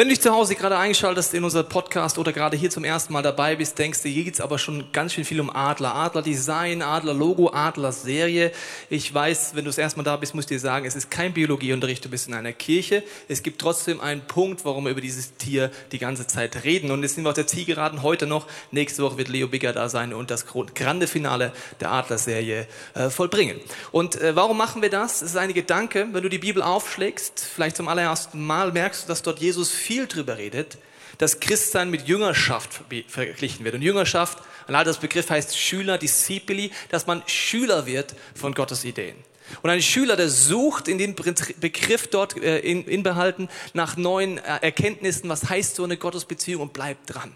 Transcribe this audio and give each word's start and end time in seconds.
Wenn 0.00 0.08
du 0.08 0.14
dich 0.14 0.22
zu 0.22 0.32
Hause 0.32 0.54
gerade 0.54 0.78
eingeschaltet 0.78 1.18
hast 1.18 1.34
in 1.34 1.44
unser 1.44 1.62
Podcast 1.62 2.16
oder 2.16 2.32
gerade 2.32 2.56
hier 2.56 2.70
zum 2.70 2.84
ersten 2.84 3.12
Mal 3.12 3.20
dabei 3.20 3.56
bist, 3.56 3.78
denkst 3.78 4.00
du, 4.00 4.08
hier 4.08 4.24
geht's 4.24 4.40
aber 4.40 4.58
schon 4.58 4.90
ganz 4.92 5.12
schön 5.12 5.26
viel 5.26 5.38
um 5.38 5.54
Adler. 5.54 5.94
Adler 5.94 6.22
Design, 6.22 6.80
Adler 6.80 7.12
Logo, 7.12 7.50
Adler 7.52 7.92
Serie. 7.92 8.50
Ich 8.88 9.12
weiß, 9.12 9.50
wenn 9.54 9.66
du 9.66 9.68
das 9.68 9.76
erste 9.76 9.98
Mal 9.98 10.04
da 10.04 10.16
bist, 10.16 10.34
muss 10.34 10.44
ich 10.44 10.48
dir 10.48 10.58
sagen, 10.58 10.86
es 10.86 10.96
ist 10.96 11.10
kein 11.10 11.34
Biologieunterricht, 11.34 12.02
du 12.02 12.08
bist 12.08 12.28
in 12.28 12.32
einer 12.32 12.54
Kirche. 12.54 13.02
Es 13.28 13.42
gibt 13.42 13.60
trotzdem 13.60 14.00
einen 14.00 14.22
Punkt, 14.22 14.64
warum 14.64 14.84
wir 14.84 14.92
über 14.92 15.02
dieses 15.02 15.36
Tier 15.36 15.70
die 15.92 15.98
ganze 15.98 16.26
Zeit 16.26 16.64
reden. 16.64 16.90
Und 16.92 17.02
jetzt 17.02 17.16
sind 17.16 17.24
wir 17.24 17.28
auf 17.28 17.34
der 17.34 17.46
Zielgeraden 17.46 18.00
heute 18.00 18.26
noch. 18.26 18.46
Nächste 18.70 19.02
Woche 19.02 19.18
wird 19.18 19.28
Leo 19.28 19.48
Bigger 19.48 19.74
da 19.74 19.90
sein 19.90 20.14
und 20.14 20.30
das 20.30 20.46
grande 20.46 21.08
Finale 21.08 21.52
der 21.78 21.92
Adler-Serie 21.92 22.66
äh, 22.94 23.10
vollbringen. 23.10 23.60
Und 23.92 24.18
äh, 24.18 24.34
warum 24.34 24.56
machen 24.56 24.80
wir 24.80 24.88
das? 24.88 25.16
Es 25.20 25.32
ist 25.32 25.36
ein 25.36 25.52
Gedanke, 25.52 26.08
wenn 26.12 26.22
du 26.22 26.30
die 26.30 26.38
Bibel 26.38 26.62
aufschlägst, 26.62 27.38
vielleicht 27.54 27.76
zum 27.76 27.86
allerersten 27.86 28.46
Mal 28.46 28.72
merkst 28.72 29.04
du, 29.04 29.08
dass 29.08 29.20
dort 29.20 29.40
Jesus 29.40 29.70
viel 29.90 30.06
drüber 30.06 30.38
redet, 30.38 30.78
dass 31.18 31.40
Christsein 31.40 31.90
mit 31.90 32.06
Jüngerschaft 32.06 32.82
verglichen 33.08 33.64
wird. 33.64 33.74
Und 33.74 33.82
Jüngerschaft, 33.82 34.38
ein 34.68 34.76
altes 34.76 34.98
Begriff 34.98 35.30
heißt 35.30 35.58
Schüler, 35.58 35.98
Discipili, 35.98 36.70
dass 36.90 37.08
man 37.08 37.24
Schüler 37.26 37.86
wird 37.86 38.14
von 38.36 38.54
Gottes 38.54 38.84
Ideen. 38.84 39.16
Und 39.62 39.70
ein 39.70 39.82
Schüler, 39.82 40.14
der 40.14 40.28
sucht 40.28 40.86
in 40.86 40.98
den 40.98 41.16
Begriff 41.16 42.06
dort 42.06 42.40
äh, 42.40 42.60
inbehalten 42.60 43.48
nach 43.72 43.96
neuen 43.96 44.38
äh, 44.38 44.58
Erkenntnissen, 44.62 45.28
was 45.28 45.50
heißt 45.50 45.74
so 45.74 45.82
eine 45.82 45.96
Gottesbeziehung 45.96 46.62
und 46.62 46.72
bleibt 46.72 47.12
dran. 47.12 47.32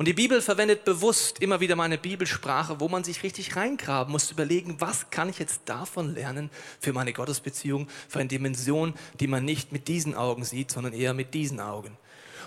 Und 0.00 0.06
die 0.06 0.14
Bibel 0.14 0.40
verwendet 0.40 0.86
bewusst 0.86 1.42
immer 1.42 1.60
wieder 1.60 1.76
mal 1.76 1.84
eine 1.84 1.98
Bibelsprache, 1.98 2.80
wo 2.80 2.88
man 2.88 3.04
sich 3.04 3.22
richtig 3.22 3.54
reingraben 3.54 4.10
muss, 4.10 4.30
überlegen, 4.30 4.76
was 4.78 5.10
kann 5.10 5.28
ich 5.28 5.38
jetzt 5.38 5.60
davon 5.66 6.14
lernen 6.14 6.48
für 6.80 6.94
meine 6.94 7.12
Gottesbeziehung, 7.12 7.86
für 8.08 8.18
eine 8.18 8.28
Dimension, 8.30 8.94
die 9.20 9.26
man 9.26 9.44
nicht 9.44 9.72
mit 9.72 9.88
diesen 9.88 10.14
Augen 10.14 10.42
sieht, 10.42 10.70
sondern 10.70 10.94
eher 10.94 11.12
mit 11.12 11.34
diesen 11.34 11.60
Augen. 11.60 11.94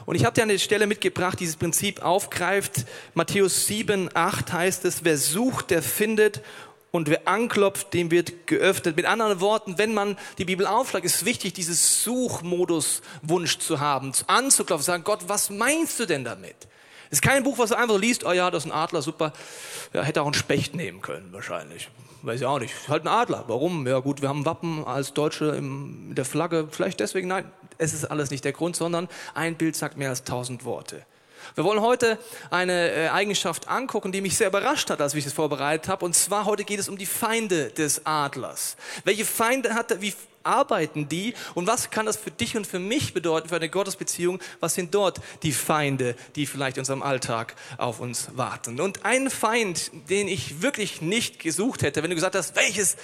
Und 0.07 0.15
ich 0.15 0.25
habe 0.25 0.33
dir 0.33 0.41
eine 0.41 0.57
Stelle 0.57 0.87
mitgebracht, 0.87 1.39
dieses 1.39 1.55
Prinzip 1.55 2.01
aufgreift. 2.01 2.85
Matthäus 3.13 3.67
7, 3.67 4.09
8 4.11 4.51
heißt 4.51 4.85
es, 4.85 5.03
wer 5.03 5.19
sucht, 5.19 5.69
der 5.69 5.83
findet 5.83 6.41
und 6.89 7.07
wer 7.07 7.27
anklopft, 7.27 7.93
dem 7.93 8.09
wird 8.09 8.47
geöffnet. 8.47 8.95
Mit 8.95 9.05
anderen 9.05 9.41
Worten, 9.41 9.77
wenn 9.77 9.93
man 9.93 10.17
die 10.39 10.45
Bibel 10.45 10.65
aufschlägt, 10.65 11.05
ist 11.05 11.23
wichtig, 11.23 11.53
dieses 11.53 12.03
Suchmodus 12.03 13.03
Wunsch 13.21 13.59
zu 13.59 13.79
haben, 13.79 14.11
anzuklopfen, 14.25 14.83
sagen, 14.83 15.03
Gott, 15.03 15.25
was 15.27 15.51
meinst 15.51 15.99
du 15.99 16.07
denn 16.07 16.23
damit? 16.23 16.55
Es 17.09 17.17
ist 17.17 17.21
kein 17.21 17.43
Buch, 17.43 17.57
was 17.57 17.69
du 17.69 17.77
einfach 17.77 17.99
liest, 17.99 18.25
oh 18.25 18.31
ja, 18.31 18.49
das 18.51 18.65
ist 18.65 18.71
ein 18.71 18.75
Adler, 18.75 19.01
super. 19.01 19.33
Ja, 19.93 20.03
hätte 20.03 20.21
auch 20.21 20.27
einen 20.27 20.33
Specht 20.33 20.75
nehmen 20.75 21.01
können, 21.01 21.29
wahrscheinlich. 21.31 21.89
Weiß 22.23 22.39
ich 22.39 22.45
auch 22.45 22.59
nicht. 22.59 22.73
Halt 22.87 23.03
ein 23.03 23.09
Adler. 23.09 23.43
Warum? 23.47 23.85
Ja 23.85 23.99
gut, 23.99 24.21
wir 24.21 24.29
haben 24.29 24.45
Wappen 24.45 24.85
als 24.85 25.13
Deutsche 25.13 25.47
in 25.57 26.15
der 26.15 26.23
Flagge. 26.23 26.69
Vielleicht 26.71 27.01
deswegen, 27.01 27.27
nein, 27.27 27.51
es 27.77 27.93
ist 27.93 28.05
alles 28.05 28.31
nicht 28.31 28.45
der 28.45 28.53
Grund, 28.53 28.77
sondern 28.77 29.09
ein 29.33 29.55
Bild 29.55 29.75
sagt 29.75 29.97
mehr 29.97 30.09
als 30.09 30.23
tausend 30.23 30.63
Worte. 30.63 31.05
Wir 31.55 31.65
wollen 31.65 31.81
heute 31.81 32.17
eine 32.49 32.91
äh, 32.91 33.09
Eigenschaft 33.09 33.67
angucken, 33.67 34.13
die 34.13 34.21
mich 34.21 34.37
sehr 34.37 34.47
überrascht 34.47 34.89
hat, 34.89 35.01
als 35.01 35.13
ich 35.13 35.25
das 35.25 35.33
vorbereitet 35.33 35.89
habe. 35.89 36.05
Und 36.05 36.15
zwar 36.15 36.45
heute 36.45 36.63
geht 36.63 36.79
es 36.79 36.87
um 36.87 36.97
die 36.97 37.05
Feinde 37.05 37.69
des 37.71 38.05
Adlers. 38.05 38.77
Welche 39.03 39.25
Feinde 39.25 39.73
hat 39.73 39.91
er? 39.91 40.01
Wie 40.01 40.13
arbeiten 40.43 41.09
die? 41.09 41.33
Und 41.53 41.67
was 41.67 41.89
kann 41.89 42.05
das 42.05 42.17
für 42.17 42.31
dich 42.31 42.55
und 42.57 42.67
für 42.67 42.79
mich 42.79 43.13
bedeuten, 43.13 43.49
für 43.49 43.55
eine 43.55 43.69
Gottesbeziehung? 43.69 44.39
Was 44.59 44.75
sind 44.75 44.93
dort 44.93 45.21
die 45.43 45.51
Feinde, 45.51 46.15
die 46.35 46.45
vielleicht 46.45 46.77
in 46.77 46.81
unserem 46.81 47.03
Alltag 47.03 47.55
auf 47.77 47.99
uns 47.99 48.29
warten? 48.35 48.79
Und 48.79 49.05
ein 49.05 49.29
Feind, 49.29 49.91
den 50.09 50.27
ich 50.27 50.61
wirklich 50.61 51.01
nicht 51.01 51.39
gesucht 51.39 51.81
hätte, 51.81 52.03
wenn 52.03 52.09
du 52.09 52.15
gesagt 52.15 52.35
hast, 52.35 52.55
welches, 52.55 52.97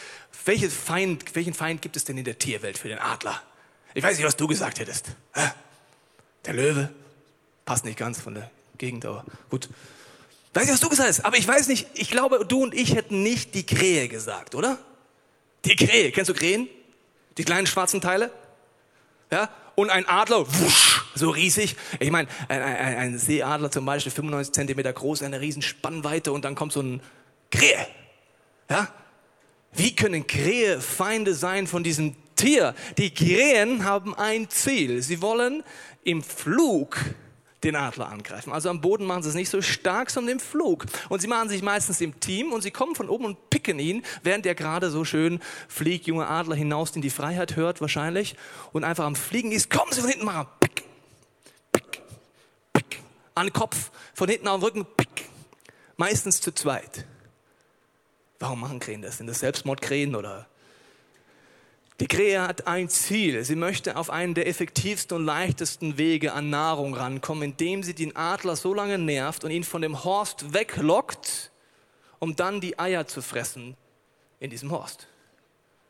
welches 0.46 0.74
Feind, 0.74 1.36
welchen 1.36 1.54
Feind 1.54 1.82
gibt 1.82 1.96
es 1.96 2.06
denn 2.06 2.18
in 2.18 2.26
der 2.26 2.40
Tierwelt 2.40 2.78
für 2.78 2.88
den 2.88 3.00
Adler? 3.00 3.42
Ich 3.94 4.04
weiß 4.04 4.18
nicht, 4.18 4.26
was 4.26 4.36
du 4.36 4.48
gesagt 4.48 4.80
hättest. 4.80 5.08
Der 6.46 6.54
Löwe? 6.54 6.90
Passt 7.66 7.86
nicht 7.86 7.98
ganz 7.98 8.20
von 8.20 8.36
der 8.36 8.50
Gegend, 8.78 9.06
aber 9.06 9.26
gut. 9.50 9.70
Weiß 10.54 10.64
nicht, 10.64 10.74
was 10.74 10.80
du 10.80 10.90
gesagt 10.90 11.10
hast, 11.10 11.26
aber 11.26 11.38
ich 11.38 11.48
weiß 11.48 11.68
nicht, 11.68 11.88
ich 11.94 12.10
glaube, 12.10 12.46
du 12.48 12.64
und 12.64 12.74
ich 12.74 12.96
hätten 12.96 13.22
nicht 13.22 13.54
die 13.54 13.66
Krähe 13.66 14.08
gesagt, 14.08 14.56
oder? 14.56 14.80
Die 15.66 15.76
Krähe, 15.76 16.12
kennst 16.12 16.30
du 16.30 16.34
Krähen? 16.34 16.68
Die 17.40 17.46
kleinen 17.46 17.66
schwarzen 17.68 18.02
Teile? 18.02 18.32
Ja? 19.32 19.50
Und 19.76 19.90
ein 19.90 20.06
Adler, 20.10 20.46
wusch, 20.46 21.06
so 21.16 21.30
riesig. 21.30 21.78
Ich 22.02 22.12
meine, 22.12 22.28
ein, 22.50 22.62
ein, 22.62 22.98
ein, 22.98 23.18
Seeadler 23.18 23.72
zum 23.72 23.86
Beispiel, 23.86 24.12
95 24.12 24.54
Zentimeter 24.54 24.92
groß, 24.92 25.24
eine 25.24 25.40
riesen 25.40 25.62
Spannweite 25.62 26.34
und 26.34 26.44
dann 26.44 26.56
kommt 26.56 26.74
so 26.74 26.82
ein 26.82 27.02
Krähe. 27.50 27.88
Ja? 28.70 28.90
Wie 29.72 29.96
können 29.96 30.28
Krähe 30.28 30.82
Feinde 30.82 31.34
sein 31.34 31.66
von 31.66 31.82
diesem 31.82 32.14
Tier? 32.36 32.76
Die 32.98 33.14
Krähen 33.14 33.86
haben 33.86 34.14
ein 34.16 34.50
Ziel. 34.50 35.02
Sie 35.02 35.22
wollen 35.22 35.64
im 36.04 36.22
Flug 36.22 36.98
den 37.64 37.75
Adler 37.75 38.09
angreifen. 38.09 38.53
Also 38.53 38.70
am 38.70 38.81
Boden 38.81 39.06
machen 39.06 39.24
sie 39.24 39.30
es 39.30 39.36
nicht 39.36 39.50
so 39.50 39.62
stark, 39.62 40.09
sondern 40.09 40.34
im 40.34 40.40
Flug. 40.40 40.86
Und 41.09 41.22
sie 41.22 41.28
machen 41.28 41.50
sich 41.50 41.62
meistens 41.62 42.00
im 42.02 42.20
Team 42.20 42.53
und 42.53 42.62
sie 42.62 42.72
kommen 42.72 42.96
von 42.96 43.09
oben 43.09 43.25
und 43.25 43.50
picken 43.50 43.80
ihn, 43.80 44.03
während 44.24 44.46
er 44.46 44.56
gerade 44.56 44.90
so 44.90 45.03
schön 45.03 45.40
fliegt, 45.68 46.08
junger 46.08 46.30
Adler 46.30 46.56
hinaus 46.56 46.96
in 46.96 47.02
die 47.02 47.09
Freiheit 47.09 47.56
hört 47.56 47.81
wahrscheinlich 47.81 48.36
und 48.72 48.84
einfach 48.84 49.06
am 49.06 49.16
Fliegen 49.16 49.52
ist. 49.52 49.69
Kommen 49.69 49.92
sie 49.92 50.02
von 50.02 50.09
hinten 50.09 50.25
mal, 50.25 50.48
pick, 50.59 50.84
pick, 51.72 52.02
pick. 52.74 53.00
An 53.36 53.48
den 53.48 53.53
Kopf, 53.53 53.92
von 54.14 54.30
hinten 54.30 54.48
auf 54.48 54.62
den 54.62 54.64
Rücken, 54.64 54.86
pick. 54.96 55.09
Meistens 55.98 56.40
zu 56.40 56.53
zweit. 56.53 57.06
Warum 58.40 58.62
machen 58.62 58.80
Krähen 58.80 59.02
das? 59.02 59.18
Sind 59.18 59.28
das 59.28 59.40
Selbstmordkrähen 59.40 60.16
oder 60.16 60.48
die 62.00 62.08
Krähe 62.08 62.42
hat 62.42 62.66
ein 62.66 62.88
Ziel. 62.88 63.44
Sie 63.44 63.56
möchte 63.56 63.98
auf 63.98 64.10
einen 64.10 64.34
der 64.34 64.48
effektivsten 64.48 65.18
und 65.18 65.26
leichtesten 65.26 65.98
Wege 65.98 66.34
an 66.34 66.50
Nahrung 66.50 66.94
rankommen, 66.94 67.44
indem 67.44 67.84
sie 67.84 67.94
den 67.94 68.16
Adler 68.16 68.56
so 68.56 68.74
lange 68.74 68.98
nervt 68.98 69.44
und 69.44 69.52
ihn 69.52 69.66
von 69.66 69.82
dem 69.82 70.04
Horst 70.04 70.54
weglockt, 70.54 71.52
um 72.20 72.36
dann 72.36 72.62
die 72.62 72.80
Eier 72.80 73.06
zu 73.08 73.22
fressen 73.22 73.76
in 74.40 74.50
diesem 74.50 74.72
Horst. 74.72 75.08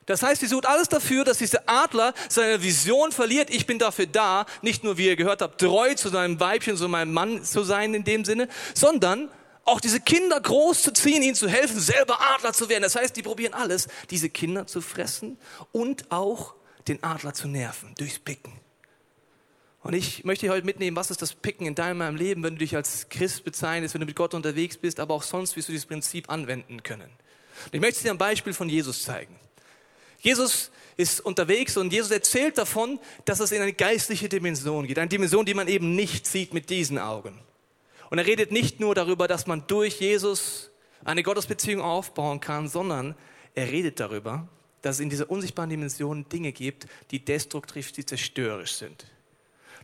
Das 0.08 0.24
heißt, 0.24 0.42
sie 0.42 0.47
sucht 0.47 0.66
alles 0.66 0.90
dafür, 0.90 1.24
dass 1.24 1.38
dieser 1.38 1.62
Adler 1.68 2.16
seine 2.30 2.64
Vision 2.64 3.12
verliert. 3.12 3.52
Ich 3.52 3.68
bin 3.68 3.78
dafür 3.78 4.08
da, 4.08 4.47
nicht 4.64 4.84
nur, 4.84 4.97
wie 4.97 5.06
ihr 5.06 5.16
gehört 5.16 5.44
habt, 5.44 5.62
treu 5.62 5.94
zu 5.94 6.09
seinem 6.09 6.40
Weibchen, 6.40 6.76
zu 6.78 6.88
meinem 6.88 7.14
Mann 7.14 7.44
zu 7.44 7.62
sein 7.62 7.94
in 7.94 8.03
dem 8.03 8.26
Sinne, 8.26 8.47
sondern 8.74 9.30
auch 9.69 9.80
diese 9.80 10.00
Kinder 10.00 10.40
groß 10.40 10.81
zu 10.81 10.91
ziehen, 10.91 11.22
ihnen 11.22 11.35
zu 11.35 11.47
helfen, 11.47 11.80
selber 11.80 12.19
Adler 12.35 12.53
zu 12.53 12.69
werden. 12.69 12.84
Das 12.84 12.96
heißt, 12.96 13.16
die 13.16 13.22
probieren 13.22 13.53
alles, 13.53 13.88
diese 14.09 14.30
Kinder 14.30 14.68
zu 14.68 14.81
fressen 14.81 15.38
und 15.72 16.12
auch 16.12 16.56
den 16.88 17.03
Adler 17.03 17.34
zu 17.34 17.47
nerven 17.47 17.94
durchs 17.97 18.19
Picken. 18.19 18.53
Und 19.81 19.94
ich 19.94 20.25
möchte 20.25 20.46
dich 20.46 20.52
heute 20.52 20.66
mitnehmen, 20.66 20.97
was 20.97 21.09
ist 21.09 21.22
das 21.22 21.34
Picken 21.34 21.66
in 21.66 21.75
deinem 21.75 22.16
Leben, 22.16 22.44
wenn 22.44 22.56
du 22.56 22.59
dich 22.59 22.75
als 22.75 23.08
Christ 23.09 23.46
bezeichnest, 23.46 23.94
wenn 23.94 24.02
du 24.02 24.08
mit 24.08 24.16
Gott 24.16 24.34
unterwegs 24.34 24.75
bist, 24.75 25.00
aber 25.00 25.13
auch 25.13 25.24
sonst 25.24 25.56
wirst 25.56 25.69
du 25.69 25.72
dieses 25.72 25.85
Prinzip 25.85 26.29
anwenden 26.29 26.84
können. 26.84 27.09
Und 27.66 27.74
ich 27.74 27.79
möchte 27.79 28.03
dir 28.03 28.12
ein 28.12 28.18
Beispiel 28.18 28.53
von 28.53 28.68
Jesus 28.68 29.03
zeigen. 29.03 29.35
Jesus 30.19 30.72
ist 30.97 31.22
unterwegs 31.22 31.78
und 31.78 31.94
Jesus 31.94 32.12
erzählt 32.12 32.58
davon, 32.58 33.00
dass 33.24 33.40
es 33.40 33.53
in 33.53 33.62
eine 33.62 33.72
geistliche 33.72 34.28
Dimension 34.28 34.85
geht. 34.85 35.00
Eine 35.00 35.08
Dimension, 35.08 35.46
die 35.46 35.53
man 35.53 35.69
eben 35.69 35.96
nicht 35.96 36.28
sieht 36.28 36.53
mit 36.53 36.69
diesen 36.69 36.97
Augen. 36.97 37.40
Und 38.09 38.18
er 38.18 38.25
redet 38.25 38.52
nicht 38.52 38.80
nur 38.80 38.96
darüber, 38.96 39.28
dass 39.28 39.47
man 39.47 39.66
durch 39.68 40.00
Jesus 40.00 40.72
eine 41.03 41.24
Gottesbeziehung 41.24 41.81
aufbauen 41.81 42.40
kann, 42.40 42.68
sondern 42.68 43.16
er 43.56 43.72
redet 43.72 44.00
darüber, 44.00 44.47
dass 44.81 44.96
es 44.96 45.00
in 45.02 45.09
dieser 45.09 45.30
unsichtbaren 45.30 45.70
Dimension 45.70 46.28
Dinge 46.30 46.52
gibt, 46.52 46.88
die 47.12 47.24
destruktiv, 47.24 47.92
die 47.92 48.06
zerstörerisch 48.06 48.74
sind. 48.74 49.06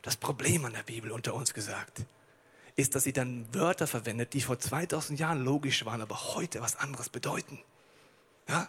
Das 0.02 0.16
Problem 0.16 0.66
an 0.66 0.74
der 0.74 0.83
Bibel 0.83 1.12
unter 1.12 1.33
uns 1.33 1.54
gesagt 1.54 2.04
ist, 2.75 2.94
dass 2.94 3.04
sie 3.04 3.13
dann 3.13 3.48
Wörter 3.54 3.88
verwendet, 3.88 4.33
die 4.33 4.42
vor 4.42 4.60
2000 4.60 5.19
Jahren 5.19 5.44
logisch 5.44 5.86
waren, 5.86 6.01
aber 6.01 6.36
heute 6.36 6.62
was 6.62 6.75
anderes 6.75 7.10
bedeuten. 7.10 7.60
Ja? 8.50 8.68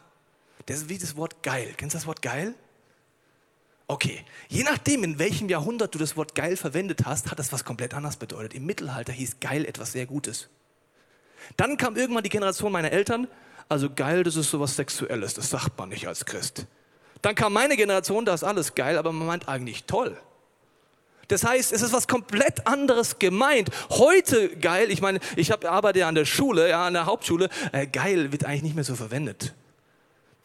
Das 0.67 0.79
ist 0.79 0.89
wie 0.89 0.99
das 0.99 1.17
Wort 1.17 1.43
geil. 1.43 1.75
Kennst 1.77 1.95
du 1.95 1.99
das 1.99 2.07
Wort 2.07 2.23
geil? 2.23 2.55
Okay, 3.89 4.25
je 4.49 4.65
nachdem, 4.65 5.05
in 5.05 5.19
welchem 5.19 5.49
Jahrhundert 5.49 5.95
du 5.95 5.99
das 5.99 6.17
Wort 6.17 6.35
geil 6.35 6.57
verwendet 6.57 7.05
hast, 7.05 7.31
hat 7.31 7.39
das 7.39 7.53
was 7.53 7.65
komplett 7.65 7.95
anderes 7.95 8.17
bedeutet. 8.17 8.55
Im 8.55 8.67
Mittelalter 8.67 9.13
hieß 9.13 9.39
geil 9.41 9.65
etwas 9.65 9.93
sehr 9.93 10.07
Gutes. 10.07 10.49
Dann 11.57 11.77
kam 11.77 11.97
irgendwann 11.97 12.25
die 12.25 12.29
Generation 12.29 12.73
meiner 12.73 12.91
Eltern, 12.91 13.29
also 13.69 13.89
geil, 13.89 14.25
das 14.25 14.35
ist 14.35 14.51
sowas 14.51 14.75
Sexuelles, 14.75 15.35
das 15.35 15.51
sagt 15.51 15.79
man 15.79 15.89
nicht 15.89 16.09
als 16.09 16.25
Christ. 16.25 16.67
Dann 17.23 17.37
kam 17.37 17.53
meine 17.53 17.77
Generation, 17.77 18.25
da 18.25 18.35
ist 18.35 18.43
alles 18.43 18.75
geil, 18.75 18.99
aber 18.99 19.13
man 19.13 19.27
meint 19.27 19.49
eigentlich 19.49 19.85
toll. 19.85 20.17
Das 21.29 21.45
heißt, 21.45 21.73
es 21.73 21.83
ist 21.83 21.93
was 21.93 22.07
komplett 22.07 22.67
anderes 22.67 23.19
gemeint. 23.19 23.71
Heute 23.91 24.57
geil, 24.57 24.91
ich 24.91 25.01
meine, 25.01 25.21
ich 25.35 25.53
arbeite 25.53 26.01
ja 26.01 26.09
an 26.09 26.15
der 26.15 26.25
Schule, 26.25 26.69
ja, 26.69 26.87
an 26.87 26.95
der 26.95 27.07
Hauptschule, 27.07 27.49
äh, 27.73 27.87
geil 27.87 28.33
wird 28.33 28.45
eigentlich 28.45 28.63
nicht 28.63 28.75
mehr 28.75 28.85
so 28.85 28.95
verwendet. 28.95 29.55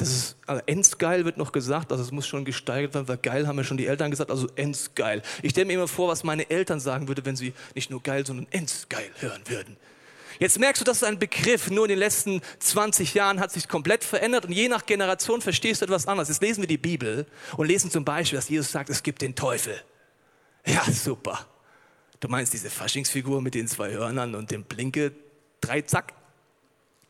Das 0.02 0.10
ist, 0.10 0.36
also 0.48 0.64
endsgeil 0.66 1.26
wird 1.26 1.38
noch 1.38 1.52
gesagt, 1.52 1.92
also 1.92 2.04
es 2.04 2.10
muss 2.10 2.26
schon 2.26 2.44
gesteigert 2.44 2.96
werden, 2.96 3.08
weil 3.08 3.18
geil 3.18 3.48
haben 3.48 3.56
ja 3.60 3.64
schon 3.64 3.78
die 3.78 3.86
Eltern 3.86 4.10
gesagt, 4.10 4.32
also 4.32 4.48
endsgeil. 4.56 5.22
Ich 5.44 5.52
stelle 5.52 5.68
mir 5.68 5.74
immer 5.74 5.88
vor, 5.88 6.08
was 6.08 6.24
meine 6.24 6.50
Eltern 6.50 6.80
sagen 6.80 7.08
würden, 7.08 7.24
wenn 7.24 7.36
sie 7.36 7.54
nicht 7.76 7.92
nur 7.92 8.02
geil, 8.02 8.26
sondern 8.26 8.48
endsgeil 8.50 9.12
hören 9.20 9.44
würden. 9.46 9.78
Jetzt 10.40 10.58
merkst 10.58 10.82
du, 10.82 10.86
das 10.86 10.98
ist 10.98 11.04
ein 11.04 11.20
Begriff, 11.20 11.70
nur 11.70 11.86
in 11.86 11.90
den 11.90 12.00
letzten 12.00 12.42
20 12.58 13.14
Jahren 13.14 13.40
hat 13.40 13.52
sich 13.52 13.68
komplett 13.68 14.04
verändert 14.04 14.46
und 14.46 14.54
je 14.54 14.70
nach 14.70 14.88
Generation 14.88 15.40
verstehst 15.40 15.82
du 15.82 15.86
etwas 15.86 16.08
anderes. 16.08 16.30
Jetzt 16.30 16.42
lesen 16.42 16.62
wir 16.62 16.68
die 16.68 16.80
Bibel 16.80 17.28
und 17.56 17.68
lesen 17.68 17.92
zum 17.92 18.04
Beispiel, 18.04 18.40
dass 18.40 18.50
Jesus 18.50 18.72
sagt, 18.72 18.90
es 18.90 19.04
gibt 19.04 19.22
den 19.22 19.36
Teufel. 19.36 19.80
Ja, 20.66 20.84
super. 20.92 21.46
Du 22.20 22.28
meinst 22.28 22.54
diese 22.54 22.72
Faschingsfigur 22.72 23.40
mit 23.40 23.54
den 23.54 23.68
zwei 23.68 23.92
Hörnern 23.92 24.34
und 24.34 24.50
dem 24.50 24.64
Blinke, 24.64 25.12
drei 25.60 25.84
Zack? 25.84 26.14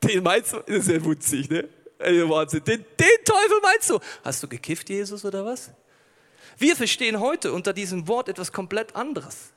Den 0.04 0.24
meinst 0.24 0.52
du? 0.52 0.58
Das 0.68 0.80
ist 0.80 0.90
ja 0.90 1.06
witzig, 1.06 1.50
ne? 1.50 1.70
Ey, 2.02 2.28
Wahnsinn. 2.30 2.64
Den, 2.64 2.86
den 3.00 3.26
Teufel 3.26 3.60
meinst 3.62 3.90
du? 3.90 4.00
Hast 4.24 4.44
du 4.44 4.48
gekifft, 4.48 4.90
Jesus, 4.90 5.24
oder 5.26 5.46
was? 5.46 5.72
Wir 6.58 6.76
verstehen 6.76 7.20
heute 7.20 7.54
unter 7.54 7.74
diesem 7.74 8.08
Wort 8.08 8.30
etwas 8.30 8.52
komplett 8.52 8.96
anderes. 8.96 9.52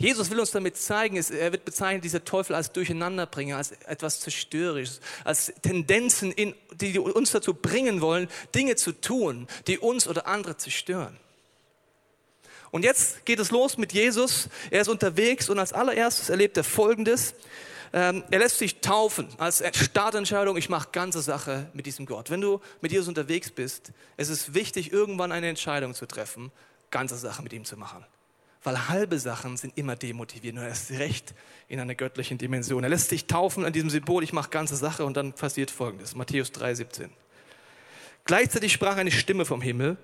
Jesus 0.00 0.30
will 0.30 0.38
uns 0.38 0.52
damit 0.52 0.76
zeigen, 0.76 1.16
er 1.16 1.50
wird 1.50 1.64
bezeichnen, 1.64 2.00
dieser 2.00 2.24
Teufel 2.24 2.54
als 2.54 2.70
Durcheinanderbringer, 2.70 3.56
als 3.56 3.72
etwas 3.86 4.20
Zerstörerisches, 4.20 5.00
als 5.24 5.52
Tendenzen, 5.60 6.30
in, 6.30 6.54
die 6.76 7.00
uns 7.00 7.32
dazu 7.32 7.52
bringen 7.52 8.00
wollen, 8.00 8.28
Dinge 8.54 8.76
zu 8.76 8.92
tun, 8.92 9.48
die 9.66 9.78
uns 9.78 10.06
oder 10.06 10.28
andere 10.28 10.56
zerstören. 10.56 11.18
Und 12.70 12.84
jetzt 12.84 13.24
geht 13.24 13.40
es 13.40 13.50
los 13.50 13.76
mit 13.76 13.92
Jesus. 13.92 14.48
Er 14.70 14.82
ist 14.82 14.88
unterwegs 14.88 15.48
und 15.48 15.58
als 15.58 15.72
allererstes 15.72 16.28
erlebt 16.28 16.56
er 16.56 16.64
Folgendes. 16.64 17.34
Ähm, 17.92 18.22
er 18.30 18.38
lässt 18.38 18.58
sich 18.58 18.80
taufen 18.80 19.28
als 19.38 19.62
Startentscheidung. 19.72 20.56
Ich 20.56 20.68
mache 20.68 20.88
ganze 20.92 21.22
Sache 21.22 21.70
mit 21.72 21.86
diesem 21.86 22.06
Gott. 22.06 22.30
Wenn 22.30 22.40
du 22.40 22.60
mit 22.80 22.92
Jesus 22.92 23.08
unterwegs 23.08 23.50
bist, 23.50 23.92
es 24.16 24.28
ist 24.28 24.54
wichtig, 24.54 24.92
irgendwann 24.92 25.32
eine 25.32 25.48
Entscheidung 25.48 25.94
zu 25.94 26.06
treffen, 26.06 26.52
ganze 26.90 27.16
Sache 27.16 27.42
mit 27.42 27.52
ihm 27.52 27.64
zu 27.64 27.76
machen. 27.76 28.04
Weil 28.62 28.88
halbe 28.88 29.18
Sachen 29.18 29.56
sind 29.56 29.78
immer 29.78 29.96
demotivierend 29.96 30.60
und 30.60 30.66
erst 30.66 30.90
recht 30.90 31.34
in 31.68 31.80
einer 31.80 31.94
göttlichen 31.94 32.38
Dimension. 32.38 32.82
Er 32.82 32.90
lässt 32.90 33.08
sich 33.08 33.26
taufen 33.26 33.64
an 33.64 33.72
diesem 33.72 33.88
Symbol, 33.88 34.22
ich 34.24 34.32
mache 34.32 34.50
ganze 34.50 34.76
Sache 34.76 35.04
und 35.04 35.16
dann 35.16 35.32
passiert 35.32 35.70
folgendes. 35.70 36.14
Matthäus 36.14 36.52
3,17. 36.52 37.08
Gleichzeitig 38.24 38.72
sprach 38.72 38.96
eine 38.96 39.10
Stimme 39.10 39.44
vom 39.44 39.62
Himmel, 39.62 39.96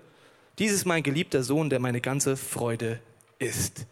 dies 0.59 0.73
ist 0.73 0.85
mein 0.85 1.03
geliebter 1.03 1.43
Sohn, 1.43 1.69
der 1.69 1.81
meine 1.81 2.01
ganze 2.01 2.37
Freude 2.37 3.01
ist. 3.39 3.87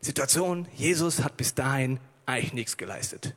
Situation, 0.00 0.66
Jesus 0.74 1.22
hat 1.22 1.36
bis 1.36 1.54
dahin 1.54 2.00
eigentlich 2.26 2.52
nichts 2.52 2.76
geleistet. 2.76 3.34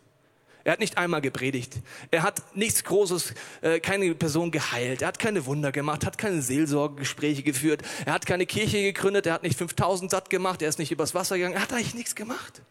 Er 0.66 0.72
hat 0.72 0.80
nicht 0.80 0.98
einmal 0.98 1.22
gepredigt. 1.22 1.78
Er 2.10 2.24
hat 2.24 2.56
nichts 2.56 2.84
Großes, 2.84 3.36
äh, 3.62 3.80
keine 3.80 4.16
Person 4.16 4.50
geheilt. 4.50 5.04
Er 5.04 5.10
hat 5.10 5.20
keine 5.20 5.46
Wunder 5.46 5.72
gemacht, 5.72 6.04
hat 6.04 6.18
keine 6.18 6.42
Seelsorgegespräche 6.42 7.44
geführt. 7.44 7.84
Er 8.04 8.14
hat 8.14 8.26
keine 8.26 8.48
Kirche 8.48 8.82
gegründet. 8.82 9.28
Er 9.28 9.34
hat 9.34 9.44
nicht 9.44 9.58
5000 9.60 10.10
satt 10.10 10.32
gemacht. 10.32 10.64
Er 10.64 10.70
ist 10.70 10.80
nicht 10.80 10.92
übers 10.92 11.14
Wasser 11.14 11.38
gegangen. 11.38 11.54
Er 11.54 11.62
hat 11.62 11.72
eigentlich 11.72 11.94
nichts 11.94 12.16
gemacht. 12.16 12.64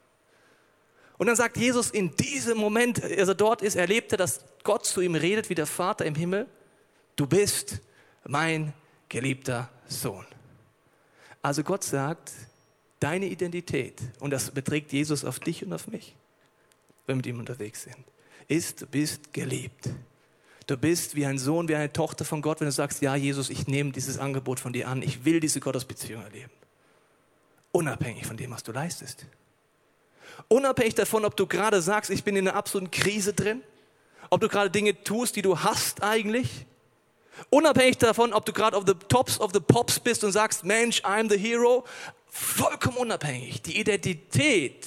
Und 1.18 1.28
dann 1.28 1.36
sagt 1.36 1.56
Jesus 1.56 1.90
in 1.90 2.16
diesem 2.16 2.58
Moment, 2.58 3.00
als 3.00 3.28
er 3.28 3.36
dort 3.36 3.62
ist, 3.62 3.76
erlebt 3.76 4.10
er, 4.10 4.18
dass 4.18 4.40
Gott 4.64 4.84
zu 4.84 5.00
ihm 5.00 5.14
redet 5.14 5.48
wie 5.48 5.54
der 5.54 5.66
Vater 5.66 6.04
im 6.04 6.16
Himmel. 6.16 6.48
Du 7.14 7.28
bist 7.28 7.80
mein 8.26 8.72
geliebter 9.08 9.70
Sohn. 9.86 10.26
Also 11.42 11.62
Gott 11.62 11.84
sagt, 11.84 12.32
deine 13.00 13.26
Identität, 13.26 14.00
und 14.20 14.30
das 14.30 14.50
beträgt 14.50 14.92
Jesus 14.92 15.24
auf 15.24 15.38
dich 15.38 15.64
und 15.64 15.72
auf 15.72 15.88
mich, 15.88 16.14
wenn 17.06 17.14
wir 17.14 17.16
mit 17.16 17.26
ihm 17.26 17.38
unterwegs 17.38 17.84
sind, 17.84 18.04
ist, 18.48 18.82
du 18.82 18.86
bist 18.86 19.32
geliebt. 19.32 19.90
Du 20.66 20.78
bist 20.78 21.14
wie 21.14 21.26
ein 21.26 21.38
Sohn, 21.38 21.68
wie 21.68 21.74
eine 21.74 21.92
Tochter 21.92 22.24
von 22.24 22.40
Gott, 22.40 22.60
wenn 22.60 22.66
du 22.66 22.72
sagst, 22.72 23.02
ja 23.02 23.14
Jesus, 23.14 23.50
ich 23.50 23.66
nehme 23.66 23.92
dieses 23.92 24.18
Angebot 24.18 24.60
von 24.60 24.72
dir 24.72 24.88
an, 24.88 25.02
ich 25.02 25.24
will 25.24 25.40
diese 25.40 25.60
Gottesbeziehung 25.60 26.22
erleben. 26.22 26.50
Unabhängig 27.72 28.26
von 28.26 28.36
dem, 28.36 28.50
was 28.50 28.62
du 28.62 28.72
leistest. 28.72 29.26
Unabhängig 30.48 30.94
davon, 30.94 31.24
ob 31.24 31.36
du 31.36 31.46
gerade 31.46 31.82
sagst, 31.82 32.10
ich 32.10 32.24
bin 32.24 32.36
in 32.36 32.48
einer 32.48 32.56
absoluten 32.56 32.90
Krise 32.90 33.34
drin, 33.34 33.62
ob 34.30 34.40
du 34.40 34.48
gerade 34.48 34.70
Dinge 34.70 35.02
tust, 35.04 35.36
die 35.36 35.42
du 35.42 35.58
hast 35.58 36.02
eigentlich, 36.02 36.66
Unabhängig 37.50 37.98
davon, 37.98 38.32
ob 38.32 38.44
du 38.44 38.52
gerade 38.52 38.76
auf 38.76 38.84
the 38.86 38.94
tops 38.94 39.40
of 39.40 39.52
the 39.52 39.60
pops 39.60 39.98
bist 39.98 40.24
und 40.24 40.32
sagst, 40.32 40.64
Mensch, 40.64 41.00
I'm 41.02 41.28
the 41.28 41.38
hero, 41.38 41.84
vollkommen 42.34 42.96
unabhängig. 42.96 43.62
Die 43.62 43.78
Identität 43.78 44.86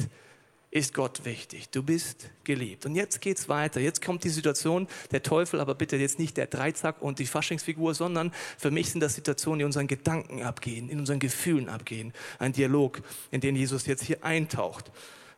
ist 0.70 0.94
Gott 0.94 1.24
wichtig. 1.24 1.70
Du 1.70 1.82
bist 1.82 2.30
geliebt. 2.44 2.86
Und 2.86 2.96
jetzt 2.96 3.22
geht's 3.22 3.48
weiter. 3.48 3.80
Jetzt 3.80 4.04
kommt 4.04 4.24
die 4.26 4.30
Situation, 4.30 4.88
der 5.12 5.24
Teufel, 5.24 5.60
aber 5.62 5.74
bitte 5.74 5.96
jetzt 5.96 6.20
nicht 6.20 6.36
der 6.36 6.48
Dreizack 6.48 7.02
und 7.02 7.20
die 7.20 7.26
Faschingsfigur, 7.26 7.96
sondern 7.96 8.34
für 8.58 8.70
mich 8.70 8.92
sind 8.92 9.00
das 9.00 9.16
Situationen, 9.16 9.60
die 9.60 9.66
unseren 9.66 9.88
Gedanken 9.88 10.44
abgehen, 10.44 10.90
in 10.90 11.00
unseren 11.00 11.20
Gefühlen 11.20 11.70
abgehen. 11.70 12.14
Ein 12.38 12.52
Dialog, 12.52 13.02
in 13.32 13.40
den 13.40 13.56
Jesus 13.56 13.86
jetzt 13.86 14.04
hier 14.04 14.24
eintaucht. 14.24 14.92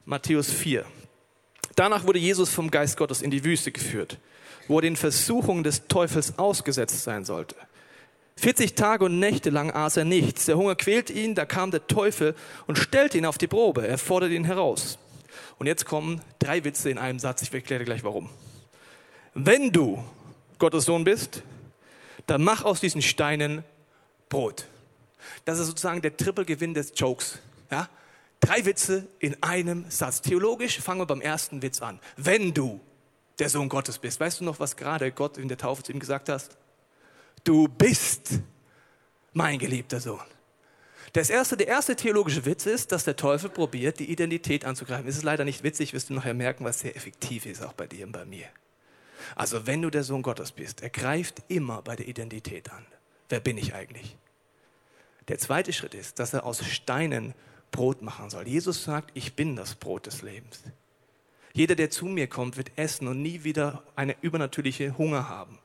Matthäus 0.06 0.51
4. 0.51 0.85
Danach 1.75 2.06
wurde 2.06 2.19
Jesus 2.19 2.50
vom 2.50 2.71
Geist 2.71 2.97
Gottes 2.97 3.21
in 3.21 3.29
die 3.29 3.44
Wüste 3.44 3.71
geführt 3.71 4.17
wo 4.69 4.77
er 4.77 4.83
den 4.83 4.95
Versuchungen 4.95 5.63
des 5.63 5.88
Teufels 5.88 6.38
ausgesetzt 6.38 7.03
sein 7.03 7.25
sollte. 7.25 7.56
40 8.39 8.75
Tage 8.75 9.06
und 9.06 9.19
Nächte 9.19 9.50
lang 9.50 9.71
aß 9.71 9.97
er 9.97 10.06
nichts. 10.06 10.45
Der 10.45 10.57
Hunger 10.57 10.75
quälte 10.75 11.13
ihn, 11.13 11.36
da 11.36 11.45
kam 11.45 11.71
der 11.71 11.88
Teufel 11.88 12.36
und 12.68 12.77
stellte 12.77 13.18
ihn 13.18 13.25
auf 13.25 13.38
die 13.38 13.47
Probe. 13.47 13.88
Er 13.88 13.97
forderte 13.97 14.33
ihn 14.33 14.45
heraus. 14.45 14.97
Und 15.57 15.68
jetzt 15.68 15.86
kommen 15.86 16.21
drei 16.39 16.63
Witze 16.63 16.89
in 16.89 16.97
einem 16.97 17.19
Satz. 17.19 17.41
Ich 17.41 17.53
erkläre 17.53 17.80
dir 17.80 17.86
gleich 17.86 18.03
warum. 18.03 18.30
Wenn 19.33 19.71
du 19.71 20.03
Gottes 20.57 20.86
Sohn 20.86 21.03
bist, 21.03 21.44
dann 22.27 22.44
mach 22.44 22.63
aus 22.63 22.80
diesen 22.80 23.01
Steinen 23.01 23.63
Brot. 24.30 24.65
Das 25.45 25.59
ist 25.59 25.68
sozusagen 25.68 26.01
der 26.01 26.15
Trippelgewinn 26.15 26.74
des 26.74 26.94
Jokes. 26.95 27.39
Ja? 27.71 27.89
Drei 28.39 28.65
Witze 28.65 29.07
in 29.19 29.42
einem 29.44 29.85
Satz. 29.89 30.21
Theologisch 30.21 30.80
fangen 30.80 31.01
wir 31.01 31.06
beim 31.06 31.21
ersten 31.21 31.62
Witz 31.62 31.81
an. 31.81 32.00
Wenn 32.15 32.53
du 32.53 32.80
der 33.39 33.50
Sohn 33.50 33.69
Gottes 33.69 34.00
bist. 34.00 34.19
Weißt 34.19 34.42
du 34.42 34.44
noch, 34.44 34.59
was 34.59 34.75
gerade 34.75 35.12
Gott 35.12 35.38
in 35.38 35.47
der 35.47 35.57
Taufe 35.57 35.83
zu 35.83 35.92
ihm 35.92 36.00
gesagt 36.00 36.30
hat? 36.30 36.50
Du 37.49 37.67
bist 37.67 38.41
mein 39.33 39.57
geliebter 39.57 39.99
Sohn. 39.99 40.27
Das 41.13 41.31
erste, 41.31 41.57
der 41.57 41.67
erste 41.67 41.95
theologische 41.95 42.45
Witz 42.45 42.67
ist, 42.67 42.91
dass 42.91 43.05
der 43.05 43.15
Teufel 43.15 43.49
probiert, 43.49 43.97
die 43.97 44.11
Identität 44.11 44.65
anzugreifen. 44.65 45.07
Es 45.07 45.17
ist 45.17 45.23
leider 45.23 45.45
nicht 45.45 45.63
witzig, 45.63 45.93
wirst 45.93 46.11
du 46.11 46.13
nachher 46.13 46.35
merken, 46.35 46.63
was 46.63 46.81
sehr 46.81 46.95
effektiv 46.95 47.47
ist, 47.47 47.63
auch 47.63 47.73
bei 47.73 47.87
dir 47.87 48.05
und 48.05 48.11
bei 48.11 48.23
mir. 48.23 48.45
Also 49.35 49.65
wenn 49.65 49.81
du 49.81 49.89
der 49.89 50.03
Sohn 50.03 50.21
Gottes 50.21 50.51
bist, 50.51 50.83
er 50.83 50.91
greift 50.91 51.41
immer 51.47 51.81
bei 51.81 51.95
der 51.95 52.07
Identität 52.07 52.71
an. 52.71 52.85
Wer 53.29 53.39
bin 53.39 53.57
ich 53.57 53.73
eigentlich? 53.73 54.15
Der 55.27 55.39
zweite 55.39 55.73
Schritt 55.73 55.95
ist, 55.95 56.19
dass 56.19 56.35
er 56.35 56.45
aus 56.45 56.63
Steinen 56.63 57.33
Brot 57.71 58.03
machen 58.03 58.29
soll. 58.29 58.47
Jesus 58.47 58.83
sagt, 58.83 59.09
ich 59.15 59.35
bin 59.35 59.56
das 59.56 59.73
Brot 59.73 60.06
des 60.06 60.21
Lebens. 60.21 60.61
Jeder, 61.53 61.73
der 61.73 61.89
zu 61.89 62.06
mir 62.06 62.27
kommt, 62.27 62.57
wird 62.57 62.73
essen 62.75 63.07
und 63.07 63.23
nie 63.23 63.44
wieder 63.44 63.81
eine 63.95 64.15
übernatürliche 64.21 64.99
Hunger 64.99 65.29
haben. 65.29 65.57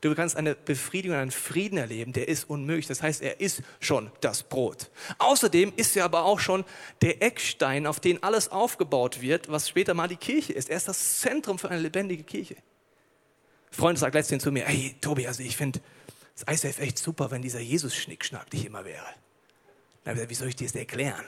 Du 0.00 0.14
kannst 0.14 0.36
eine 0.36 0.54
Befriedigung, 0.54 1.16
einen 1.16 1.30
Frieden 1.30 1.78
erleben, 1.78 2.12
der 2.12 2.28
ist 2.28 2.50
unmöglich. 2.50 2.86
Das 2.86 3.02
heißt, 3.02 3.22
er 3.22 3.40
ist 3.40 3.62
schon 3.80 4.10
das 4.20 4.42
Brot. 4.42 4.90
Außerdem 5.18 5.72
ist 5.76 5.96
er 5.96 6.04
aber 6.04 6.24
auch 6.24 6.38
schon 6.38 6.64
der 7.00 7.22
Eckstein, 7.22 7.86
auf 7.86 7.98
den 7.98 8.22
alles 8.22 8.50
aufgebaut 8.50 9.22
wird, 9.22 9.50
was 9.50 9.68
später 9.68 9.94
mal 9.94 10.08
die 10.08 10.16
Kirche 10.16 10.52
ist. 10.52 10.68
Er 10.68 10.76
ist 10.76 10.88
das 10.88 11.20
Zentrum 11.20 11.58
für 11.58 11.70
eine 11.70 11.80
lebendige 11.80 12.24
Kirche. 12.24 12.56
Freund 13.70 13.98
sagt 13.98 14.14
letztens 14.14 14.42
zu 14.42 14.52
mir, 14.52 14.64
hey 14.64 14.94
Tobi, 15.00 15.26
also 15.26 15.42
ich 15.42 15.56
finde 15.56 15.80
das 16.34 16.62
ICF 16.62 16.78
echt 16.80 16.98
super, 16.98 17.30
wenn 17.30 17.40
dieser 17.40 17.60
Jesus-Schnickschnack 17.60 18.52
nicht 18.52 18.66
immer 18.66 18.84
wäre. 18.84 19.06
Na, 20.04 20.28
wie 20.28 20.34
soll 20.34 20.48
ich 20.48 20.56
dir 20.56 20.66
das 20.66 20.74
erklären? 20.74 21.24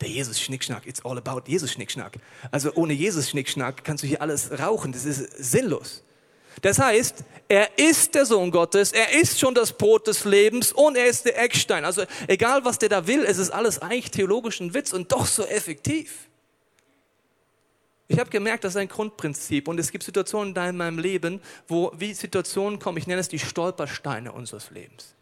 Der 0.00 0.08
Jesus-Schnickschnack, 0.08 0.86
it's 0.86 1.04
all 1.04 1.18
about 1.18 1.42
Jesus-Schnickschnack. 1.46 2.18
Also 2.50 2.72
ohne 2.74 2.92
Jesus-Schnickschnack 2.92 3.82
kannst 3.82 4.04
du 4.04 4.08
hier 4.08 4.22
alles 4.22 4.58
rauchen, 4.58 4.92
das 4.92 5.04
ist 5.04 5.30
sinnlos. 5.38 6.04
Das 6.62 6.78
heißt, 6.78 7.24
er 7.48 7.78
ist 7.78 8.14
der 8.14 8.26
Sohn 8.26 8.50
Gottes, 8.50 8.92
er 8.92 9.12
ist 9.12 9.38
schon 9.38 9.54
das 9.54 9.72
Brot 9.72 10.06
des 10.06 10.24
Lebens 10.24 10.72
und 10.72 10.96
er 10.96 11.06
ist 11.06 11.24
der 11.24 11.40
Eckstein. 11.40 11.84
Also 11.84 12.04
egal, 12.26 12.64
was 12.64 12.78
der 12.78 12.88
da 12.88 13.06
will, 13.06 13.24
es 13.24 13.38
ist 13.38 13.50
alles 13.50 13.80
eigentlich 13.80 14.10
theologisch 14.10 14.60
ein 14.60 14.74
Witz 14.74 14.92
und 14.92 15.12
doch 15.12 15.26
so 15.26 15.44
effektiv. 15.44 16.28
Ich 18.08 18.18
habe 18.18 18.30
gemerkt, 18.30 18.64
das 18.64 18.74
ist 18.74 18.80
ein 18.80 18.88
Grundprinzip 18.88 19.68
und 19.68 19.78
es 19.78 19.90
gibt 19.90 20.04
Situationen 20.04 20.54
in 20.54 20.76
meinem 20.76 20.98
Leben, 20.98 21.40
wo 21.66 21.92
wie 21.96 22.14
Situationen 22.14 22.78
kommen, 22.78 22.98
ich 22.98 23.06
nenne 23.06 23.20
es 23.20 23.28
die 23.28 23.38
Stolpersteine 23.38 24.32
unseres 24.32 24.70
Lebens. 24.70 25.14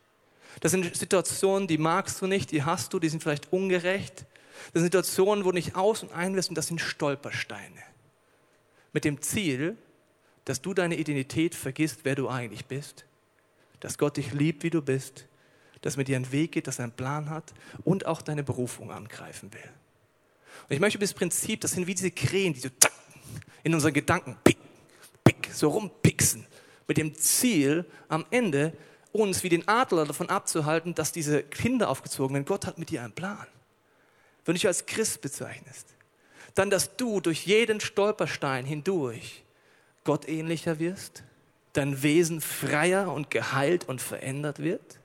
Das 0.60 0.70
sind 0.70 0.94
Situationen, 0.94 1.66
die 1.66 1.78
magst 1.78 2.20
du 2.20 2.26
nicht, 2.26 2.52
die 2.52 2.62
hast 2.62 2.92
du, 2.92 3.00
die 3.00 3.08
sind 3.08 3.22
vielleicht 3.22 3.52
ungerecht, 3.52 4.26
das 4.72 4.80
sind 4.80 4.84
Situationen, 4.84 5.44
wo 5.44 5.50
du 5.50 5.56
nicht 5.56 5.76
aus- 5.76 6.02
und 6.02 6.12
ein 6.12 6.36
und 6.38 6.54
das 6.54 6.68
sind 6.68 6.80
Stolpersteine. 6.80 7.82
Mit 8.92 9.04
dem 9.04 9.20
Ziel, 9.20 9.76
dass 10.44 10.60
du 10.60 10.74
deine 10.74 10.96
Identität 10.96 11.54
vergisst, 11.54 12.00
wer 12.04 12.14
du 12.14 12.28
eigentlich 12.28 12.66
bist, 12.66 13.04
dass 13.80 13.98
Gott 13.98 14.16
dich 14.16 14.32
liebt, 14.32 14.62
wie 14.62 14.70
du 14.70 14.82
bist, 14.82 15.26
dass 15.80 15.96
mit 15.96 16.08
dir 16.08 16.16
ein 16.16 16.32
Weg 16.32 16.52
geht, 16.52 16.66
dass 16.66 16.78
er 16.78 16.84
einen 16.84 16.92
Plan 16.92 17.30
hat 17.30 17.52
und 17.84 18.06
auch 18.06 18.22
deine 18.22 18.42
Berufung 18.42 18.90
angreifen 18.90 19.52
will. 19.52 19.70
Und 20.68 20.74
ich 20.74 20.80
möchte 20.80 20.98
das 20.98 21.12
Prinzip, 21.12 21.60
das 21.60 21.72
sind 21.72 21.86
wie 21.86 21.94
diese 21.94 22.10
Krähen, 22.10 22.54
die 22.54 22.60
so 22.60 22.68
in 23.62 23.74
unseren 23.74 23.92
Gedanken 23.92 24.36
pick, 24.44 24.58
pick, 25.24 25.50
so 25.52 25.68
rumpixen. 25.68 26.46
Mit 26.86 26.98
dem 26.98 27.14
Ziel, 27.14 27.84
am 28.08 28.26
Ende 28.30 28.72
uns 29.12 29.42
wie 29.42 29.48
den 29.48 29.66
Adler 29.68 30.04
davon 30.04 30.28
abzuhalten, 30.28 30.94
dass 30.94 31.12
diese 31.12 31.42
Kinder 31.42 31.88
aufgezogen 31.88 32.34
werden. 32.34 32.44
Gott 32.44 32.66
hat 32.66 32.78
mit 32.78 32.90
dir 32.90 33.02
einen 33.02 33.12
Plan. 33.12 33.46
Wenn 34.44 34.54
du 34.54 34.58
dich 34.58 34.66
als 34.66 34.86
Christ 34.86 35.20
bezeichnest, 35.20 35.86
dann, 36.54 36.68
dass 36.68 36.96
du 36.96 37.20
durch 37.20 37.46
jeden 37.46 37.80
Stolperstein 37.80 38.66
hindurch 38.66 39.44
Gott 40.04 40.28
ähnlicher 40.28 40.78
wirst, 40.78 41.24
dein 41.72 42.02
Wesen 42.02 42.40
freier 42.40 43.12
und 43.12 43.30
geheilt 43.30 43.88
und 43.88 44.00
verändert 44.00 44.60
wird 44.60 45.00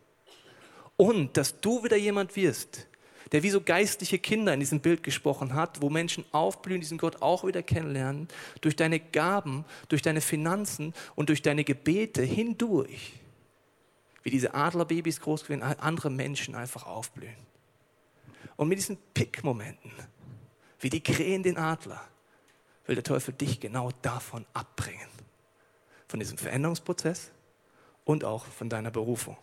und 0.98 1.38
dass 1.38 1.62
du 1.62 1.84
wieder 1.84 1.96
jemand 1.96 2.36
wirst, 2.36 2.88
der 3.32 3.44
wie 3.44 3.50
so 3.50 3.62
geistliche 3.62 4.20
Kinder 4.20 4.53
in 4.53 4.60
diesem 4.60 4.82
Bild 4.82 5.01
gesprochen 5.03 5.53
hat, 5.53 5.82
wo 5.82 5.89
Menschen 5.89 6.25
aufblühen, 6.32 6.82
diesen 6.82 6.98
Gott 6.98 7.22
auch 7.22 7.46
wieder 7.46 7.63
kennenlernen, 7.63 8.27
durch 8.60 8.75
deine 8.75 9.00
Gaben, 9.00 9.65
durch 9.88 10.01
deine 10.01 10.20
Finanzen 10.22 10.94
und 11.15 11.29
durch 11.29 11.41
deine 11.41 11.63
Gebete 11.63 12.22
hindurch, 12.22 13.13
wie 14.24 14.29
diese 14.29 14.53
Adlerbabys 14.53 15.22
groß 15.22 15.48
werden, 15.48 15.62
andere 15.63 16.10
Menschen 16.10 16.56
einfach 16.56 16.86
aufblühen. 16.86 17.48
Und 18.58 18.68
mit 18.68 18.77
diesen 18.77 18.98
Pickmomenten, 19.13 19.91
wie 20.82 20.89
die 20.89 21.01
Krähen 21.01 21.44
den 21.44 21.58
Adler, 21.58 22.01
will 22.89 22.96
der 22.96 23.03
Teufel 23.03 23.34
dich 23.34 23.60
genau 23.60 23.91
davon 24.01 24.46
abbringen. 24.53 25.08
Von 26.08 26.19
diesem 26.19 26.38
Veränderungsprozess 26.38 27.29
und 28.03 28.25
auch 28.25 28.46
von 28.46 28.67
deiner 28.67 28.89
Berufung. 28.89 29.38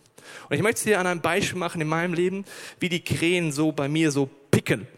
Und 0.48 0.56
ich 0.56 0.62
möchte 0.62 0.78
es 0.78 0.82
dir 0.82 0.98
an 0.98 1.06
einem 1.06 1.20
Beispiel 1.20 1.58
machen 1.58 1.80
in 1.80 1.86
meinem 1.86 2.12
Leben, 2.12 2.44
wie 2.80 2.88
die 2.88 3.04
Krähen 3.04 3.52
so 3.52 3.70
bei 3.70 3.88
mir 3.88 4.10
so 4.10 4.28
picken. 4.50 4.88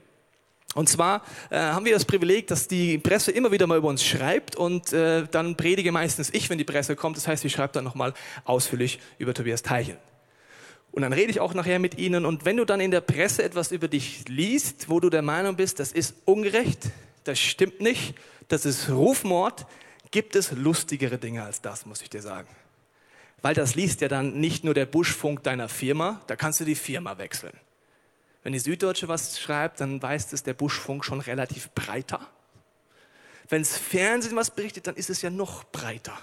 Und 0.75 0.89
zwar 0.89 1.23
äh, 1.51 1.59
haben 1.59 1.85
wir 1.85 1.93
das 1.93 2.07
Privileg, 2.07 2.47
dass 2.47 2.69
die 2.69 2.99
Presse 2.99 3.33
immer 3.33 3.53
wieder 3.53 3.67
mal 3.67 3.79
über 3.79 3.89
uns 3.89 4.03
schreibt 4.05 4.57
und 4.57 4.93
äh, 4.93 5.27
dann 5.31 5.57
predige 5.57 5.93
meistens 5.93 6.31
ich, 6.33 6.49
wenn 6.49 6.57
die 6.59 6.65
Presse 6.65 6.97
kommt. 6.97 7.17
Das 7.19 7.29
heißt, 7.29 7.45
ich 7.45 7.53
schreibe 7.53 7.75
dann 7.75 7.85
nochmal 7.85 8.15
ausführlich 8.45 8.99
über 9.19 9.35
Tobias 9.35 9.63
Teichel. 9.63 9.99
Und 10.91 11.03
dann 11.03 11.13
rede 11.13 11.31
ich 11.31 11.41
auch 11.41 11.53
nachher 11.53 11.79
mit 11.79 11.99
ihnen. 11.99 12.25
Und 12.25 12.47
wenn 12.47 12.57
du 12.57 12.65
dann 12.65 12.81
in 12.81 12.91
der 12.91 13.03
Presse 13.03 13.43
etwas 13.43 13.73
über 13.73 13.89
dich 13.89 14.27
liest, 14.29 14.89
wo 14.89 15.01
du 15.01 15.11
der 15.11 15.23
Meinung 15.23 15.57
bist, 15.57 15.81
das 15.81 15.93
ist 15.93 16.15
ungerecht, 16.25 16.91
das 17.25 17.39
stimmt 17.39 17.81
nicht, 17.81 18.15
das 18.49 18.65
ist 18.65 18.89
Rufmord, 18.89 19.67
gibt 20.11 20.37
es 20.37 20.53
lustigere 20.53 21.19
Dinge 21.19 21.43
als 21.43 21.61
das, 21.61 21.87
muss 21.87 22.03
ich 22.03 22.11
dir 22.11 22.23
sagen. 22.23 22.49
Weil 23.43 23.55
das 23.55 23.75
liest 23.75 24.01
ja 24.01 24.09
dann 24.09 24.41
nicht 24.41 24.65
nur 24.65 24.75
der 24.75 24.87
Buschfunk 24.87 25.43
deiner 25.43 25.69
Firma, 25.69 26.21
da 26.27 26.35
kannst 26.35 26.61
du 26.61 26.65
die 26.65 26.75
Firma 26.75 27.19
wechseln. 27.19 27.53
Wenn 28.43 28.53
die 28.53 28.59
Süddeutsche 28.59 29.09
was 29.09 29.39
schreibt, 29.39 29.81
dann 29.81 30.01
weiß 30.03 30.33
es 30.33 30.43
der 30.43 30.55
Buschfunk 30.55 31.05
schon 31.05 31.21
relativ 31.21 31.71
breiter. 31.71 32.21
Wenn 33.49 33.63
das 33.63 33.77
Fernsehen 33.77 34.37
was 34.37 34.51
berichtet, 34.51 34.87
dann 34.87 34.97
ist 34.97 35.11
es 35.11 35.23
ja 35.23 35.31
noch 35.31 35.65
breiter. 35.65 36.19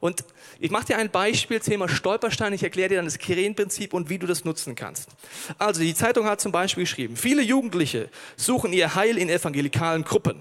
Und 0.00 0.24
ich 0.60 0.70
mache 0.70 0.86
dir 0.86 0.98
ein 0.98 1.10
Beispiel, 1.10 1.58
Thema 1.58 1.88
Stolperstein. 1.88 2.52
Ich 2.52 2.62
erkläre 2.62 2.90
dir 2.90 2.96
dann 2.96 3.06
das 3.06 3.18
Krähenprinzip 3.18 3.92
und 3.94 4.08
wie 4.08 4.18
du 4.18 4.26
das 4.26 4.44
nutzen 4.44 4.76
kannst. 4.76 5.10
Also 5.58 5.80
die 5.80 5.94
Zeitung 5.94 6.26
hat 6.26 6.40
zum 6.40 6.52
Beispiel 6.52 6.84
geschrieben, 6.84 7.16
viele 7.16 7.42
Jugendliche 7.42 8.08
suchen 8.36 8.72
ihr 8.72 8.94
Heil 8.94 9.18
in 9.18 9.28
evangelikalen 9.28 10.04
Gruppen. 10.04 10.40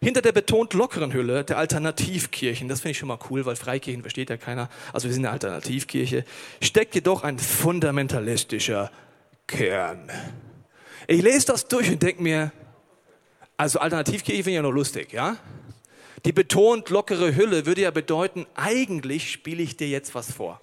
Hinter 0.00 0.22
der 0.22 0.32
betont 0.32 0.74
lockeren 0.74 1.12
Hülle 1.12 1.44
der 1.44 1.58
Alternativkirchen, 1.58 2.68
das 2.68 2.80
finde 2.80 2.92
ich 2.92 2.98
schon 2.98 3.08
mal 3.08 3.18
cool, 3.30 3.44
weil 3.46 3.56
Freikirchen 3.56 4.02
versteht 4.02 4.30
ja 4.30 4.36
keiner, 4.36 4.68
also 4.92 5.08
wir 5.08 5.12
sind 5.12 5.24
eine 5.24 5.32
Alternativkirche, 5.32 6.24
steckt 6.62 6.94
jedoch 6.94 7.24
ein 7.24 7.38
fundamentalistischer 7.38 8.92
Kern. 9.46 10.10
Ich 11.08 11.22
lese 11.22 11.46
das 11.46 11.66
durch 11.66 11.90
und 11.90 12.02
denke 12.02 12.22
mir, 12.22 12.52
also 13.56 13.80
Alternativkirche 13.80 14.44
finde 14.44 14.50
ich 14.50 14.56
ja 14.56 14.62
noch 14.62 14.70
lustig, 14.70 15.12
ja? 15.12 15.36
Die 16.24 16.32
betont 16.32 16.90
lockere 16.90 17.34
Hülle 17.34 17.66
würde 17.66 17.82
ja 17.82 17.90
bedeuten, 17.90 18.46
eigentlich 18.54 19.32
spiele 19.32 19.62
ich 19.62 19.76
dir 19.76 19.88
jetzt 19.88 20.14
was 20.14 20.32
vor. 20.32 20.60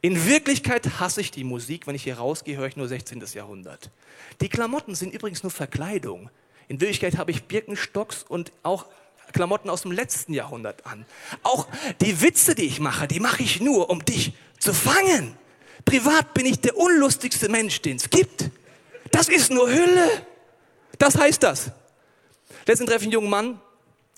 In 0.00 0.26
Wirklichkeit 0.26 1.00
hasse 1.00 1.20
ich 1.20 1.30
die 1.30 1.44
Musik, 1.44 1.86
wenn 1.86 1.94
ich 1.94 2.04
hier 2.04 2.18
rausgehe, 2.18 2.56
höre 2.56 2.66
ich 2.66 2.76
nur 2.76 2.86
16. 2.86 3.22
Jahrhundert. 3.34 3.90
Die 4.40 4.48
Klamotten 4.48 4.94
sind 4.94 5.12
übrigens 5.12 5.42
nur 5.42 5.50
Verkleidung. 5.50 6.30
In 6.68 6.80
Wirklichkeit 6.80 7.16
habe 7.16 7.30
ich 7.30 7.44
Birkenstocks 7.44 8.22
und 8.22 8.52
auch 8.62 8.86
Klamotten 9.32 9.70
aus 9.70 9.82
dem 9.82 9.92
letzten 9.92 10.32
Jahrhundert 10.32 10.86
an. 10.86 11.04
Auch 11.42 11.66
die 12.00 12.20
Witze, 12.22 12.54
die 12.54 12.64
ich 12.64 12.80
mache, 12.80 13.08
die 13.08 13.20
mache 13.20 13.42
ich 13.42 13.60
nur, 13.60 13.90
um 13.90 14.04
dich 14.04 14.32
zu 14.58 14.72
fangen. 14.72 15.36
Privat 15.84 16.34
bin 16.34 16.46
ich 16.46 16.60
der 16.60 16.76
unlustigste 16.76 17.48
Mensch, 17.48 17.80
den 17.82 17.96
es 17.96 18.10
gibt. 18.10 18.50
Das 19.10 19.28
ist 19.28 19.50
nur 19.50 19.68
Hülle. 19.68 20.08
Das 20.98 21.16
heißt 21.16 21.42
das. 21.42 21.72
Letztens 22.66 22.90
treffe 22.90 23.02
ich 23.02 23.06
einen 23.06 23.12
jungen 23.12 23.30
Mann, 23.30 23.60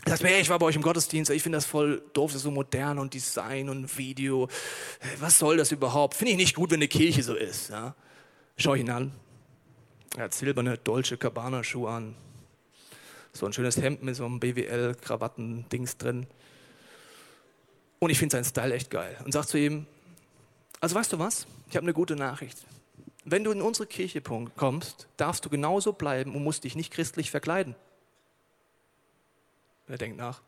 der 0.05 0.13
sagt 0.13 0.23
mir, 0.23 0.41
ich 0.41 0.49
war 0.49 0.59
bei 0.59 0.67
euch 0.67 0.77
im 0.77 0.83
Gottesdienst, 0.83 1.31
ich 1.31 1.43
finde 1.43 1.59
das 1.59 1.67
voll 1.67 2.03
doof, 2.15 2.31
das 2.31 2.39
ist 2.39 2.43
so 2.45 2.51
modern 2.51 2.99
und 2.99 3.13
Design 3.13 3.69
und 3.69 3.99
Video. 3.99 4.49
Was 5.19 5.39
soll 5.39 5.59
das 5.59 5.73
überhaupt? 5.73 6.15
Finde 6.15 6.33
ich 6.33 6.39
nicht 6.39 6.57
gut, 6.57 6.71
wenn 6.71 6.79
eine 6.79 6.89
Kirche 6.89 7.23
so 7.23 7.35
ist. 7.35 7.71
Ja? 7.71 7.95
Schau 8.57 8.75
ich 8.75 8.81
ihn 8.81 8.91
an. 8.91 9.13
Er 10.17 10.25
hat 10.25 10.35
silberne 10.35 10.79
Dolce 10.79 11.17
Cabana 11.17 11.63
Schuhe 11.63 11.91
an, 11.91 12.17
so 13.33 13.47
ein 13.47 13.53
schönes 13.53 13.77
Hemd 13.77 14.03
mit 14.03 14.17
so 14.17 14.25
einem 14.25 14.41
BWL-Krawatten-Dings 14.41 15.97
drin. 15.97 16.27
Und 17.99 18.11
ich 18.11 18.19
finde 18.19 18.35
seinen 18.35 18.45
Style 18.45 18.75
echt 18.75 18.91
geil. 18.91 19.17
Und 19.25 19.33
sag 19.33 19.47
zu 19.47 19.59
ihm, 19.59 19.87
also 20.81 20.95
weißt 20.95 21.13
du 21.13 21.19
was? 21.19 21.47
Ich 21.69 21.77
habe 21.77 21.85
eine 21.85 21.93
gute 21.93 22.17
Nachricht. 22.17 22.59
Wenn 23.25 23.45
du 23.45 23.51
in 23.51 23.61
unsere 23.61 23.87
Kirche 23.87 24.23
kommst, 24.23 25.07
darfst 25.17 25.45
du 25.45 25.51
genauso 25.51 25.93
bleiben 25.93 26.35
und 26.35 26.43
musst 26.43 26.65
dich 26.65 26.75
nicht 26.75 26.93
christlich 26.93 27.31
verkleiden. 27.31 27.75
Er 29.87 29.99
denkt 29.99 30.17
nach. 30.17 30.41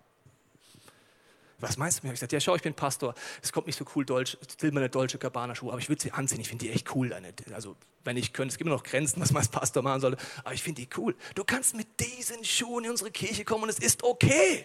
Was 1.62 1.76
meinst 1.76 2.02
du 2.02 2.06
mir? 2.06 2.12
Ich 2.12 2.18
gesagt, 2.18 2.32
ja, 2.32 2.40
schau, 2.40 2.56
ich 2.56 2.62
bin 2.62 2.74
Pastor. 2.74 3.14
Es 3.40 3.52
kommt 3.52 3.68
nicht 3.68 3.78
so 3.78 3.84
cool 3.94 4.04
Deutsch, 4.04 4.36
silberne 4.60 4.90
deutsche 4.90 5.16
Cabana-Schuhe, 5.16 5.70
aber 5.70 5.80
ich 5.80 5.88
würde 5.88 6.02
sie 6.02 6.10
anziehen. 6.10 6.40
Ich 6.40 6.48
finde 6.48 6.64
die 6.64 6.72
echt 6.72 6.92
cool. 6.96 7.14
Also, 7.54 7.76
wenn 8.02 8.16
ich 8.16 8.32
könnte, 8.32 8.52
es 8.52 8.58
gibt 8.58 8.66
immer 8.66 8.76
noch 8.76 8.82
Grenzen, 8.82 9.20
was 9.22 9.30
man 9.30 9.42
als 9.42 9.48
Pastor 9.48 9.84
machen 9.84 10.00
sollte, 10.00 10.16
aber 10.42 10.54
ich 10.54 10.62
finde 10.62 10.82
die 10.82 10.88
cool. 10.96 11.14
Du 11.36 11.44
kannst 11.44 11.76
mit 11.76 11.86
diesen 12.00 12.44
Schuhen 12.44 12.84
in 12.84 12.90
unsere 12.90 13.12
Kirche 13.12 13.44
kommen 13.44 13.62
und 13.62 13.68
es 13.68 13.78
ist 13.78 14.02
okay. 14.02 14.64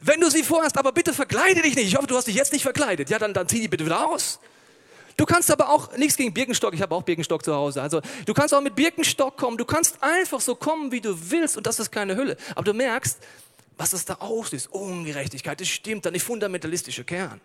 Wenn 0.00 0.20
du 0.20 0.30
sie 0.30 0.44
vorhast, 0.44 0.78
aber 0.78 0.92
bitte 0.92 1.12
verkleide 1.12 1.62
dich 1.62 1.74
nicht. 1.74 1.88
Ich 1.88 1.96
hoffe, 1.96 2.06
du 2.06 2.16
hast 2.16 2.28
dich 2.28 2.36
jetzt 2.36 2.52
nicht 2.52 2.62
verkleidet. 2.62 3.10
Ja, 3.10 3.18
dann, 3.18 3.34
dann 3.34 3.48
zieh 3.48 3.60
die 3.60 3.66
bitte 3.68 3.84
wieder 3.84 4.08
aus. 4.08 4.38
Du 5.16 5.26
kannst 5.26 5.50
aber 5.50 5.68
auch, 5.68 5.96
nichts 5.96 6.16
gegen 6.16 6.32
Birkenstock, 6.32 6.74
ich 6.74 6.80
habe 6.80 6.94
auch 6.94 7.02
Birkenstock 7.02 7.44
zu 7.44 7.52
Hause. 7.54 7.82
Also, 7.82 8.00
du 8.24 8.34
kannst 8.34 8.54
auch 8.54 8.60
mit 8.62 8.76
Birkenstock 8.76 9.36
kommen. 9.36 9.56
Du 9.56 9.64
kannst 9.64 10.00
einfach 10.00 10.40
so 10.40 10.54
kommen, 10.54 10.92
wie 10.92 11.00
du 11.00 11.30
willst 11.30 11.56
und 11.56 11.66
das 11.66 11.80
ist 11.80 11.90
keine 11.90 12.14
Hülle. 12.14 12.36
Aber 12.54 12.62
du 12.62 12.72
merkst, 12.72 13.18
was 13.76 13.92
es 13.92 14.04
da 14.04 14.14
auslöst, 14.14 14.72
Ungerechtigkeit, 14.72 15.60
das 15.60 15.68
stimmt, 15.68 16.06
dann 16.06 16.12
der 16.12 16.22
fundamentalistische 16.22 17.04
Kern. 17.04 17.40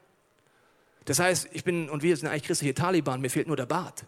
Das 1.06 1.20
heißt, 1.20 1.50
ich 1.54 1.64
bin 1.64 1.90
und 1.90 2.04
wir 2.04 2.16
sind 2.18 2.28
eigentlich 2.28 2.44
christliche 2.44 2.74
Taliban, 2.74 3.22
mir 3.22 3.30
fehlt 3.30 3.48
nur 3.48 3.56
der 3.56 3.66
Bart. 3.66 4.06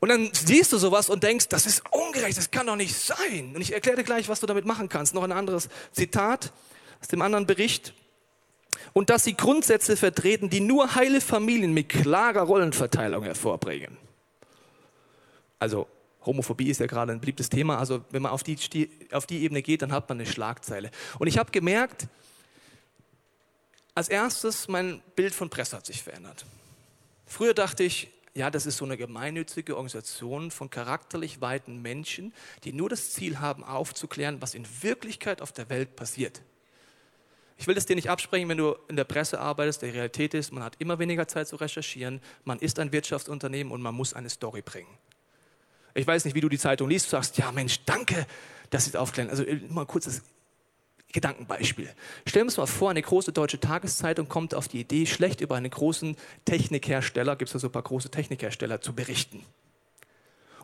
Und 0.00 0.10
dann 0.10 0.30
siehst 0.34 0.70
du 0.70 0.76
sowas 0.76 1.08
und 1.08 1.22
denkst, 1.22 1.48
das 1.48 1.64
ist 1.64 1.82
ungerecht, 1.90 2.36
das 2.36 2.50
kann 2.50 2.66
doch 2.66 2.76
nicht 2.76 2.94
sein. 2.94 3.52
Und 3.54 3.62
ich 3.62 3.72
erkläre 3.72 3.96
dir 3.96 4.04
gleich, 4.04 4.28
was 4.28 4.40
du 4.40 4.46
damit 4.46 4.66
machen 4.66 4.90
kannst. 4.90 5.14
Noch 5.14 5.22
ein 5.22 5.32
anderes 5.32 5.70
Zitat 5.92 6.52
aus 7.00 7.08
dem 7.08 7.22
anderen 7.22 7.46
Bericht. 7.46 7.94
Und 8.92 9.08
dass 9.08 9.24
sie 9.24 9.34
Grundsätze 9.34 9.96
vertreten, 9.96 10.50
die 10.50 10.60
nur 10.60 10.94
heile 10.94 11.22
Familien 11.22 11.72
mit 11.72 11.88
klarer 11.88 12.42
Rollenverteilung 12.42 13.24
hervorbringen. 13.24 13.96
Also 15.58 15.86
Homophobie 16.26 16.70
ist 16.70 16.80
ja 16.80 16.86
gerade 16.86 17.12
ein 17.12 17.20
beliebtes 17.20 17.50
Thema. 17.50 17.78
Also 17.78 18.04
wenn 18.10 18.22
man 18.22 18.32
auf 18.32 18.42
die, 18.42 18.58
auf 19.12 19.26
die 19.26 19.42
Ebene 19.42 19.62
geht, 19.62 19.82
dann 19.82 19.92
hat 19.92 20.08
man 20.08 20.18
eine 20.18 20.26
Schlagzeile. 20.26 20.90
Und 21.18 21.26
ich 21.26 21.38
habe 21.38 21.50
gemerkt, 21.50 22.08
als 23.94 24.08
erstes, 24.08 24.68
mein 24.68 25.02
Bild 25.14 25.34
von 25.34 25.50
Presse 25.50 25.76
hat 25.76 25.86
sich 25.86 26.02
verändert. 26.02 26.44
Früher 27.26 27.54
dachte 27.54 27.84
ich, 27.84 28.10
ja, 28.34 28.50
das 28.50 28.66
ist 28.66 28.78
so 28.78 28.84
eine 28.84 28.96
gemeinnützige 28.96 29.76
Organisation 29.76 30.50
von 30.50 30.68
charakterlich 30.68 31.40
weiten 31.40 31.80
Menschen, 31.82 32.32
die 32.64 32.72
nur 32.72 32.88
das 32.88 33.12
Ziel 33.12 33.38
haben, 33.38 33.62
aufzuklären, 33.62 34.42
was 34.42 34.54
in 34.54 34.66
Wirklichkeit 34.82 35.40
auf 35.40 35.52
der 35.52 35.68
Welt 35.70 35.94
passiert. 35.94 36.42
Ich 37.56 37.68
will 37.68 37.76
das 37.76 37.86
dir 37.86 37.94
nicht 37.94 38.10
absprechen, 38.10 38.48
wenn 38.48 38.58
du 38.58 38.74
in 38.88 38.96
der 38.96 39.04
Presse 39.04 39.38
arbeitest. 39.38 39.82
Die 39.82 39.86
Realität 39.86 40.34
ist, 40.34 40.52
man 40.52 40.64
hat 40.64 40.74
immer 40.80 40.98
weniger 40.98 41.28
Zeit 41.28 41.46
zu 41.46 41.54
recherchieren, 41.54 42.20
man 42.42 42.58
ist 42.58 42.80
ein 42.80 42.90
Wirtschaftsunternehmen 42.90 43.72
und 43.72 43.80
man 43.80 43.94
muss 43.94 44.12
eine 44.12 44.28
Story 44.28 44.62
bringen. 44.62 44.90
Ich 45.94 46.06
weiß 46.06 46.24
nicht, 46.24 46.34
wie 46.34 46.40
du 46.40 46.48
die 46.48 46.58
Zeitung 46.58 46.88
liest, 46.88 47.06
du 47.06 47.10
sagst, 47.10 47.38
ja 47.38 47.50
Mensch, 47.52 47.84
danke, 47.84 48.26
dass 48.70 48.84
Sie 48.84 48.90
es 48.90 48.96
aufklären. 48.96 49.30
Also 49.30 49.44
äh, 49.44 49.60
mal 49.68 49.82
ein 49.82 49.86
kurzes 49.86 50.22
Gedankenbeispiel. 51.12 51.88
Stellen 52.26 52.46
wir 52.46 52.48
uns 52.48 52.56
mal 52.56 52.66
vor, 52.66 52.90
eine 52.90 53.00
große 53.00 53.32
deutsche 53.32 53.60
Tageszeitung 53.60 54.28
kommt 54.28 54.54
auf 54.54 54.66
die 54.66 54.80
Idee, 54.80 55.06
schlecht 55.06 55.40
über 55.40 55.54
einen 55.54 55.70
großen 55.70 56.16
Technikhersteller, 56.44 57.36
gibt 57.36 57.48
es 57.48 57.54
ja 57.54 57.60
so 57.60 57.68
ein 57.68 57.72
paar 57.72 57.82
große 57.82 58.10
Technikhersteller, 58.10 58.80
zu 58.80 58.92
berichten. 58.92 59.44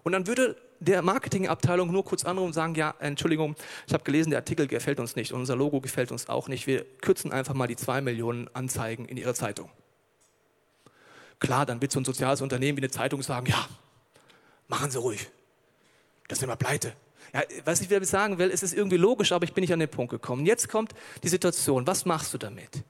Und 0.03 0.13
dann 0.13 0.27
würde 0.27 0.57
der 0.81 1.03
Marketingabteilung 1.03 1.93
nur 1.93 2.05
kurz 2.05 2.25
anrufen 2.25 2.49
und 2.49 2.53
sagen, 2.53 2.75
ja, 2.75 2.95
Entschuldigung, 2.99 3.55
ich 3.87 3.93
habe 3.93 4.03
gelesen, 4.03 4.31
der 4.31 4.41
Artikel 4.41 4.67
gefällt 4.67 4.99
uns 4.99 5.15
nicht 5.15 5.33
und 5.33 5.41
unser 5.41 5.55
Logo 5.55 5.81
gefällt 5.81 6.11
uns 6.11 6.29
auch 6.29 6.49
nicht. 6.49 6.67
Wir 6.67 6.85
kürzen 7.01 7.33
einfach 7.33 7.55
mal 7.55 7.69
die 7.69 7.77
zwei 7.77 8.01
Millionen 8.01 8.49
Anzeigen 8.55 9.05
in 9.05 9.19
Ihrer 9.19 9.35
Zeitung. 9.35 9.71
Klar, 11.39 11.65
dann 11.65 11.81
wird 11.81 11.93
so 11.93 12.01
ein 12.01 12.05
soziales 12.05 12.41
Unternehmen 12.41 12.77
wie 12.77 12.83
eine 12.83 12.91
Zeitung 12.91 13.23
sagen, 13.23 13.47
ja, 13.47 13.69
Machen 14.71 14.93
Sie 14.93 14.99
ruhig. 14.99 15.29
Das 16.29 16.39
sind 16.39 16.49
wir 16.49 16.55
pleite. 16.55 16.95
Ja, 17.35 17.43
was 17.65 17.81
ich 17.81 17.89
damit 17.89 18.09
sagen 18.09 18.39
will, 18.39 18.51
es 18.53 18.63
ist 18.63 18.73
irgendwie 18.73 18.97
logisch, 18.97 19.33
aber 19.33 19.45
ich 19.45 19.53
bin 19.53 19.63
nicht 19.63 19.73
an 19.73 19.81
den 19.81 19.89
Punkt 19.89 20.13
gekommen. 20.13 20.47
Jetzt 20.47 20.69
kommt 20.69 20.95
die 21.25 21.29
Situation. 21.29 21.89
Was 21.89 22.05
machst 22.05 22.33
du 22.33 22.39
damit? 22.39 22.85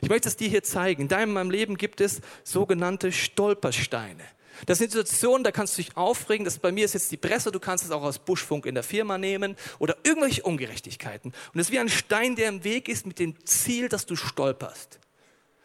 Ich 0.00 0.08
möchte 0.08 0.28
es 0.28 0.36
dir 0.36 0.48
hier 0.48 0.62
zeigen. 0.62 1.02
In 1.02 1.08
deinem 1.08 1.50
Leben 1.50 1.76
gibt 1.76 2.00
es 2.00 2.22
sogenannte 2.42 3.12
Stolpersteine. 3.12 4.24
Das 4.64 4.78
sind 4.78 4.92
Situationen, 4.92 5.44
da 5.44 5.52
kannst 5.52 5.76
du 5.76 5.82
dich 5.82 5.94
aufregen. 5.94 6.46
Das 6.46 6.58
bei 6.58 6.72
mir 6.72 6.86
ist 6.86 6.94
jetzt 6.94 7.12
die 7.12 7.18
Presse, 7.18 7.52
du 7.52 7.60
kannst 7.60 7.84
es 7.84 7.90
auch 7.90 8.02
aus 8.02 8.18
Buschfunk 8.18 8.64
in 8.64 8.74
der 8.74 8.82
Firma 8.82 9.18
nehmen 9.18 9.56
oder 9.78 9.94
irgendwelche 10.04 10.42
Ungerechtigkeiten. 10.42 11.34
Und 11.52 11.60
es 11.60 11.66
ist 11.66 11.72
wie 11.72 11.78
ein 11.78 11.90
Stein, 11.90 12.34
der 12.36 12.48
im 12.48 12.64
Weg 12.64 12.88
ist 12.88 13.04
mit 13.06 13.18
dem 13.18 13.44
Ziel, 13.44 13.90
dass 13.90 14.06
du 14.06 14.16
stolperst. 14.16 14.98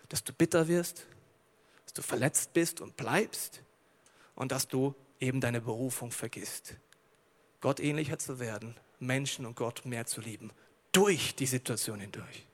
Dass 0.09 0.21
du 0.21 0.33
bitter 0.33 0.67
wirst, 0.67 1.05
dass 1.85 1.93
du 1.93 2.01
verletzt 2.01 2.51
bist 2.51 2.81
und 2.81 2.97
bleibst 2.97 3.61
und 4.35 4.51
dass 4.51 4.67
du 4.67 4.93
eben 5.21 5.39
deine 5.39 5.61
Berufung 5.61 6.11
vergisst. 6.11 6.75
Gott 7.61 7.79
ähnlicher 7.79 8.19
zu 8.19 8.39
werden, 8.39 8.75
Menschen 8.99 9.45
und 9.45 9.55
Gott 9.55 9.85
mehr 9.85 10.05
zu 10.05 10.19
lieben, 10.19 10.51
durch 10.91 11.35
die 11.35 11.45
Situation 11.45 11.99
hindurch. 11.99 12.45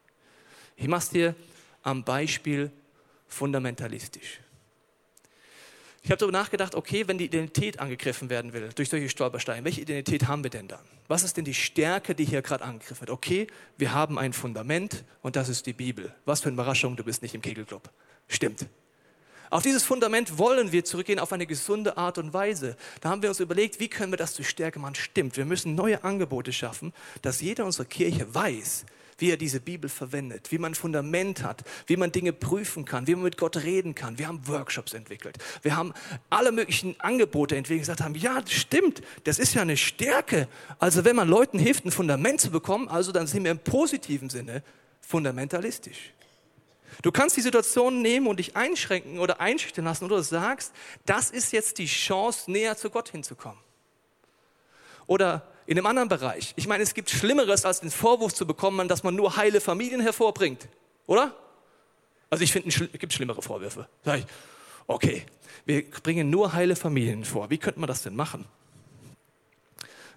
Ich 0.75 0.87
mache 0.87 1.03
es 1.03 1.09
dir 1.09 1.35
am 1.81 2.03
Beispiel 2.03 2.71
fundamentalistisch. 3.27 4.41
Ich 6.03 6.11
habe 6.11 6.19
darüber 6.19 6.37
nachgedacht, 6.37 6.75
okay, 6.75 7.07
wenn 7.07 7.17
die 7.17 7.25
Identität 7.25 7.79
angegriffen 7.79 8.29
werden 8.29 8.53
will 8.53 8.69
durch 8.75 8.89
solche 8.89 9.09
Stolpersteine, 9.09 9.65
welche 9.65 9.81
Identität 9.81 10.27
haben 10.27 10.43
wir 10.43 10.49
denn 10.49 10.67
dann? 10.67 10.85
Was 11.07 11.23
ist 11.23 11.35
denn 11.35 11.43
die 11.43 11.53
Stärke, 11.53 12.15
die 12.15 12.23
hier 12.23 12.41
gerade 12.41 12.63
angegriffen 12.63 13.01
wird? 13.01 13.09
Okay, 13.09 13.47
wir 13.77 13.93
haben 13.93 14.17
ein 14.17 14.31
Fundament 14.31 15.03
und 15.21 15.35
das 15.35 15.49
ist 15.49 15.65
die 15.65 15.73
Bibel. 15.73 16.13
Was 16.23 16.41
für 16.41 16.47
eine 16.47 16.53
Überraschung, 16.53 16.95
du 16.95 17.03
bist 17.03 17.21
nicht 17.23 17.35
im 17.35 17.41
Kegelclub. 17.41 17.89
Stimmt. 18.27 18.67
Auf 19.49 19.63
dieses 19.63 19.83
Fundament 19.83 20.37
wollen 20.37 20.71
wir 20.71 20.83
zurückgehen 20.83 21.19
auf 21.19 21.31
eine 21.31 21.47
gesunde 21.47 21.97
Art 21.97 22.17
und 22.17 22.33
Weise. 22.33 22.75
Da 23.01 23.09
haben 23.09 23.21
wir 23.21 23.29
uns 23.29 23.39
überlegt, 23.39 23.79
wie 23.79 23.87
können 23.87 24.11
wir 24.11 24.17
das 24.17 24.33
zu 24.33 24.43
Stärke 24.43 24.79
machen? 24.79 24.95
Stimmt, 24.95 25.37
wir 25.37 25.45
müssen 25.45 25.75
neue 25.75 26.03
Angebote 26.03 26.51
schaffen, 26.51 26.93
dass 27.21 27.41
jeder 27.41 27.65
unserer 27.65 27.85
Kirche 27.85 28.33
weiß, 28.33 28.85
wie 29.17 29.31
er 29.31 29.37
diese 29.37 29.59
Bibel 29.59 29.89
verwendet, 29.89 30.51
wie 30.51 30.57
man 30.57 30.71
ein 30.71 30.75
Fundament 30.75 31.43
hat, 31.43 31.63
wie 31.87 31.97
man 31.97 32.11
Dinge 32.11 32.33
prüfen 32.33 32.85
kann, 32.85 33.07
wie 33.07 33.15
man 33.15 33.23
mit 33.23 33.37
Gott 33.37 33.57
reden 33.57 33.95
kann. 33.95 34.19
Wir 34.19 34.27
haben 34.27 34.47
Workshops 34.47 34.93
entwickelt. 34.93 35.37
Wir 35.61 35.75
haben 35.75 35.93
alle 36.29 36.51
möglichen 36.51 36.99
Angebote 36.99 37.55
entwickelt, 37.55 37.81
gesagt 37.81 38.01
haben, 38.01 38.15
ja, 38.15 38.41
stimmt, 38.47 39.01
das 39.23 39.39
ist 39.39 39.53
ja 39.53 39.61
eine 39.61 39.77
Stärke. 39.77 40.47
Also 40.79 41.05
wenn 41.05 41.15
man 41.15 41.27
Leuten 41.27 41.57
hilft, 41.57 41.85
ein 41.85 41.91
Fundament 41.91 42.41
zu 42.41 42.51
bekommen, 42.51 42.87
also 42.89 43.11
dann 43.11 43.27
sind 43.27 43.43
wir 43.43 43.51
im 43.51 43.59
positiven 43.59 44.29
Sinne 44.29 44.61
fundamentalistisch. 45.01 46.11
Du 47.01 47.11
kannst 47.11 47.37
die 47.37 47.41
Situation 47.41 48.01
nehmen 48.01 48.27
und 48.27 48.37
dich 48.39 48.55
einschränken 48.55 49.19
oder 49.19 49.39
einschüchtern 49.39 49.85
lassen 49.85 50.05
oder 50.05 50.23
sagst, 50.23 50.73
das 51.05 51.29
ist 51.29 51.51
jetzt 51.51 51.77
die 51.77 51.85
Chance, 51.85 52.51
näher 52.51 52.75
zu 52.75 52.89
Gott 52.89 53.09
hinzukommen. 53.09 53.59
Oder 55.05 55.47
in 55.67 55.77
einem 55.77 55.85
anderen 55.85 56.09
Bereich. 56.09 56.53
Ich 56.55 56.67
meine, 56.67 56.83
es 56.83 56.93
gibt 56.93 57.09
Schlimmeres, 57.09 57.65
als 57.65 57.81
den 57.81 57.91
Vorwurf 57.91 58.33
zu 58.33 58.47
bekommen, 58.47 58.87
dass 58.87 59.03
man 59.03 59.15
nur 59.15 59.35
heile 59.35 59.61
Familien 59.61 60.01
hervorbringt. 60.01 60.67
Oder? 61.05 61.35
Also 62.29 62.43
ich 62.43 62.51
finde, 62.51 62.69
es 62.69 62.99
gibt 62.99 63.13
schlimmere 63.13 63.41
Vorwürfe. 63.41 63.87
Sag 64.03 64.19
ich, 64.19 64.25
okay, 64.87 65.25
wir 65.65 65.89
bringen 65.89 66.29
nur 66.29 66.53
heile 66.53 66.75
Familien 66.75 67.25
vor. 67.25 67.49
Wie 67.49 67.57
könnte 67.57 67.79
man 67.79 67.87
das 67.87 68.03
denn 68.03 68.15
machen? 68.15 68.45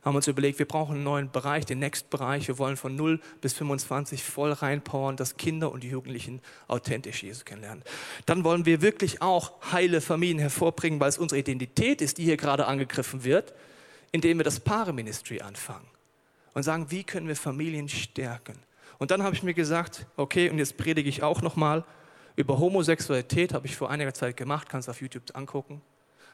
Haben 0.02 0.16
uns 0.16 0.26
überlegt, 0.26 0.58
wir 0.58 0.66
brauchen 0.66 0.96
einen 0.96 1.04
neuen 1.04 1.30
Bereich, 1.30 1.66
den 1.66 1.78
Next-Bereich. 1.78 2.48
Wir 2.48 2.58
wollen 2.58 2.76
von 2.76 2.96
0 2.96 3.20
bis 3.40 3.52
25 3.54 4.24
voll 4.24 4.52
reinpowern, 4.52 5.16
dass 5.16 5.36
Kinder 5.36 5.70
und 5.70 5.84
Jugendlichen 5.84 6.40
authentisch 6.68 7.22
Jesus 7.22 7.44
kennenlernen. 7.44 7.82
Dann 8.24 8.42
wollen 8.44 8.64
wir 8.64 8.80
wirklich 8.80 9.20
auch 9.20 9.52
heile 9.72 10.00
Familien 10.00 10.38
hervorbringen, 10.38 11.00
weil 11.00 11.10
es 11.10 11.18
unsere 11.18 11.38
Identität 11.38 12.00
ist, 12.00 12.18
die 12.18 12.24
hier 12.24 12.38
gerade 12.38 12.66
angegriffen 12.66 13.24
wird, 13.24 13.52
indem 14.10 14.38
wir 14.38 14.44
das 14.44 14.60
Paare-Ministry 14.60 15.42
anfangen 15.42 15.86
und 16.54 16.62
sagen, 16.62 16.90
wie 16.90 17.04
können 17.04 17.28
wir 17.28 17.36
Familien 17.36 17.88
stärken? 17.88 18.58
Und 18.98 19.10
dann 19.10 19.22
habe 19.22 19.34
ich 19.34 19.42
mir 19.42 19.54
gesagt, 19.54 20.06
okay, 20.16 20.48
und 20.50 20.58
jetzt 20.58 20.76
predige 20.76 21.08
ich 21.08 21.22
auch 21.22 21.42
nochmal 21.42 21.84
über 22.36 22.58
Homosexualität, 22.58 23.52
habe 23.52 23.66
ich 23.66 23.76
vor 23.76 23.90
einiger 23.90 24.14
Zeit 24.14 24.36
gemacht, 24.36 24.68
kannst 24.68 24.88
auf 24.88 25.00
YouTube 25.00 25.24
angucken, 25.34 25.82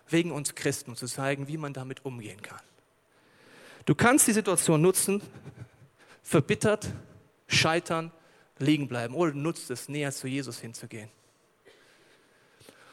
wegen 0.09 0.31
uns 0.31 0.55
Christen, 0.55 0.91
um 0.91 0.97
zu 0.97 1.07
zeigen, 1.07 1.49
wie 1.49 1.57
man 1.57 1.73
damit 1.73 2.05
umgehen 2.05 2.41
kann. 2.43 2.61
Du 3.87 3.95
kannst 3.95 4.27
die 4.27 4.33
Situation 4.33 4.83
nutzen, 4.83 5.23
verbittert, 6.23 6.89
scheitern, 7.47 8.11
liegen 8.59 8.89
bleiben 8.89 9.15
oder 9.15 9.33
du 9.33 9.39
nutzt 9.39 9.71
es, 9.71 9.89
näher 9.89 10.13
zu 10.13 10.27
Jesus 10.27 10.59
hinzugehen. 10.59 11.09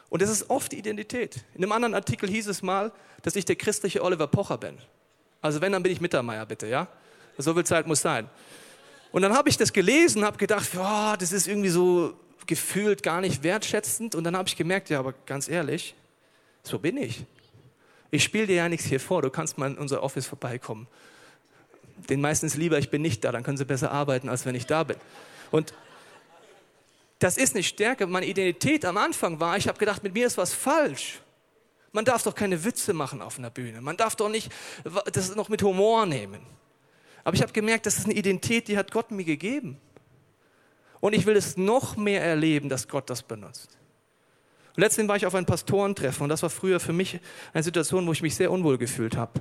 Und 0.10 0.22
das 0.22 0.30
ist 0.30 0.50
oft 0.52 0.72
die 0.72 0.78
Identität. 0.78 1.44
In 1.56 1.64
einem 1.64 1.72
anderen 1.72 1.96
Artikel 1.96 2.30
hieß 2.30 2.48
es 2.48 2.62
mal, 2.62 2.92
dass 3.24 3.36
ich 3.36 3.46
der 3.46 3.56
christliche 3.56 4.04
Oliver 4.04 4.28
Pocher 4.28 4.60
bin. 4.60 4.78
Also 5.42 5.60
wenn, 5.60 5.72
dann 5.72 5.82
bin 5.82 5.92
ich 5.92 6.00
Mittermeier, 6.00 6.46
bitte, 6.46 6.68
ja? 6.68 6.88
So 7.40 7.56
viel 7.56 7.64
Zeit 7.64 7.88
muss 7.88 8.02
sein. 8.02 8.30
Und 9.12 9.24
dann 9.24 9.34
habe 9.34 9.50
ich 9.50 9.58
das 9.58 9.74
gelesen, 9.74 10.24
habe 10.24 10.38
gedacht, 10.38 10.70
oh, 10.78 11.16
das 11.18 11.32
ist 11.32 11.48
irgendwie 11.48 11.70
so 11.70 12.14
gefühlt 12.46 13.02
gar 13.02 13.22
nicht 13.22 13.42
wertschätzend. 13.42 14.14
Und 14.14 14.24
dann 14.24 14.38
habe 14.38 14.48
ich 14.48 14.56
gemerkt, 14.56 14.90
ja, 14.90 15.00
aber 15.00 15.14
ganz 15.26 15.48
ehrlich, 15.48 15.96
so 16.62 16.78
bin 16.78 16.98
ich. 16.98 17.26
Ich 18.14 18.24
spiele 18.24 18.46
dir 18.46 18.58
ja 18.58 18.70
nichts 18.70 18.86
hier 18.86 19.00
vor, 19.00 19.24
du 19.24 19.32
kannst 19.32 19.58
mal 19.58 19.72
in 19.72 19.76
unser 19.76 20.04
Office 20.04 20.28
vorbeikommen. 20.28 20.86
Den 22.10 22.22
meistens 22.22 22.54
lieber, 22.54 22.78
ich 22.78 22.92
bin 22.92 23.02
nicht 23.02 23.24
da, 23.24 23.32
dann 23.32 23.42
können 23.42 23.58
sie 23.58 23.66
besser 23.66 23.90
arbeiten, 23.92 24.30
als 24.30 24.46
wenn 24.46 24.54
ich 24.54 24.68
da 24.68 24.84
bin. 24.84 24.98
Und 25.50 25.74
das 27.18 27.38
ist 27.38 27.56
eine 27.56 27.64
Stärke. 27.64 28.06
Meine 28.06 28.28
Identität 28.28 28.86
am 28.86 28.98
Anfang 28.98 29.40
war, 29.40 29.58
ich 29.58 29.68
habe 29.68 29.80
gedacht, 29.80 30.04
mit 30.04 30.14
mir 30.14 30.28
ist 30.28 30.38
was 30.38 30.54
falsch. 30.54 31.22
Man 31.92 32.06
darf 32.06 32.22
doch 32.22 32.36
keine 32.36 32.64
Witze 32.64 32.94
machen 32.94 33.20
auf 33.20 33.40
einer 33.40 33.50
Bühne. 33.50 33.82
Man 33.82 33.98
darf 33.98 34.16
doch 34.16 34.30
nicht 34.30 34.52
das 35.12 35.36
noch 35.36 35.50
mit 35.50 35.64
Humor 35.64 36.06
nehmen. 36.06 36.42
Aber 37.24 37.36
ich 37.36 37.42
habe 37.42 37.52
gemerkt, 37.52 37.88
das 37.88 37.98
ist 37.98 38.06
eine 38.06 38.14
Identität, 38.14 38.68
die 38.68 38.78
hat 38.78 38.92
Gott 38.92 39.10
mir 39.10 39.26
gegeben. 39.26 39.82
Und 41.00 41.14
ich 41.14 41.26
will 41.26 41.36
es 41.36 41.58
noch 41.58 41.98
mehr 41.98 42.24
erleben, 42.24 42.70
dass 42.70 42.88
Gott 42.88 43.10
das 43.10 43.24
benutzt. 43.24 43.76
Und 44.76 44.82
letztendlich 44.82 45.10
war 45.10 45.16
ich 45.18 45.26
auf 45.28 45.36
ein 45.36 45.46
Pastorentreffen 45.46 46.24
und 46.24 46.30
das 46.30 46.42
war 46.42 46.50
früher 46.50 46.80
für 46.80 46.94
mich 46.94 47.20
eine 47.54 47.64
Situation, 47.64 48.08
wo 48.08 48.12
ich 48.12 48.24
mich 48.24 48.36
sehr 48.36 48.52
unwohl 48.52 48.78
gefühlt 48.78 49.16
habe. 49.16 49.34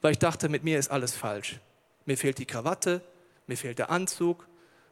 Weil 0.00 0.12
ich 0.12 0.18
dachte, 0.18 0.48
mit 0.48 0.62
mir 0.62 0.78
ist 0.78 0.90
alles 0.90 1.14
falsch. 1.14 1.58
Mir 2.06 2.16
fehlt 2.16 2.38
die 2.38 2.46
Krawatte, 2.46 3.00
mir 3.46 3.56
fehlt 3.56 3.78
der 3.78 3.90
Anzug. 3.90 4.46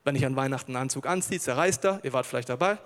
Wenn 0.04 0.16
ich 0.16 0.26
an 0.26 0.34
Weihnachten 0.34 0.72
einen 0.72 0.82
Anzug 0.82 1.06
anziehe, 1.06 1.38
zerreißt 1.38 1.84
er. 1.84 2.00
Ihr 2.02 2.12
wart 2.12 2.26
vielleicht 2.26 2.48
dabei. 2.48 2.78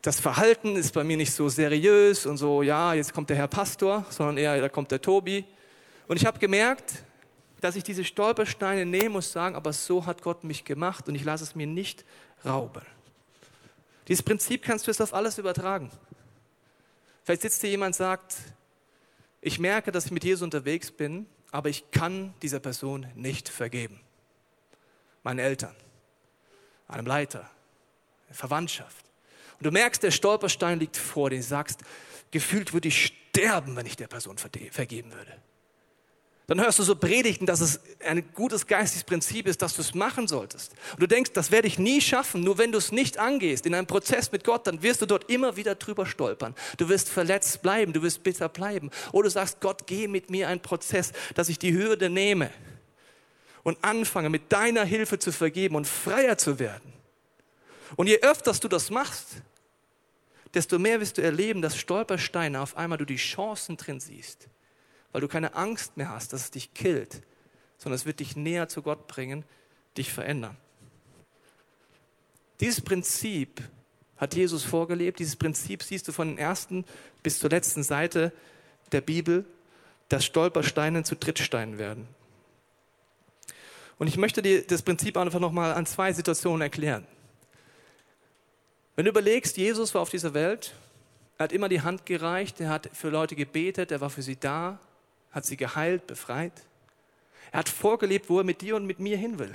Das 0.00 0.20
Verhalten 0.20 0.76
ist 0.76 0.94
bei 0.94 1.02
mir 1.02 1.16
nicht 1.16 1.32
so 1.32 1.48
seriös 1.48 2.26
und 2.26 2.36
so, 2.36 2.62
ja, 2.62 2.94
jetzt 2.94 3.12
kommt 3.12 3.30
der 3.30 3.36
Herr 3.36 3.48
Pastor, 3.48 4.04
sondern 4.10 4.36
eher, 4.36 4.60
da 4.60 4.68
kommt 4.68 4.90
der 4.90 5.00
Tobi. 5.00 5.44
Und 6.08 6.16
ich 6.16 6.26
habe 6.26 6.38
gemerkt, 6.38 7.04
dass 7.60 7.76
ich 7.76 7.84
diese 7.84 8.04
Stolpersteine 8.04 8.84
nehmen 8.84 9.12
muss, 9.12 9.32
sagen, 9.32 9.54
aber 9.54 9.72
so 9.72 10.04
hat 10.04 10.22
Gott 10.22 10.44
mich 10.44 10.64
gemacht 10.64 11.08
und 11.08 11.14
ich 11.14 11.24
lasse 11.24 11.44
es 11.44 11.54
mir 11.54 11.66
nicht 11.66 12.04
rauben. 12.44 12.82
Dieses 14.08 14.22
Prinzip 14.22 14.62
kannst 14.62 14.86
du 14.86 14.90
jetzt 14.90 15.00
auf 15.00 15.14
alles 15.14 15.38
übertragen. 15.38 15.90
Vielleicht 17.24 17.42
sitzt 17.42 17.60
hier 17.60 17.70
jemand 17.70 17.94
und 17.94 17.98
sagt, 17.98 18.36
ich 19.40 19.58
merke, 19.58 19.92
dass 19.92 20.06
ich 20.06 20.10
mit 20.10 20.24
Jesus 20.24 20.42
unterwegs 20.42 20.90
bin, 20.90 21.26
aber 21.50 21.68
ich 21.68 21.90
kann 21.90 22.34
dieser 22.42 22.60
Person 22.60 23.06
nicht 23.14 23.48
vergeben. 23.48 24.00
Meinen 25.22 25.38
Eltern, 25.38 25.74
einem 26.88 27.06
Leiter, 27.06 27.48
Verwandtschaft. 28.30 29.04
Und 29.58 29.66
du 29.66 29.70
merkst, 29.70 30.02
der 30.02 30.10
Stolperstein 30.10 30.80
liegt 30.80 30.96
vor 30.96 31.30
dir. 31.30 31.36
Du 31.36 31.42
sagst, 31.42 31.80
gefühlt 32.30 32.72
würde 32.72 32.88
ich 32.88 33.06
sterben, 33.06 33.76
wenn 33.76 33.86
ich 33.86 33.96
der 33.96 34.08
Person 34.08 34.36
vergeben 34.38 35.12
würde. 35.12 35.36
Dann 36.52 36.60
hörst 36.60 36.78
du 36.78 36.82
so 36.82 36.94
Predigten, 36.94 37.46
dass 37.46 37.62
es 37.62 37.80
ein 38.04 38.30
gutes 38.34 38.66
geistiges 38.66 39.04
Prinzip 39.04 39.46
ist, 39.46 39.62
dass 39.62 39.74
du 39.74 39.80
es 39.80 39.94
machen 39.94 40.28
solltest. 40.28 40.72
Und 40.92 41.00
du 41.00 41.08
denkst, 41.08 41.30
das 41.32 41.50
werde 41.50 41.66
ich 41.66 41.78
nie 41.78 42.02
schaffen, 42.02 42.42
nur 42.42 42.58
wenn 42.58 42.72
du 42.72 42.76
es 42.76 42.92
nicht 42.92 43.16
angehst 43.16 43.64
in 43.64 43.74
einem 43.74 43.86
Prozess 43.86 44.32
mit 44.32 44.44
Gott, 44.44 44.66
dann 44.66 44.82
wirst 44.82 45.00
du 45.00 45.06
dort 45.06 45.30
immer 45.30 45.56
wieder 45.56 45.76
drüber 45.76 46.04
stolpern. 46.04 46.54
Du 46.76 46.90
wirst 46.90 47.08
verletzt 47.08 47.62
bleiben, 47.62 47.94
du 47.94 48.02
wirst 48.02 48.22
bitter 48.22 48.50
bleiben. 48.50 48.90
Oder 49.12 49.28
du 49.28 49.30
sagst, 49.30 49.62
Gott, 49.62 49.86
geh 49.86 50.08
mit 50.08 50.28
mir 50.28 50.46
einen 50.46 50.60
Prozess, 50.60 51.12
dass 51.34 51.48
ich 51.48 51.58
die 51.58 51.72
Hürde 51.72 52.10
nehme 52.10 52.50
und 53.62 53.82
anfange, 53.82 54.28
mit 54.28 54.52
deiner 54.52 54.84
Hilfe 54.84 55.18
zu 55.18 55.32
vergeben 55.32 55.74
und 55.74 55.86
freier 55.86 56.36
zu 56.36 56.58
werden. 56.58 56.92
Und 57.96 58.08
je 58.08 58.20
öfter 58.20 58.52
du 58.52 58.68
das 58.68 58.90
machst, 58.90 59.36
desto 60.52 60.78
mehr 60.78 61.00
wirst 61.00 61.16
du 61.16 61.22
erleben, 61.22 61.62
dass 61.62 61.78
Stolpersteine 61.78 62.60
auf 62.60 62.76
einmal 62.76 62.98
du 62.98 63.06
die 63.06 63.16
Chancen 63.16 63.78
drin 63.78 64.00
siehst 64.00 64.50
weil 65.12 65.20
du 65.20 65.28
keine 65.28 65.54
Angst 65.54 65.96
mehr 65.96 66.10
hast, 66.10 66.32
dass 66.32 66.42
es 66.42 66.50
dich 66.50 66.74
killt, 66.74 67.22
sondern 67.78 67.96
es 67.96 68.06
wird 68.06 68.20
dich 68.20 68.36
näher 68.36 68.68
zu 68.68 68.82
Gott 68.82 69.06
bringen, 69.06 69.44
dich 69.96 70.12
verändern. 70.12 70.56
Dieses 72.60 72.80
Prinzip 72.80 73.62
hat 74.16 74.34
Jesus 74.34 74.62
vorgelebt. 74.62 75.18
Dieses 75.18 75.36
Prinzip 75.36 75.82
siehst 75.82 76.06
du 76.06 76.12
von 76.12 76.28
den 76.28 76.38
ersten 76.38 76.84
bis 77.22 77.40
zur 77.40 77.50
letzten 77.50 77.82
Seite 77.82 78.32
der 78.92 79.00
Bibel, 79.00 79.44
dass 80.08 80.24
Stolpersteine 80.24 81.02
zu 81.02 81.16
Trittsteinen 81.16 81.78
werden. 81.78 82.06
Und 83.98 84.06
ich 84.06 84.16
möchte 84.16 84.42
dir 84.42 84.66
das 84.66 84.82
Prinzip 84.82 85.16
einfach 85.16 85.40
nochmal 85.40 85.74
an 85.74 85.86
zwei 85.86 86.12
Situationen 86.12 86.60
erklären. 86.60 87.06
Wenn 88.94 89.06
du 89.06 89.10
überlegst, 89.10 89.56
Jesus 89.56 89.94
war 89.94 90.02
auf 90.02 90.10
dieser 90.10 90.34
Welt, 90.34 90.74
er 91.38 91.44
hat 91.44 91.52
immer 91.52 91.68
die 91.68 91.80
Hand 91.80 92.06
gereicht, 92.06 92.60
er 92.60 92.68
hat 92.68 92.90
für 92.92 93.08
Leute 93.08 93.34
gebetet, 93.34 93.90
er 93.90 94.00
war 94.00 94.10
für 94.10 94.22
sie 94.22 94.36
da, 94.36 94.78
hat 95.32 95.44
sie 95.44 95.56
geheilt, 95.56 96.06
befreit. 96.06 96.52
Er 97.50 97.60
hat 97.60 97.68
vorgelebt, 97.68 98.28
wo 98.30 98.38
er 98.38 98.44
mit 98.44 98.60
dir 98.60 98.76
und 98.76 98.86
mit 98.86 99.00
mir 99.00 99.16
hin 99.16 99.38
will. 99.38 99.54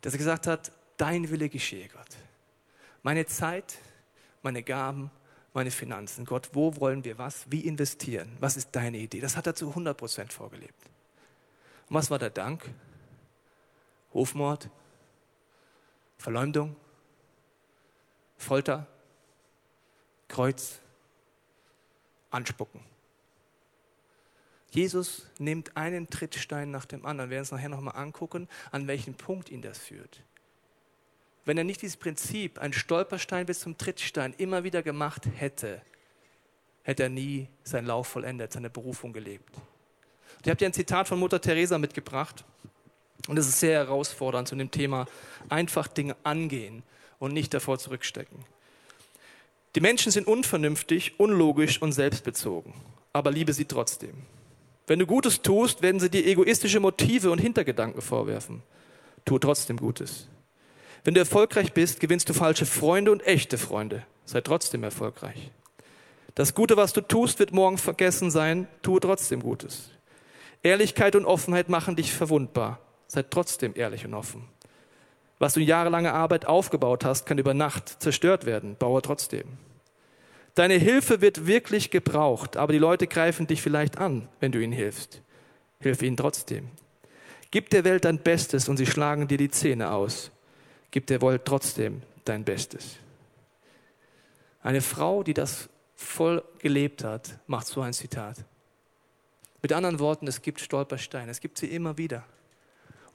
Dass 0.00 0.12
er 0.12 0.18
gesagt 0.18 0.46
hat, 0.46 0.72
dein 0.96 1.30
Wille 1.30 1.48
geschehe, 1.48 1.88
Gott. 1.88 2.16
Meine 3.02 3.26
Zeit, 3.26 3.78
meine 4.42 4.62
Gaben, 4.62 5.10
meine 5.54 5.70
Finanzen. 5.70 6.24
Gott, 6.24 6.50
wo 6.52 6.76
wollen 6.76 7.04
wir 7.04 7.18
was? 7.18 7.50
Wie 7.50 7.60
investieren? 7.60 8.36
Was 8.40 8.56
ist 8.56 8.70
deine 8.72 8.98
Idee? 8.98 9.20
Das 9.20 9.36
hat 9.36 9.46
er 9.46 9.54
zu 9.54 9.68
100 9.68 9.96
Prozent 9.96 10.32
vorgelebt. 10.32 10.84
Und 11.88 11.96
was 11.96 12.10
war 12.10 12.18
der 12.18 12.30
Dank? 12.30 12.68
Hofmord, 14.12 14.68
Verleumdung, 16.16 16.76
Folter, 18.36 18.86
Kreuz, 20.28 20.78
Anspucken. 22.30 22.80
Jesus 24.70 25.26
nimmt 25.38 25.76
einen 25.76 26.10
Trittstein 26.10 26.70
nach 26.70 26.84
dem 26.84 27.06
anderen. 27.06 27.30
Wir 27.30 27.36
werden 27.36 27.44
es 27.44 27.50
nachher 27.50 27.68
nochmal 27.68 27.96
angucken, 27.96 28.48
an 28.70 28.86
welchen 28.86 29.14
Punkt 29.14 29.50
ihn 29.50 29.62
das 29.62 29.78
führt. 29.78 30.20
Wenn 31.44 31.56
er 31.56 31.64
nicht 31.64 31.80
dieses 31.80 31.96
Prinzip, 31.96 32.58
ein 32.58 32.74
Stolperstein 32.74 33.46
bis 33.46 33.60
zum 33.60 33.78
Trittstein, 33.78 34.34
immer 34.36 34.64
wieder 34.64 34.82
gemacht 34.82 35.26
hätte, 35.36 35.80
hätte 36.82 37.04
er 37.04 37.08
nie 37.08 37.48
seinen 37.64 37.86
Lauf 37.86 38.08
vollendet, 38.08 38.52
seine 38.52 38.68
Berufung 38.68 39.14
gelebt. 39.14 39.54
Und 39.54 40.46
ich 40.46 40.50
habe 40.50 40.58
dir 40.58 40.66
ein 40.66 40.74
Zitat 40.74 41.08
von 41.08 41.18
Mutter 41.18 41.40
Teresa 41.40 41.78
mitgebracht. 41.78 42.44
Und 43.26 43.38
es 43.38 43.48
ist 43.48 43.60
sehr 43.60 43.78
herausfordernd 43.78 44.48
zu 44.48 44.56
dem 44.56 44.70
Thema 44.70 45.06
einfach 45.48 45.88
Dinge 45.88 46.16
angehen 46.22 46.82
und 47.18 47.32
nicht 47.32 47.52
davor 47.52 47.78
zurückstecken. 47.78 48.44
Die 49.74 49.80
Menschen 49.80 50.12
sind 50.12 50.26
unvernünftig, 50.26 51.18
unlogisch 51.18 51.80
und 51.82 51.92
selbstbezogen, 51.92 52.72
aber 53.12 53.30
liebe 53.30 53.52
sie 53.52 53.66
trotzdem. 53.66 54.14
Wenn 54.88 54.98
du 54.98 55.06
Gutes 55.06 55.42
tust, 55.42 55.82
werden 55.82 56.00
sie 56.00 56.10
dir 56.10 56.26
egoistische 56.26 56.80
Motive 56.80 57.30
und 57.30 57.38
Hintergedanken 57.38 58.00
vorwerfen. 58.00 58.62
Tu 59.26 59.38
trotzdem 59.38 59.76
Gutes. 59.76 60.28
Wenn 61.04 61.12
du 61.12 61.20
erfolgreich 61.20 61.74
bist, 61.74 62.00
gewinnst 62.00 62.28
du 62.28 62.32
falsche 62.32 62.64
Freunde 62.64 63.12
und 63.12 63.24
echte 63.26 63.58
Freunde. 63.58 64.04
Sei 64.24 64.40
trotzdem 64.40 64.82
erfolgreich. 64.82 65.50
Das 66.34 66.54
Gute, 66.54 66.78
was 66.78 66.94
du 66.94 67.02
tust, 67.02 67.38
wird 67.38 67.52
morgen 67.52 67.76
vergessen 67.76 68.30
sein. 68.30 68.66
Tue 68.80 68.98
trotzdem 69.00 69.42
Gutes. 69.42 69.90
Ehrlichkeit 70.62 71.16
und 71.16 71.26
Offenheit 71.26 71.68
machen 71.68 71.94
dich 71.94 72.12
verwundbar. 72.12 72.80
Sei 73.08 73.22
trotzdem 73.22 73.72
ehrlich 73.74 74.06
und 74.06 74.14
offen. 74.14 74.48
Was 75.38 75.54
du 75.54 75.60
in 75.60 75.66
jahrelanger 75.66 76.14
Arbeit 76.14 76.46
aufgebaut 76.46 77.04
hast, 77.04 77.26
kann 77.26 77.38
über 77.38 77.52
Nacht 77.52 78.02
zerstört 78.02 78.46
werden. 78.46 78.76
Baue 78.78 79.02
trotzdem. 79.02 79.58
Deine 80.58 80.74
Hilfe 80.74 81.20
wird 81.20 81.46
wirklich 81.46 81.92
gebraucht, 81.92 82.56
aber 82.56 82.72
die 82.72 82.80
Leute 82.80 83.06
greifen 83.06 83.46
dich 83.46 83.62
vielleicht 83.62 83.98
an, 83.98 84.28
wenn 84.40 84.50
du 84.50 84.60
ihnen 84.60 84.72
hilfst. 84.72 85.22
Hilf 85.78 86.02
ihnen 86.02 86.16
trotzdem. 86.16 86.68
Gib 87.52 87.70
der 87.70 87.84
Welt 87.84 88.04
dein 88.04 88.18
Bestes 88.18 88.68
und 88.68 88.76
sie 88.76 88.84
schlagen 88.84 89.28
dir 89.28 89.38
die 89.38 89.52
Zähne 89.52 89.92
aus. 89.92 90.32
Gib 90.90 91.06
der 91.06 91.22
Welt 91.22 91.42
trotzdem 91.44 92.02
dein 92.24 92.42
Bestes. 92.42 92.96
Eine 94.60 94.80
Frau, 94.80 95.22
die 95.22 95.32
das 95.32 95.68
voll 95.94 96.42
gelebt 96.58 97.04
hat, 97.04 97.38
macht 97.46 97.68
so 97.68 97.80
ein 97.80 97.92
Zitat. 97.92 98.44
Mit 99.62 99.72
anderen 99.72 100.00
Worten, 100.00 100.26
es 100.26 100.42
gibt 100.42 100.58
Stolpersteine, 100.58 101.30
es 101.30 101.38
gibt 101.38 101.58
sie 101.58 101.68
immer 101.68 101.98
wieder. 101.98 102.24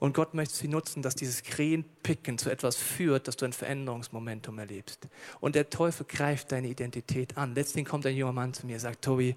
Und 0.04 0.12
Gott 0.12 0.34
möchte 0.34 0.54
sie 0.54 0.68
nutzen, 0.68 1.00
dass 1.00 1.14
dieses 1.14 1.42
Krähenpicken 1.42 2.36
zu 2.36 2.50
etwas 2.50 2.76
führt, 2.76 3.26
dass 3.26 3.36
du 3.36 3.46
ein 3.46 3.54
Veränderungsmomentum 3.54 4.58
erlebst. 4.58 5.08
Und 5.40 5.54
der 5.54 5.70
Teufel 5.70 6.04
greift 6.04 6.52
deine 6.52 6.68
Identität 6.68 7.38
an. 7.38 7.54
Letztendlich 7.54 7.88
kommt 7.88 8.04
ein 8.04 8.14
junger 8.14 8.34
Mann 8.34 8.52
zu 8.52 8.66
mir 8.66 8.74
und 8.74 8.80
sagt, 8.80 9.00
Tobi, 9.00 9.34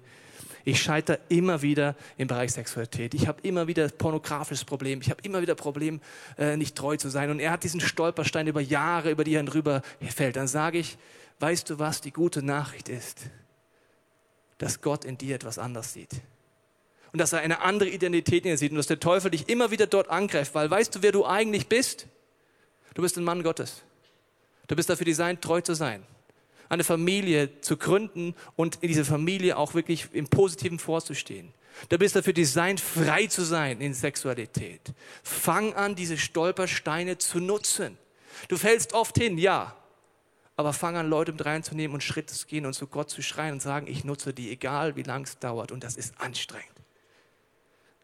ich 0.66 0.82
scheitere 0.82 1.20
immer 1.30 1.62
wieder 1.62 1.96
im 2.18 2.28
Bereich 2.28 2.52
Sexualität. 2.52 3.14
Ich 3.14 3.26
habe 3.26 3.40
immer 3.44 3.66
wieder 3.66 3.88
pornografisches 3.88 4.66
Problem. 4.66 5.00
Ich 5.00 5.08
habe 5.08 5.22
immer 5.22 5.40
wieder 5.40 5.54
Problem, 5.54 6.02
äh, 6.36 6.58
nicht 6.58 6.76
treu 6.76 6.98
zu 6.98 7.08
sein. 7.08 7.30
Und 7.30 7.40
er 7.40 7.52
hat 7.52 7.64
diesen 7.64 7.80
Stolperstein 7.80 8.46
über 8.46 8.60
Jahre, 8.60 9.10
über 9.10 9.24
die 9.24 9.36
er 9.36 9.44
drüber 9.44 9.80
fällt. 10.02 10.36
Dann 10.36 10.48
sage 10.48 10.76
ich, 10.76 10.98
weißt 11.40 11.70
du 11.70 11.78
was, 11.78 12.02
die 12.02 12.12
gute 12.12 12.42
Nachricht 12.42 12.90
ist, 12.90 13.30
dass 14.58 14.82
Gott 14.82 15.06
in 15.06 15.16
dir 15.16 15.34
etwas 15.34 15.58
anders 15.58 15.94
sieht 15.94 16.20
und 17.12 17.18
dass 17.18 17.32
er 17.32 17.40
eine 17.40 17.62
andere 17.62 17.88
Identität 17.88 18.44
in 18.44 18.52
dir 18.52 18.58
sieht 18.58 18.70
und 18.70 18.76
dass 18.76 18.86
der 18.86 19.00
Teufel 19.00 19.30
dich 19.30 19.48
immer 19.48 19.70
wieder 19.70 19.86
dort 19.86 20.08
angreift, 20.10 20.54
weil 20.54 20.70
weißt 20.70 20.96
du, 20.96 21.02
wer 21.02 21.12
du 21.12 21.24
eigentlich 21.26 21.68
bist? 21.68 22.06
Du 22.94 23.02
bist 23.02 23.16
ein 23.16 23.24
Mann 23.24 23.42
Gottes. 23.42 23.82
Du 24.66 24.76
bist 24.76 24.90
dafür 24.90 25.06
designt, 25.06 25.40
treu 25.40 25.60
zu 25.60 25.74
sein, 25.74 26.02
eine 26.68 26.84
Familie 26.84 27.60
zu 27.60 27.76
gründen 27.76 28.34
und 28.54 28.76
in 28.82 28.88
dieser 28.88 29.04
Familie 29.04 29.56
auch 29.56 29.74
wirklich 29.74 30.08
im 30.12 30.28
Positiven 30.28 30.78
vorzustehen. 30.78 31.52
Du 31.88 31.96
bist 31.96 32.16
dafür 32.16 32.32
designt, 32.32 32.80
frei 32.80 33.26
zu 33.26 33.44
sein 33.44 33.80
in 33.80 33.94
Sexualität. 33.94 34.92
Fang 35.22 35.74
an, 35.74 35.94
diese 35.94 36.18
Stolpersteine 36.18 37.18
zu 37.18 37.38
nutzen. 37.40 37.96
Du 38.48 38.56
fällst 38.56 38.92
oft 38.92 39.16
hin, 39.16 39.38
ja. 39.38 39.74
Aber 40.56 40.72
fang 40.72 40.96
an, 40.96 41.08
Leute 41.08 41.32
mit 41.32 41.44
reinzunehmen 41.44 41.94
und 41.94 42.02
Schritte 42.02 42.34
zu 42.34 42.46
gehen 42.46 42.66
und 42.66 42.74
zu 42.74 42.88
Gott 42.88 43.10
zu 43.10 43.22
schreien 43.22 43.54
und 43.54 43.62
sagen, 43.62 43.86
ich 43.86 44.04
nutze 44.04 44.34
die, 44.34 44.50
egal 44.50 44.96
wie 44.96 45.04
lang 45.04 45.22
es 45.22 45.38
dauert. 45.38 45.70
Und 45.70 45.84
das 45.84 45.96
ist 45.96 46.20
anstrengend. 46.20 46.77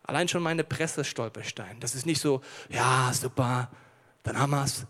Allein 0.04 0.28
schon 0.28 0.42
meine 0.42 0.64
Presse-Stolperstein. 0.64 1.80
Das 1.80 1.94
ist 1.94 2.04
nicht 2.04 2.20
so, 2.20 2.42
ja, 2.68 3.10
super, 3.12 3.70
dann 4.22 4.38
haben 4.38 4.50
wir 4.50 4.64
es. 4.64 4.86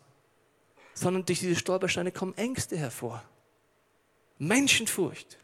Sondern 0.93 1.25
durch 1.25 1.39
diese 1.39 1.57
Stolpersteine 1.57 2.13
kommen 2.13 2.37
Ängste 2.37 2.77
hervor. 2.77 3.23
Menschenfurcht. 4.39 5.39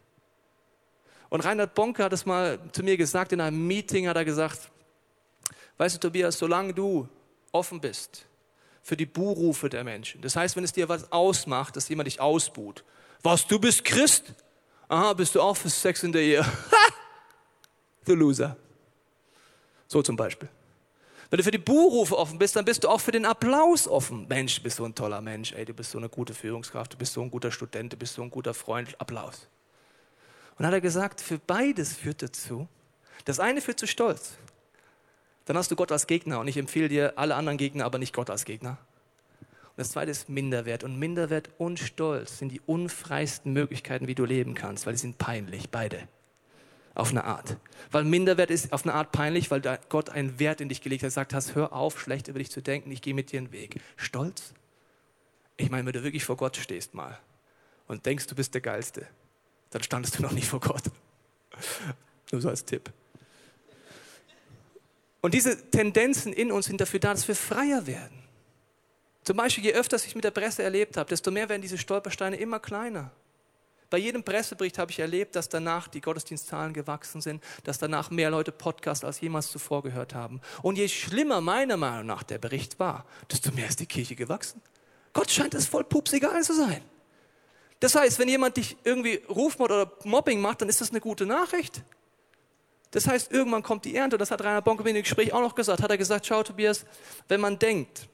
Und 1.28 1.44
Reinhard 1.44 1.74
Bonke 1.74 2.02
hat 2.02 2.12
es 2.12 2.26
mal 2.26 2.58
zu 2.72 2.82
mir 2.82 2.96
gesagt, 2.96 3.32
in 3.32 3.40
einem 3.40 3.64
Meeting 3.66 4.08
hat 4.08 4.16
er 4.16 4.24
gesagt, 4.24 4.70
weißt 5.78 5.96
du 5.96 6.00
Tobias, 6.00 6.36
solange 6.36 6.74
du 6.74 7.08
offen 7.52 7.80
bist 7.80 8.26
für 8.82 8.96
die 8.96 9.06
Buhrufe 9.06 9.68
der 9.68 9.84
Menschen, 9.84 10.20
das 10.22 10.34
heißt, 10.34 10.56
wenn 10.56 10.64
es 10.64 10.72
dir 10.72 10.88
was 10.88 11.12
ausmacht, 11.12 11.76
dass 11.76 11.88
jemand 11.88 12.08
dich 12.08 12.20
ausbuht, 12.20 12.84
was, 13.22 13.46
du 13.46 13.60
bist 13.60 13.84
Christ? 13.84 14.34
Aha, 14.88 15.12
bist 15.12 15.36
du 15.36 15.40
auch 15.40 15.56
für 15.56 15.70
Sex 15.70 16.02
in 16.02 16.10
der 16.10 16.22
Ehe? 16.22 16.44
du 18.04 18.14
Loser. 18.14 18.56
So 19.90 20.02
zum 20.02 20.14
Beispiel. 20.14 20.48
Wenn 21.30 21.38
du 21.38 21.42
für 21.42 21.50
die 21.50 21.58
Buhrufe 21.58 22.16
offen 22.16 22.38
bist, 22.38 22.54
dann 22.54 22.64
bist 22.64 22.84
du 22.84 22.88
auch 22.88 23.00
für 23.00 23.10
den 23.10 23.26
Applaus 23.26 23.88
offen. 23.88 24.26
Mensch, 24.28 24.56
du 24.56 24.62
bist 24.62 24.76
so 24.76 24.84
ein 24.84 24.94
toller 24.94 25.20
Mensch, 25.20 25.52
ey, 25.52 25.64
du 25.64 25.74
bist 25.74 25.90
so 25.90 25.98
eine 25.98 26.08
gute 26.08 26.32
Führungskraft, 26.32 26.92
du 26.92 26.96
bist 26.96 27.12
so 27.12 27.22
ein 27.22 27.30
guter 27.30 27.50
Student, 27.50 27.92
du 27.92 27.96
bist 27.96 28.14
so 28.14 28.22
ein 28.22 28.30
guter 28.30 28.54
Freund. 28.54 29.00
Applaus. 29.00 29.48
Und 30.58 30.64
hat 30.66 30.72
er 30.72 30.80
gesagt, 30.80 31.20
für 31.20 31.38
beides 31.38 31.96
führt 31.96 32.22
dazu. 32.22 32.68
Das 33.24 33.40
eine 33.40 33.60
führt 33.60 33.80
zu 33.80 33.88
Stolz. 33.88 34.34
Dann 35.44 35.56
hast 35.56 35.72
du 35.72 35.76
Gott 35.76 35.90
als 35.90 36.06
Gegner 36.06 36.38
und 36.38 36.46
ich 36.46 36.56
empfehle 36.56 36.88
dir 36.88 37.14
alle 37.16 37.34
anderen 37.34 37.58
Gegner, 37.58 37.84
aber 37.84 37.98
nicht 37.98 38.14
Gott 38.14 38.30
als 38.30 38.44
Gegner. 38.44 38.78
Und 39.40 39.78
das 39.78 39.90
zweite 39.90 40.12
ist 40.12 40.28
Minderwert. 40.28 40.84
Und 40.84 41.00
Minderwert 41.00 41.50
und 41.58 41.80
Stolz 41.80 42.38
sind 42.38 42.50
die 42.50 42.60
unfreisten 42.60 43.52
Möglichkeiten, 43.52 44.06
wie 44.06 44.14
du 44.14 44.24
leben 44.24 44.54
kannst, 44.54 44.86
weil 44.86 44.92
die 44.92 45.00
sind 45.00 45.18
peinlich, 45.18 45.70
beide 45.70 46.06
auf 46.94 47.10
eine 47.10 47.24
Art. 47.24 47.56
Weil 47.90 48.04
Minderwert 48.04 48.50
ist 48.50 48.72
auf 48.72 48.84
eine 48.84 48.94
Art 48.94 49.12
peinlich, 49.12 49.50
weil 49.50 49.60
Gott 49.88 50.10
einen 50.10 50.38
Wert 50.38 50.60
in 50.60 50.68
dich 50.68 50.80
gelegt 50.80 51.02
hat, 51.02 51.12
sagt 51.12 51.34
hast, 51.34 51.54
hör 51.54 51.72
auf, 51.72 52.00
schlecht 52.00 52.28
über 52.28 52.38
dich 52.38 52.50
zu 52.50 52.60
denken, 52.60 52.90
ich 52.90 53.02
gehe 53.02 53.14
mit 53.14 53.32
dir 53.32 53.38
einen 53.38 53.52
Weg. 53.52 53.80
Stolz? 53.96 54.54
Ich 55.56 55.70
meine, 55.70 55.86
wenn 55.86 55.92
du 55.92 56.02
wirklich 56.02 56.24
vor 56.24 56.36
Gott 56.36 56.56
stehst 56.56 56.94
mal 56.94 57.18
und 57.86 58.06
denkst, 58.06 58.26
du 58.26 58.34
bist 58.34 58.54
der 58.54 58.60
Geilste, 58.60 59.06
dann 59.70 59.82
standest 59.82 60.18
du 60.18 60.22
noch 60.22 60.32
nicht 60.32 60.48
vor 60.48 60.60
Gott. 60.60 60.84
Nur 62.32 62.40
so 62.40 62.48
als 62.48 62.64
Tipp. 62.64 62.92
Und 65.20 65.34
diese 65.34 65.70
Tendenzen 65.70 66.32
in 66.32 66.50
uns 66.50 66.66
sind 66.66 66.80
dafür 66.80 67.00
da, 67.00 67.12
dass 67.12 67.28
wir 67.28 67.36
freier 67.36 67.86
werden. 67.86 68.18
Zum 69.22 69.36
Beispiel, 69.36 69.64
je 69.64 69.74
öfter 69.74 69.96
ich 69.96 70.14
mit 70.14 70.24
der 70.24 70.30
Presse 70.30 70.62
erlebt 70.62 70.96
habe, 70.96 71.08
desto 71.08 71.30
mehr 71.30 71.48
werden 71.48 71.60
diese 71.60 71.76
Stolpersteine 71.76 72.36
immer 72.36 72.58
kleiner. 72.58 73.12
Bei 73.90 73.98
jedem 73.98 74.22
Pressebericht 74.22 74.78
habe 74.78 74.92
ich 74.92 75.00
erlebt, 75.00 75.34
dass 75.34 75.48
danach 75.48 75.88
die 75.88 76.00
Gottesdienstzahlen 76.00 76.72
gewachsen 76.72 77.20
sind, 77.20 77.42
dass 77.64 77.78
danach 77.78 78.10
mehr 78.10 78.30
Leute 78.30 78.52
Podcast 78.52 79.04
als 79.04 79.20
jemals 79.20 79.50
zuvor 79.50 79.82
gehört 79.82 80.14
haben. 80.14 80.40
Und 80.62 80.78
je 80.78 80.88
schlimmer 80.88 81.40
meiner 81.40 81.76
Meinung 81.76 82.06
nach 82.06 82.22
der 82.22 82.38
Bericht 82.38 82.78
war, 82.78 83.04
desto 83.30 83.50
mehr 83.50 83.68
ist 83.68 83.80
die 83.80 83.86
Kirche 83.86 84.14
gewachsen. 84.14 84.62
Gott 85.12 85.30
scheint 85.30 85.54
es 85.54 85.66
voll 85.66 85.82
pups 85.82 86.12
egal 86.12 86.40
zu 86.42 86.54
sein. 86.54 86.82
Das 87.80 87.96
heißt, 87.96 88.18
wenn 88.20 88.28
jemand 88.28 88.58
dich 88.58 88.76
irgendwie 88.84 89.22
Rufmord 89.28 89.72
oder 89.72 89.92
Mobbing 90.04 90.40
macht, 90.40 90.60
dann 90.60 90.68
ist 90.68 90.80
das 90.80 90.90
eine 90.90 91.00
gute 91.00 91.26
Nachricht. 91.26 91.82
Das 92.92 93.08
heißt, 93.08 93.32
irgendwann 93.32 93.62
kommt 93.62 93.84
die 93.84 93.96
Ernte. 93.96 94.18
Das 94.18 94.30
hat 94.30 94.42
Rainer 94.42 94.62
Bonke 94.62 94.88
in 94.88 94.94
dem 94.94 95.02
Gespräch 95.02 95.32
auch 95.32 95.40
noch 95.40 95.54
gesagt. 95.54 95.82
Hat 95.82 95.90
er 95.90 95.98
gesagt, 95.98 96.26
schau 96.26 96.42
Tobias, 96.42 96.84
wenn 97.28 97.40
man 97.40 97.58
denkt, 97.58 98.08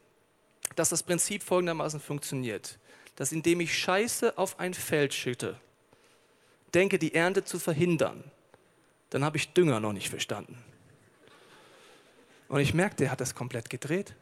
dass 0.74 0.90
das 0.90 1.02
Prinzip 1.02 1.42
folgendermaßen 1.42 2.00
funktioniert, 2.00 2.78
dass 3.16 3.32
indem 3.32 3.60
ich 3.60 3.76
Scheiße 3.76 4.36
auf 4.38 4.58
ein 4.60 4.74
Feld 4.74 5.14
schütte, 5.14 5.58
denke, 6.76 6.98
die 6.98 7.14
Ernte 7.14 7.42
zu 7.42 7.58
verhindern, 7.58 8.22
dann 9.10 9.24
habe 9.24 9.38
ich 9.38 9.52
Dünger 9.52 9.80
noch 9.80 9.92
nicht 9.92 10.10
verstanden. 10.10 10.58
Und 12.48 12.60
ich 12.60 12.74
merke, 12.74 12.96
der 12.96 13.10
hat 13.10 13.20
das 13.20 13.34
komplett 13.34 13.70
gedreht. 13.70 14.14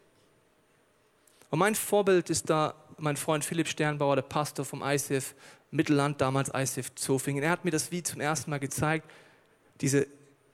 Und 1.50 1.58
mein 1.58 1.74
Vorbild 1.74 2.30
ist 2.30 2.48
da 2.48 2.74
mein 2.96 3.16
Freund 3.16 3.44
Philipp 3.44 3.68
Sternbauer, 3.68 4.16
der 4.16 4.22
Pastor 4.22 4.64
vom 4.64 4.82
ICF 4.82 5.34
Mittelland, 5.72 6.20
damals 6.20 6.50
ICF 6.54 6.94
Zofingen. 6.94 7.42
Er 7.42 7.50
hat 7.50 7.64
mir 7.64 7.72
das 7.72 7.90
wie 7.90 8.02
zum 8.02 8.20
ersten 8.20 8.50
Mal 8.50 8.60
gezeigt, 8.60 9.10
diese 9.80 10.06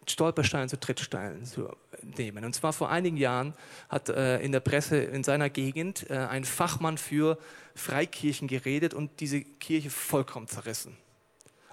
Stolperstein 0.06 0.68
zu 0.68 0.80
Trittsteinen 0.80 1.44
zu 1.44 1.68
nehmen. 2.16 2.44
Und 2.44 2.54
zwar 2.54 2.72
vor 2.72 2.90
einigen 2.90 3.18
Jahren 3.18 3.54
hat 3.90 4.08
äh, 4.08 4.40
in 4.40 4.52
der 4.52 4.60
Presse 4.60 4.96
in 4.96 5.22
seiner 5.22 5.50
Gegend 5.50 6.08
äh, 6.08 6.16
ein 6.16 6.44
Fachmann 6.44 6.96
für 6.96 7.38
Freikirchen 7.74 8.48
geredet 8.48 8.94
und 8.94 9.20
diese 9.20 9.42
Kirche 9.42 9.90
vollkommen 9.90 10.48
zerrissen. 10.48 10.96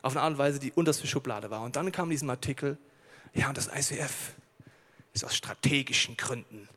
Auf 0.02 0.14
eine 0.14 0.22
Art 0.22 0.32
und 0.34 0.38
Weise, 0.38 0.60
die 0.60 0.72
unterste 0.72 1.08
Schublade 1.08 1.50
war. 1.50 1.62
Und 1.62 1.76
dann 1.76 1.92
kam 1.92 2.10
diesem 2.10 2.30
Artikel, 2.30 2.78
ja, 3.34 3.50
und 3.50 3.58
das 3.58 3.68
ICF 3.68 4.34
ist 5.14 5.26
aus 5.26 5.36
strategischen 5.36 6.18
Gründen 6.18 6.70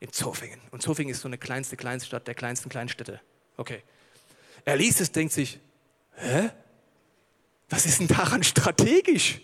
in 0.00 0.12
Zofingen. 0.12 0.60
Und 0.70 0.82
Zofingen 0.82 1.12
ist 1.12 1.22
so 1.22 1.28
eine 1.28 1.38
kleinste 1.38 1.76
Kleinstadt 1.76 2.26
der 2.26 2.34
kleinsten 2.34 2.68
Kleinstädte. 2.68 3.20
Okay. 3.56 3.82
Er 4.64 4.76
liest 4.76 5.00
es, 5.00 5.12
denkt 5.12 5.32
sich, 5.32 5.60
hä? 6.16 6.50
Was 7.70 7.86
ist 7.86 8.00
denn 8.00 8.08
daran 8.08 8.42
strategisch? 8.42 9.40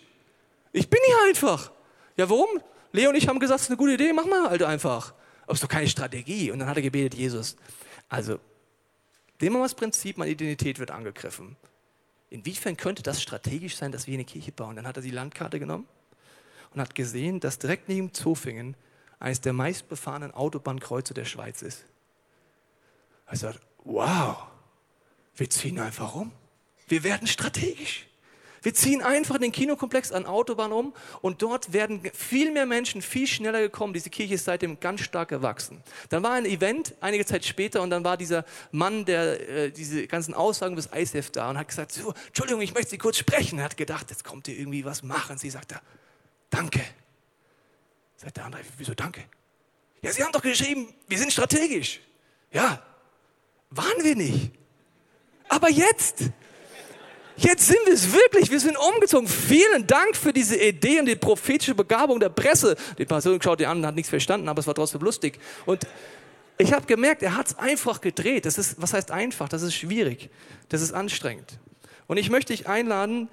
Ich 0.71 0.89
bin 0.89 0.99
hier 1.05 1.17
einfach. 1.27 1.71
Ja, 2.17 2.29
warum? 2.29 2.47
Leo 2.91 3.09
und 3.09 3.15
ich 3.15 3.27
haben 3.27 3.39
gesagt, 3.39 3.59
es 3.59 3.65
ist 3.65 3.69
eine 3.69 3.77
gute 3.77 3.93
Idee, 3.93 4.13
mach 4.13 4.25
mal 4.25 4.49
halt 4.49 4.63
einfach. 4.63 5.13
Aber 5.43 5.53
es 5.53 5.57
ist 5.57 5.63
doch 5.63 5.69
keine 5.69 5.87
Strategie. 5.87 6.51
Und 6.51 6.59
dann 6.59 6.67
hat 6.67 6.77
er 6.77 6.83
gebetet, 6.83 7.15
Jesus. 7.15 7.55
Also, 8.09 8.39
nehmen 9.39 9.55
wir 9.55 9.59
mal 9.59 9.65
das 9.65 9.75
Prinzip, 9.75 10.17
meine 10.17 10.31
Identität 10.31 10.79
wird 10.79 10.91
angegriffen. 10.91 11.55
Inwiefern 12.31 12.77
könnte 12.77 13.03
das 13.03 13.21
strategisch 13.21 13.75
sein, 13.75 13.91
dass 13.91 14.07
wir 14.07 14.13
eine 14.13 14.23
Kirche 14.23 14.53
bauen? 14.53 14.77
Dann 14.77 14.87
hat 14.87 14.95
er 14.95 15.03
die 15.03 15.11
Landkarte 15.11 15.59
genommen 15.59 15.85
und 16.73 16.79
hat 16.79 16.95
gesehen, 16.95 17.41
dass 17.41 17.59
direkt 17.59 17.89
neben 17.89 18.13
Zofingen 18.13 18.75
eines 19.19 19.41
der 19.41 19.51
meistbefahrenen 19.51 20.31
Autobahnkreuze 20.31 21.13
der 21.13 21.25
Schweiz 21.25 21.61
ist. 21.61 21.83
Er 23.27 23.35
sagt, 23.35 23.59
wow, 23.83 24.47
wir 25.35 25.49
ziehen 25.49 25.77
einfach 25.79 26.15
um. 26.15 26.31
Wir 26.87 27.03
werden 27.03 27.27
strategisch. 27.27 28.07
Wir 28.63 28.73
ziehen 28.75 29.01
einfach 29.01 29.39
den 29.39 29.51
Kinokomplex 29.51 30.11
an 30.11 30.25
Autobahn 30.25 30.71
um 30.71 30.93
und 31.21 31.41
dort 31.41 31.73
werden 31.73 32.01
viel 32.13 32.51
mehr 32.51 32.67
Menschen 32.67 33.01
viel 33.01 33.25
schneller 33.25 33.59
gekommen. 33.59 33.93
Diese 33.93 34.11
Kirche 34.11 34.35
ist 34.35 34.45
seitdem 34.45 34.79
ganz 34.79 35.01
stark 35.01 35.29
gewachsen. 35.29 35.81
Dann 36.09 36.21
war 36.21 36.33
ein 36.33 36.45
Event 36.45 36.93
einige 37.01 37.25
Zeit 37.25 37.43
später 37.43 37.81
und 37.81 37.89
dann 37.89 38.03
war 38.03 38.17
dieser 38.17 38.45
Mann, 38.71 39.05
der 39.05 39.49
äh, 39.49 39.71
diese 39.71 40.05
ganzen 40.05 40.35
Aussagen 40.35 40.75
des 40.75 40.89
ICF 40.93 41.31
da 41.31 41.49
und 41.49 41.57
hat 41.57 41.69
gesagt, 41.69 41.91
so, 41.91 42.13
Entschuldigung, 42.27 42.61
ich 42.61 42.73
möchte 42.75 42.91
Sie 42.91 42.97
kurz 42.99 43.17
sprechen. 43.17 43.57
Er 43.57 43.65
hat 43.65 43.77
gedacht, 43.77 44.11
jetzt 44.11 44.23
kommt 44.23 44.45
hier 44.45 44.57
irgendwie 44.57 44.85
was 44.85 45.01
machen. 45.01 45.37
Sie 45.37 45.49
sagt 45.49 45.71
er, 45.71 45.81
danke. 46.51 46.81
Sagt 48.17 48.37
der 48.37 48.45
andere, 48.45 48.61
wieso 48.77 48.93
danke? 48.93 49.23
Ja, 50.03 50.11
Sie 50.11 50.23
haben 50.23 50.31
doch 50.31 50.41
geschrieben, 50.43 50.93
wir 51.07 51.17
sind 51.17 51.31
strategisch. 51.31 51.99
Ja, 52.51 52.83
waren 53.71 54.03
wir 54.03 54.15
nicht. 54.15 54.51
Aber 55.49 55.69
jetzt, 55.69 56.25
Jetzt 57.41 57.65
sind 57.65 57.79
wir 57.85 57.93
es 57.93 58.13
wirklich. 58.13 58.51
Wir 58.51 58.59
sind 58.59 58.77
umgezogen. 58.77 59.27
Vielen 59.27 59.87
Dank 59.87 60.15
für 60.15 60.31
diese 60.31 60.55
Idee 60.57 60.99
und 60.99 61.07
die 61.07 61.15
prophetische 61.15 61.73
Begabung 61.73 62.19
der 62.19 62.29
Presse. 62.29 62.75
Die 62.99 63.05
Person 63.05 63.41
schaut 63.41 63.59
dir 63.59 63.69
an 63.69 63.79
und 63.79 63.85
hat 63.87 63.95
nichts 63.95 64.09
verstanden, 64.09 64.47
aber 64.47 64.59
es 64.59 64.67
war 64.67 64.75
trotzdem 64.75 65.01
lustig. 65.01 65.39
Und 65.65 65.87
ich 66.59 66.71
habe 66.71 66.85
gemerkt, 66.85 67.23
er 67.23 67.35
hat 67.35 67.47
es 67.47 67.57
einfach 67.57 67.99
gedreht. 67.99 68.45
Das 68.45 68.59
ist, 68.59 68.79
was 68.79 68.93
heißt 68.93 69.09
einfach? 69.09 69.49
Das 69.49 69.63
ist 69.63 69.73
schwierig. 69.73 70.29
Das 70.69 70.83
ist 70.83 70.93
anstrengend. 70.93 71.57
Und 72.05 72.17
ich 72.17 72.29
möchte 72.29 72.53
dich 72.53 72.67
einladen, 72.67 73.27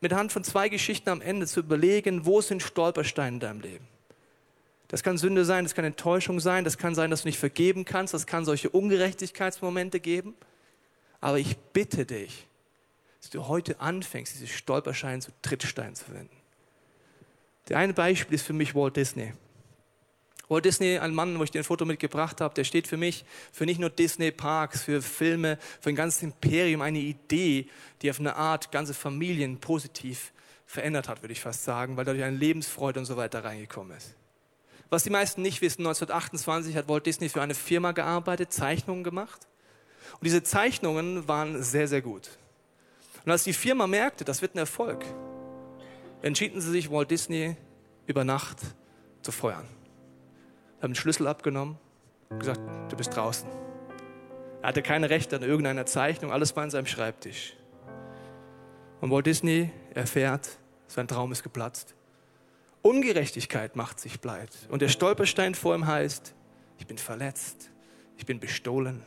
mit 0.00 0.12
Hand 0.12 0.32
von 0.32 0.42
zwei 0.42 0.68
Geschichten 0.68 1.08
am 1.08 1.20
Ende 1.20 1.46
zu 1.46 1.60
überlegen, 1.60 2.26
wo 2.26 2.40
sind 2.40 2.62
Stolpersteine 2.62 3.36
in 3.36 3.40
deinem 3.40 3.60
Leben? 3.60 3.86
Das 4.88 5.04
kann 5.04 5.16
Sünde 5.16 5.44
sein, 5.44 5.64
das 5.64 5.74
kann 5.74 5.84
Enttäuschung 5.84 6.40
sein, 6.40 6.64
das 6.64 6.76
kann 6.76 6.96
sein, 6.96 7.10
dass 7.10 7.22
du 7.22 7.28
nicht 7.28 7.38
vergeben 7.38 7.84
kannst, 7.84 8.14
das 8.14 8.26
kann 8.26 8.44
solche 8.44 8.70
Ungerechtigkeitsmomente 8.70 10.00
geben. 10.00 10.34
Aber 11.20 11.38
ich 11.38 11.56
bitte 11.72 12.04
dich, 12.06 12.47
dass 13.20 13.30
du 13.30 13.48
heute 13.48 13.80
anfängst, 13.80 14.34
diese 14.34 14.46
Stolpersteine 14.46 15.20
zu 15.20 15.30
Trittsteinen 15.42 15.94
zu 15.94 16.12
wenden. 16.12 16.36
Der 17.68 17.78
eine 17.78 17.92
Beispiel 17.92 18.34
ist 18.34 18.46
für 18.46 18.52
mich 18.52 18.74
Walt 18.74 18.96
Disney. 18.96 19.32
Walt 20.48 20.64
Disney, 20.64 20.98
ein 20.98 21.14
Mann, 21.14 21.38
wo 21.38 21.44
ich 21.44 21.50
dir 21.50 21.60
ein 21.60 21.64
Foto 21.64 21.84
mitgebracht 21.84 22.40
habe, 22.40 22.54
der 22.54 22.64
steht 22.64 22.86
für 22.86 22.96
mich 22.96 23.24
für 23.52 23.66
nicht 23.66 23.78
nur 23.78 23.90
Disney 23.90 24.30
Parks, 24.30 24.82
für 24.82 25.02
Filme, 25.02 25.58
für 25.80 25.90
ein 25.90 25.96
ganzes 25.96 26.22
Imperium, 26.22 26.80
eine 26.80 26.98
Idee, 26.98 27.68
die 28.00 28.10
auf 28.10 28.18
eine 28.18 28.34
Art 28.36 28.72
ganze 28.72 28.94
Familien 28.94 29.58
positiv 29.58 30.32
verändert 30.64 31.08
hat, 31.08 31.22
würde 31.22 31.32
ich 31.32 31.40
fast 31.40 31.64
sagen, 31.64 31.96
weil 31.96 32.04
dadurch 32.04 32.24
eine 32.24 32.36
Lebensfreude 32.36 33.00
und 33.00 33.06
so 33.06 33.16
weiter 33.16 33.44
reingekommen 33.44 33.96
ist. 33.96 34.14
Was 34.90 35.02
die 35.02 35.10
meisten 35.10 35.42
nicht 35.42 35.60
wissen, 35.60 35.82
1928 35.82 36.76
hat 36.76 36.88
Walt 36.88 37.04
Disney 37.04 37.28
für 37.28 37.42
eine 37.42 37.54
Firma 37.54 37.92
gearbeitet, 37.92 38.52
Zeichnungen 38.52 39.04
gemacht. 39.04 39.46
Und 40.12 40.24
diese 40.24 40.42
Zeichnungen 40.42 41.28
waren 41.28 41.62
sehr, 41.62 41.88
sehr 41.88 42.00
gut. 42.00 42.30
Und 43.28 43.32
als 43.32 43.44
die 43.44 43.52
Firma 43.52 43.86
merkte, 43.86 44.24
das 44.24 44.40
wird 44.40 44.54
ein 44.54 44.58
Erfolg, 44.58 45.04
entschieden 46.22 46.62
sie 46.62 46.70
sich, 46.70 46.90
Walt 46.90 47.10
Disney 47.10 47.56
über 48.06 48.24
Nacht 48.24 48.56
zu 49.20 49.32
feuern. 49.32 49.68
Haben 50.80 50.92
den 50.92 50.94
Schlüssel 50.94 51.26
abgenommen 51.26 51.76
und 52.30 52.38
gesagt, 52.38 52.58
du 52.90 52.96
bist 52.96 53.14
draußen. 53.14 53.46
Er 54.62 54.68
hatte 54.68 54.80
keine 54.80 55.10
Rechte 55.10 55.36
an 55.36 55.42
irgendeiner 55.42 55.84
Zeichnung, 55.84 56.32
alles 56.32 56.56
war 56.56 56.64
in 56.64 56.70
seinem 56.70 56.86
Schreibtisch. 56.86 57.54
Und 59.02 59.10
Walt 59.10 59.26
Disney 59.26 59.72
erfährt, 59.92 60.48
sein 60.86 61.06
Traum 61.06 61.30
ist 61.30 61.42
geplatzt. 61.42 61.94
Ungerechtigkeit 62.80 63.76
macht 63.76 64.00
sich 64.00 64.22
breit. 64.22 64.56
Und 64.70 64.80
der 64.80 64.88
Stolperstein 64.88 65.54
vor 65.54 65.74
ihm 65.74 65.86
heißt, 65.86 66.34
ich 66.78 66.86
bin 66.86 66.96
verletzt, 66.96 67.72
ich 68.16 68.24
bin 68.24 68.40
bestohlen, 68.40 69.02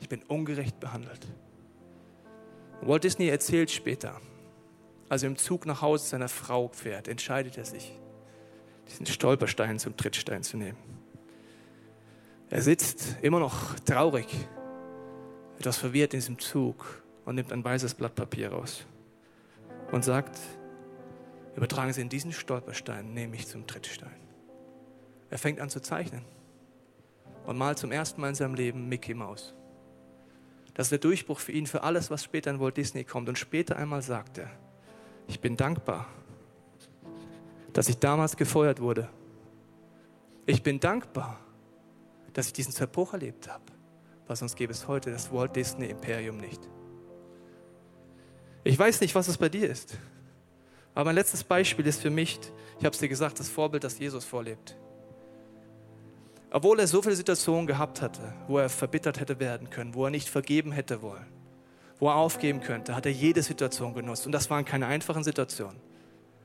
ich 0.00 0.10
bin 0.10 0.22
ungerecht 0.24 0.78
behandelt. 0.80 1.26
Walt 2.80 3.04
Disney 3.04 3.28
erzählt 3.28 3.70
später, 3.70 4.20
als 5.08 5.22
er 5.22 5.30
im 5.30 5.36
Zug 5.36 5.66
nach 5.66 5.82
Hause 5.82 6.06
seiner 6.06 6.28
Frau 6.28 6.68
fährt, 6.68 7.08
entscheidet 7.08 7.58
er 7.58 7.64
sich, 7.64 7.98
diesen 8.88 9.06
Stolperstein 9.06 9.78
zum 9.78 9.96
Trittstein 9.96 10.42
zu 10.42 10.56
nehmen. 10.56 10.78
Er 12.50 12.62
sitzt 12.62 13.16
immer 13.20 13.40
noch 13.40 13.78
traurig, 13.80 14.26
etwas 15.58 15.76
verwirrt 15.76 16.14
in 16.14 16.20
diesem 16.20 16.38
Zug 16.38 17.02
und 17.24 17.34
nimmt 17.34 17.52
ein 17.52 17.64
weißes 17.64 17.94
Blatt 17.94 18.14
Papier 18.14 18.50
raus 18.52 18.86
und 19.92 20.04
sagt, 20.04 20.38
übertragen 21.56 21.92
Sie 21.92 22.00
in 22.00 22.08
diesen 22.08 22.32
Stolperstein, 22.32 23.12
nehme 23.12 23.36
ich 23.36 23.46
zum 23.46 23.66
Trittstein. 23.66 24.16
Er 25.30 25.38
fängt 25.38 25.60
an 25.60 25.68
zu 25.68 25.80
zeichnen 25.80 26.24
und 27.44 27.58
malt 27.58 27.78
zum 27.78 27.92
ersten 27.92 28.20
Mal 28.20 28.30
in 28.30 28.34
seinem 28.34 28.54
Leben 28.54 28.88
Mickey 28.88 29.14
Mouse. 29.14 29.54
Das 30.78 30.86
ist 30.86 30.90
der 30.92 31.00
Durchbruch 31.00 31.40
für 31.40 31.50
ihn, 31.50 31.66
für 31.66 31.82
alles, 31.82 32.08
was 32.08 32.22
später 32.22 32.52
in 32.52 32.60
Walt 32.60 32.76
Disney 32.76 33.02
kommt. 33.02 33.28
Und 33.28 33.36
später 33.36 33.76
einmal 33.76 34.00
sagt 34.00 34.38
er, 34.38 34.48
ich 35.26 35.40
bin 35.40 35.56
dankbar, 35.56 36.06
dass 37.72 37.88
ich 37.88 37.98
damals 37.98 38.36
gefeuert 38.36 38.80
wurde. 38.80 39.08
Ich 40.46 40.62
bin 40.62 40.78
dankbar, 40.78 41.40
dass 42.32 42.46
ich 42.46 42.52
diesen 42.52 42.72
Zerbruch 42.72 43.12
erlebt 43.12 43.48
habe, 43.48 43.64
weil 44.28 44.36
sonst 44.36 44.54
gäbe 44.54 44.72
es 44.72 44.86
heute 44.86 45.10
das 45.10 45.32
Walt 45.32 45.56
Disney 45.56 45.86
Imperium 45.86 46.36
nicht. 46.36 46.60
Ich 48.62 48.78
weiß 48.78 49.00
nicht, 49.00 49.16
was 49.16 49.26
es 49.26 49.36
bei 49.36 49.48
dir 49.48 49.68
ist, 49.68 49.98
aber 50.94 51.06
mein 51.06 51.16
letztes 51.16 51.42
Beispiel 51.42 51.88
ist 51.88 52.02
für 52.02 52.10
mich, 52.10 52.38
ich 52.78 52.84
habe 52.84 52.94
es 52.94 53.00
dir 53.00 53.08
gesagt, 53.08 53.40
das 53.40 53.48
Vorbild, 53.48 53.82
das 53.82 53.98
Jesus 53.98 54.24
vorlebt. 54.24 54.76
Obwohl 56.50 56.80
er 56.80 56.86
so 56.86 57.02
viele 57.02 57.16
Situationen 57.16 57.66
gehabt 57.66 58.00
hatte, 58.00 58.32
wo 58.46 58.58
er 58.58 58.68
verbittert 58.68 59.20
hätte 59.20 59.38
werden 59.38 59.68
können, 59.68 59.94
wo 59.94 60.04
er 60.04 60.10
nicht 60.10 60.28
vergeben 60.28 60.72
hätte 60.72 61.02
wollen, 61.02 61.26
wo 61.98 62.08
er 62.08 62.14
aufgeben 62.14 62.60
könnte, 62.60 62.94
hat 62.94 63.04
er 63.04 63.12
jede 63.12 63.42
Situation 63.42 63.92
genutzt. 63.92 64.24
Und 64.24 64.32
das 64.32 64.48
waren 64.48 64.64
keine 64.64 64.86
einfachen 64.86 65.24
Situationen. 65.24 65.78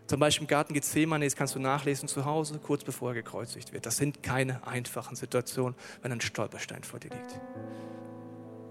Zum 0.07 0.19
Beispiel 0.19 0.43
im 0.43 0.47
Garten 0.47 0.73
Gethsemane, 0.73 1.25
das 1.25 1.35
kannst 1.35 1.55
du 1.55 1.59
nachlesen 1.59 2.09
zu 2.09 2.25
Hause, 2.25 2.59
kurz 2.59 2.83
bevor 2.83 3.11
er 3.11 3.15
gekreuzigt 3.15 3.71
wird. 3.71 3.85
Das 3.85 3.95
sind 3.95 4.21
keine 4.21 4.67
einfachen 4.67 5.15
Situationen, 5.15 5.75
wenn 6.01 6.11
ein 6.11 6.19
Stolperstein 6.19 6.83
vor 6.83 6.99
dir 6.99 7.09
liegt. 7.09 7.39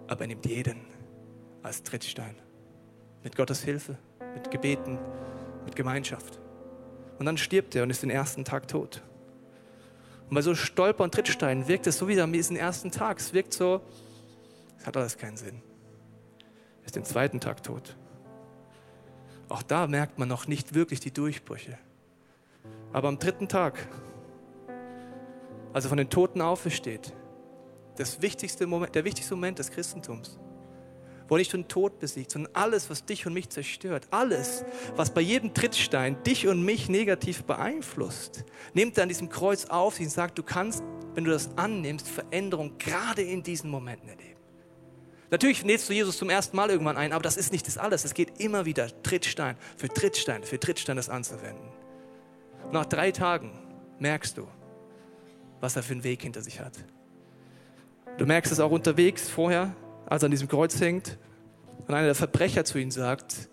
Aber 0.08 0.20
er 0.20 0.26
nimmt 0.26 0.44
jeden 0.44 0.84
als 1.62 1.82
Trittstein. 1.82 2.34
Mit 3.24 3.36
Gottes 3.36 3.62
Hilfe, 3.62 3.96
mit 4.34 4.50
Gebeten, 4.50 4.98
mit 5.64 5.74
Gemeinschaft. 5.76 6.38
Und 7.18 7.24
dann 7.24 7.38
stirbt 7.38 7.74
er 7.74 7.84
und 7.84 7.90
ist 7.90 8.02
den 8.02 8.10
ersten 8.10 8.44
Tag 8.44 8.68
tot. 8.68 9.02
Und 10.32 10.36
bei 10.36 10.40
so 10.40 10.54
Stolper- 10.54 11.04
und 11.04 11.12
Trittsteinen 11.12 11.68
wirkt 11.68 11.86
es 11.86 11.98
so 11.98 12.08
wie 12.08 12.18
am 12.18 12.32
diesen 12.32 12.56
ersten 12.56 12.90
Tag. 12.90 13.18
Es 13.18 13.34
wirkt 13.34 13.52
so, 13.52 13.82
es 14.78 14.86
hat 14.86 14.96
alles 14.96 15.18
keinen 15.18 15.36
Sinn. 15.36 15.60
Ist 16.86 16.96
den 16.96 17.04
zweiten 17.04 17.38
Tag 17.38 17.62
tot. 17.62 17.98
Auch 19.50 19.62
da 19.62 19.86
merkt 19.86 20.18
man 20.18 20.28
noch 20.28 20.46
nicht 20.46 20.72
wirklich 20.72 21.00
die 21.00 21.12
Durchbrüche. 21.12 21.76
Aber 22.94 23.08
am 23.08 23.18
dritten 23.18 23.46
Tag, 23.46 23.86
als 25.74 25.84
er 25.84 25.90
von 25.90 25.98
den 25.98 26.08
Toten 26.08 26.40
aufersteht, 26.40 27.12
das 27.98 28.22
wichtigste 28.22 28.66
Moment, 28.66 28.94
der 28.94 29.04
wichtigste 29.04 29.34
Moment 29.34 29.58
des 29.58 29.70
Christentums, 29.70 30.38
wo 31.28 31.36
nicht 31.36 31.52
den 31.52 31.68
Tod 31.68 31.98
besiegt, 31.98 32.30
sondern 32.30 32.54
alles, 32.54 32.90
was 32.90 33.04
dich 33.04 33.26
und 33.26 33.32
mich 33.32 33.48
zerstört, 33.48 34.08
alles, 34.10 34.64
was 34.96 35.12
bei 35.12 35.20
jedem 35.20 35.54
Trittstein 35.54 36.22
dich 36.24 36.46
und 36.46 36.64
mich 36.64 36.88
negativ 36.88 37.44
beeinflusst, 37.44 38.44
nimmt 38.74 38.96
er 38.98 39.04
an 39.04 39.08
diesem 39.08 39.28
Kreuz 39.28 39.66
auf 39.66 39.98
und 40.00 40.10
sagt, 40.10 40.38
du 40.38 40.42
kannst, 40.42 40.82
wenn 41.14 41.24
du 41.24 41.30
das 41.30 41.56
annimmst, 41.56 42.08
Veränderung 42.08 42.78
gerade 42.78 43.22
in 43.22 43.42
diesen 43.42 43.70
Momenten 43.70 44.08
erleben. 44.08 44.32
Natürlich 45.30 45.62
lädst 45.64 45.88
du 45.88 45.94
Jesus 45.94 46.18
zum 46.18 46.28
ersten 46.28 46.54
Mal 46.56 46.68
irgendwann 46.68 46.98
ein, 46.98 47.14
aber 47.14 47.22
das 47.22 47.38
ist 47.38 47.52
nicht 47.52 47.66
das 47.66 47.78
alles. 47.78 48.04
Es 48.04 48.12
geht 48.12 48.38
immer 48.38 48.66
wieder 48.66 49.02
Trittstein 49.02 49.56
für 49.78 49.88
Trittstein 49.88 50.42
für 50.44 50.60
Trittstein 50.60 50.96
das 50.96 51.08
anzuwenden. 51.08 51.70
Nach 52.70 52.84
drei 52.84 53.12
Tagen 53.12 53.50
merkst 53.98 54.36
du, 54.36 54.46
was 55.60 55.74
er 55.76 55.82
für 55.82 55.92
einen 55.92 56.04
Weg 56.04 56.22
hinter 56.22 56.42
sich 56.42 56.60
hat. 56.60 56.74
Du 58.18 58.26
merkst 58.26 58.52
es 58.52 58.60
auch 58.60 58.70
unterwegs 58.70 59.28
vorher, 59.30 59.74
als 60.06 60.22
er 60.22 60.26
an 60.26 60.30
diesem 60.30 60.48
Kreuz 60.48 60.80
hängt 60.80 61.18
und 61.86 61.94
einer 61.94 62.06
der 62.06 62.14
Verbrecher 62.14 62.64
zu 62.64 62.78
ihm 62.78 62.90
sagt, 62.90 63.48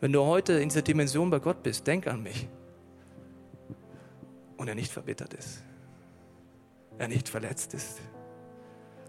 wenn 0.00 0.12
du 0.12 0.22
heute 0.22 0.54
in 0.54 0.68
dieser 0.68 0.82
Dimension 0.82 1.30
bei 1.30 1.38
Gott 1.38 1.62
bist, 1.62 1.86
denk 1.86 2.06
an 2.06 2.22
mich. 2.22 2.48
Und 4.56 4.68
er 4.68 4.74
nicht 4.74 4.92
verbittert 4.92 5.34
ist, 5.34 5.62
er 6.98 7.08
nicht 7.08 7.28
verletzt 7.28 7.74
ist, 7.74 8.00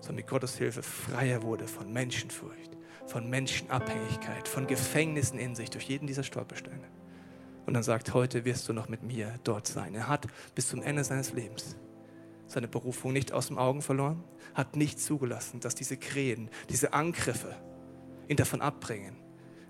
sondern 0.02 0.18
mit 0.18 0.28
Gottes 0.28 0.58
Hilfe 0.58 0.84
freier 0.84 1.44
wurde 1.44 1.68
von 1.68 1.92
Menschenfurcht, 1.92 2.78
von 3.06 3.30
Menschenabhängigkeit, 3.30 4.48
von 4.48 4.68
Gefängnissen 4.68 5.40
in 5.40 5.56
sich 5.56 5.70
durch 5.70 5.86
jeden 5.86 6.08
dieser 6.08 6.24
Stolpersteine. 6.24 6.88
Und 7.66 7.74
dann 7.74 7.84
sagt, 7.84 8.14
heute 8.14 8.46
wirst 8.46 8.68
du 8.70 8.74
noch 8.74 8.88
mit 8.88 9.04
mir 9.04 9.34
dort 9.44 9.68
sein. 9.68 9.96
Er 9.96 10.08
hat 10.08 10.28
bis 10.56 10.68
zum 10.70 10.82
Ende 10.82 11.04
seines 11.04 11.34
Lebens 11.34 11.78
seine 12.48 12.68
Berufung 12.68 13.14
nicht 13.14 13.32
aus 13.32 13.48
den 13.48 13.58
Augen 13.58 13.82
verloren, 13.82 14.24
hat 14.54 14.76
nicht 14.76 15.00
zugelassen, 15.00 15.60
dass 15.60 15.76
diese 15.76 15.98
Krähen, 15.98 16.50
diese 16.70 16.94
Angriffe 16.94 17.56
ihn 18.28 18.38
davon 18.38 18.62
abbringen, 18.62 19.16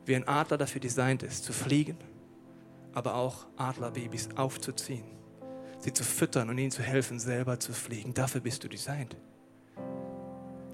wie 0.05 0.15
ein 0.15 0.27
Adler 0.27 0.57
dafür 0.57 0.79
designt 0.79 1.23
ist, 1.23 1.43
zu 1.43 1.53
fliegen, 1.53 1.97
aber 2.93 3.15
auch 3.15 3.45
Adlerbabys 3.57 4.29
aufzuziehen, 4.35 5.05
sie 5.79 5.93
zu 5.93 6.03
füttern 6.03 6.49
und 6.49 6.57
ihnen 6.57 6.71
zu 6.71 6.81
helfen, 6.81 7.19
selber 7.19 7.59
zu 7.59 7.73
fliegen. 7.73 8.13
Dafür 8.13 8.41
bist 8.41 8.63
du 8.63 8.67
designt. 8.67 9.15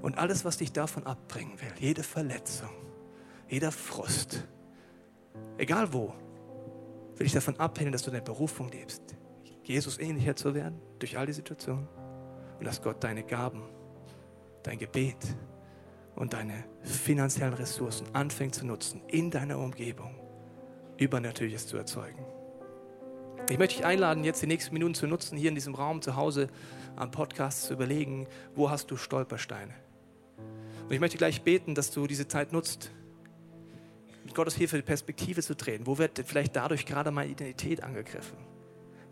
Und 0.02 0.18
alles, 0.18 0.44
was 0.46 0.58
dich 0.58 0.72
davon 0.72 1.06
abbringen 1.06 1.60
will, 1.62 1.72
jede 1.80 2.04
Verletzung, 2.04 2.70
jeder 3.48 3.72
Frust, 3.72 4.44
egal 5.58 5.94
wo, 5.94 6.14
will 7.16 7.26
ich 7.26 7.34
davon 7.34 7.58
abhängen, 7.58 7.92
dass 7.92 8.04
du 8.04 8.12
deine 8.12 8.24
Berufung 8.24 8.70
lebst, 8.70 9.02
Jesus 9.64 9.98
ähnlicher 9.98 10.36
zu 10.36 10.54
werden 10.54 10.80
durch 11.00 11.18
all 11.18 11.26
die 11.26 11.34
Situationen 11.34 11.88
und 12.60 12.66
dass 12.66 12.82
Gott 12.82 13.04
deine 13.04 13.24
Gaben, 13.24 13.64
dein 14.64 14.78
Gebet 14.78 15.18
und 16.16 16.34
deine 16.34 16.66
finanziellen 16.82 17.54
Ressourcen 17.54 18.08
anfängt 18.14 18.56
zu 18.56 18.66
nutzen 18.66 19.02
in 19.08 19.32
deiner 19.32 19.58
Umgebung, 19.58 20.16
Übernatürliches 20.98 21.68
zu 21.68 21.78
erzeugen. 21.78 22.24
Ich 23.50 23.58
möchte 23.58 23.76
dich 23.76 23.86
einladen, 23.86 24.24
jetzt 24.24 24.42
die 24.42 24.48
nächsten 24.48 24.74
Minuten 24.74 24.96
zu 24.96 25.08
nutzen, 25.08 25.38
hier 25.38 25.50
in 25.50 25.56
diesem 25.56 25.76
Raum 25.76 26.02
zu 26.02 26.16
Hause 26.16 26.48
am 26.96 27.12
Podcast 27.12 27.64
zu 27.64 27.74
überlegen, 27.74 28.28
wo 28.56 28.70
hast 28.70 28.92
du 28.92 28.96
Stolpersteine? 28.96 29.74
Und 30.84 30.92
ich 30.92 31.00
möchte 31.00 31.18
gleich 31.18 31.42
beten, 31.42 31.76
dass 31.76 31.92
du 31.92 32.08
diese 32.08 32.28
Zeit 32.28 32.54
nutzt, 32.54 32.92
mit 34.24 34.36
Gottes 34.36 34.56
Hilfe 34.56 34.78
die 34.78 34.84
Perspektive 34.84 35.42
zu 35.42 35.56
drehen. 35.56 35.86
Wo 35.86 35.98
wird 35.98 36.22
vielleicht 36.26 36.56
dadurch 36.56 36.86
gerade 36.86 37.12
meine 37.12 37.32
Identität 37.32 37.84
angegriffen? 37.84 38.38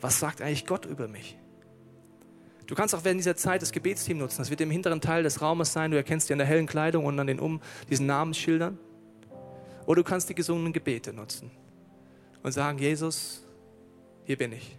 Was 0.02 0.20
sagt 0.20 0.42
eigentlich 0.42 0.66
Gott 0.66 0.86
über 0.86 1.08
mich? 1.08 1.38
Du 2.68 2.76
kannst 2.76 2.96
auch 2.96 3.04
während 3.04 3.20
dieser 3.20 3.36
Zeit 3.36 3.62
das 3.62 3.72
Gebetsteam 3.72 4.18
nutzen. 4.18 4.38
Das 4.40 4.50
wird 4.50 4.62
im 4.62 4.72
hinteren 4.72 5.02
Teil 5.02 5.24
des 5.24 5.42
Raumes 5.42 5.74
sein. 5.74 5.92
Du 5.92 5.98
erkennst 5.98 6.30
die 6.30 6.34
an 6.34 6.40
der 6.40 6.48
hellen 6.48 6.68
Kleidung 6.68 7.06
und 7.06 7.20
an 7.20 7.28
den 7.28 7.40
um 7.40 7.62
diesen 7.90 8.06
Namensschildern. 8.06 8.78
Oder 9.86 10.04
du 10.04 10.10
kannst 10.10 10.30
die 10.30 10.36
gesungenen 10.36 10.74
Gebete 10.74 11.12
nutzen 11.12 11.52
und 12.44 12.52
sagen, 12.52 12.78
Jesus, 12.78 13.44
hier 14.24 14.38
bin 14.38 14.54
ich. 14.54 14.78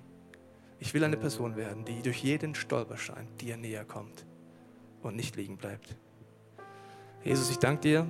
Ich 0.78 0.94
will 0.94 1.04
eine 1.04 1.16
Person 1.16 1.54
werden, 1.56 1.84
die 1.84 2.02
durch 2.02 2.24
jeden 2.24 2.54
Stolperstein 2.54 3.28
dir 3.40 3.56
näher 3.56 3.84
kommt 3.84 4.24
und 5.02 5.14
nicht 5.14 5.36
liegen 5.36 5.56
bleibt. 5.56 5.94
Jesus, 7.22 7.50
ich 7.50 7.58
danke 7.58 7.82
dir, 7.82 8.06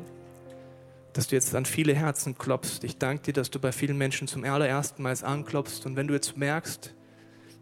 dass 1.13 1.29
du 1.29 1.35
jetzt 1.35 1.55
an 1.55 1.67
viele 1.67 1.95
Herzen 1.95 2.39
klopfst. 2.39 2.85
Ich 2.85 2.99
danke 2.99 3.25
dir, 3.25 3.33
dass 3.35 3.51
du 3.51 3.59
bei 3.59 3.73
vielen 3.73 3.99
Menschen 3.99 4.29
zum 4.29 4.45
allerersten 4.45 5.03
Mal 5.03 5.15
anklopfst. 5.23 5.85
Und 5.85 5.97
wenn 5.97 6.07
du 6.07 6.15
jetzt 6.15 6.37
merkst, 6.37 6.95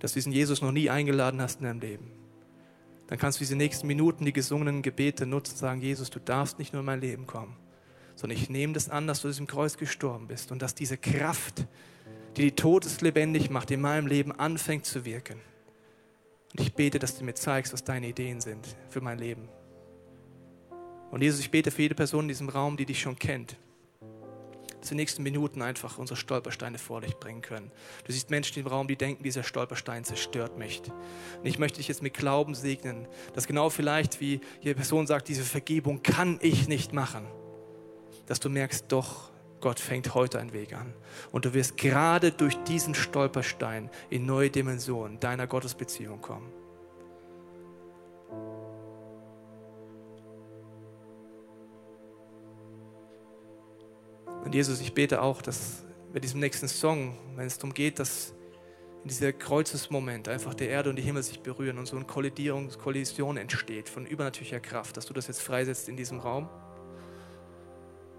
dass 0.01 0.13
du 0.13 0.19
diesen 0.19 0.33
Jesus 0.33 0.61
noch 0.61 0.73
nie 0.73 0.91
eingeladen 0.91 1.41
hast 1.41 1.61
in 1.61 1.67
deinem 1.67 1.81
Leben, 1.81 2.11
dann 3.07 3.19
kannst 3.19 3.39
du 3.39 3.43
diese 3.43 3.57
nächsten 3.57 3.87
Minuten, 3.87 4.25
die 4.25 4.33
gesungenen 4.33 4.83
Gebete 4.83 5.27
nutzen 5.27 5.53
und 5.53 5.59
sagen, 5.59 5.81
Jesus, 5.81 6.11
du 6.11 6.21
darfst 6.21 6.59
nicht 6.59 6.73
nur 6.73 6.81
in 6.81 6.87
mein 6.87 7.01
Leben 7.01 7.27
kommen, 7.27 7.57
sondern 8.15 8.39
ich 8.39 8.51
nehme 8.51 8.73
das 8.73 8.89
an, 8.89 9.07
dass 9.07 9.23
du 9.23 9.29
diesem 9.29 9.47
Kreuz 9.47 9.77
gestorben 9.77 10.29
bist 10.29 10.53
und 10.53 10.63
dass 10.63 10.75
diese 10.75 10.97
Kraft, 10.97 11.67
die 12.37 12.43
die 12.43 12.53
Todes 12.53 13.01
lebendig 13.01 13.51
macht, 13.51 13.71
in 13.71 13.81
meinem 13.81 14.07
Leben 14.07 14.33
anfängt 14.33 14.87
zu 14.87 15.05
wirken. 15.05 15.41
Und 16.53 16.61
ich 16.61 16.75
bete, 16.75 16.99
dass 16.99 17.19
du 17.19 17.25
mir 17.25 17.35
zeigst, 17.35 17.73
was 17.73 17.85
deine 17.85 18.09
Ideen 18.09 18.41
sind 18.41 18.77
für 18.89 19.01
mein 19.01 19.19
Leben. 19.19 19.49
Und 21.11 21.23
Jesus, 21.23 21.41
ich 21.41 21.51
bete 21.51 21.71
für 21.71 21.83
jede 21.83 21.95
Person 21.95 22.25
in 22.25 22.29
diesem 22.29 22.49
Raum, 22.49 22.77
die 22.77 22.87
dich 22.87 23.01
schon 23.01 23.19
kennt, 23.19 23.57
dass 24.81 24.89
den 24.89 24.97
nächsten 24.97 25.23
Minuten 25.23 25.63
einfach 25.63 25.99
unsere 25.99 26.17
Stolpersteine 26.17 26.79
vor 26.79 27.03
dich 27.03 27.17
bringen 27.17 27.43
können. 27.43 27.71
Du 28.05 28.13
siehst 28.13 28.31
Menschen 28.31 28.59
im 28.59 28.67
Raum, 28.67 28.89
die 28.89 28.97
denken, 28.97 29.23
dieser 29.23 29.43
Stolperstein 29.43 30.05
zerstört 30.05 30.59
mich. 30.59 30.83
Und 31.39 31.47
ich 31.47 31.59
möchte 31.59 31.79
dich 31.79 31.89
jetzt 31.89 32.03
mit 32.03 32.15
Glauben 32.15 32.55
segnen, 32.55 33.07
dass 33.35 33.47
genau 33.47 33.71
vielleicht, 33.71 34.21
wie 34.21 34.41
jede 34.61 34.75
Person 34.75 35.07
sagt, 35.07 35.29
diese 35.29 35.45
Vergebung 35.45 36.03
kann 36.03 36.39
ich 36.41 36.67
nicht 36.69 36.93
machen, 36.93 37.27
dass 38.27 38.41
du 38.41 38.49
merkst, 38.49 38.87
doch, 38.89 39.31
Gott 39.61 39.79
fängt 39.79 40.15
heute 40.15 40.39
einen 40.39 40.55
Weg 40.55 40.73
an. 40.73 40.95
Und 41.33 41.45
du 41.45 41.53
wirst 41.53 41.77
gerade 41.77 42.33
durch 42.33 42.57
diesen 42.65 42.95
Stolperstein 42.95 43.91
in 44.09 44.25
neue 44.25 44.49
Dimensionen 44.49 45.21
deiner 45.21 45.47
Gottesbeziehung 45.47 46.23
kommen. 46.23 46.51
Und 54.45 54.55
Jesus, 54.55 54.81
ich 54.81 54.95
bete 54.95 55.23
auch, 55.23 55.43
dass 55.43 55.85
bei 56.13 56.19
diesem 56.19 56.41
nächsten 56.41 56.69
Song, 56.69 57.17
wenn 57.37 57.47
es 57.47 57.59
darum 57.59 57.75
geht, 57.75 57.99
dass 57.99 58.35
in 59.03 59.09
dieser 59.09 59.33
Kreuzesmoment 59.33 60.29
einfach 60.29 60.55
der 60.55 60.69
Erde 60.69 60.91
und 60.91 60.97
die 60.97 61.03
Himmel 61.03 61.23
sich 61.23 61.41
berühren 61.41 61.79
und 61.79 61.87
so 61.87 61.97
eine 61.97 62.05
Kollidierung, 62.05 62.69
Kollision 62.71 63.37
entsteht 63.37 63.89
von 63.89 64.07
übernatürlicher 64.07 64.61
Kraft, 64.61 64.97
dass 64.97 65.07
du 65.07 65.15
das 65.15 65.27
jetzt 65.27 65.41
freisetzt 65.41 65.89
in 65.89 65.97
diesem 65.97 66.21
Raum. 66.21 66.49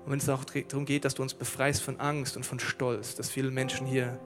Und 0.05 0.11
wenn 0.11 0.19
es 0.19 0.29
auch 0.29 0.43
darum 0.43 0.85
geht, 0.85 1.05
dass 1.05 1.13
du 1.13 1.21
uns 1.21 1.33
befreist 1.33 1.83
von 1.83 1.99
Angst 1.99 2.35
und 2.35 2.45
von 2.45 2.59
Stolz, 2.59 3.15
dass 3.15 3.29
viele 3.29 3.51
Menschen 3.51 3.85
hier 3.85 4.19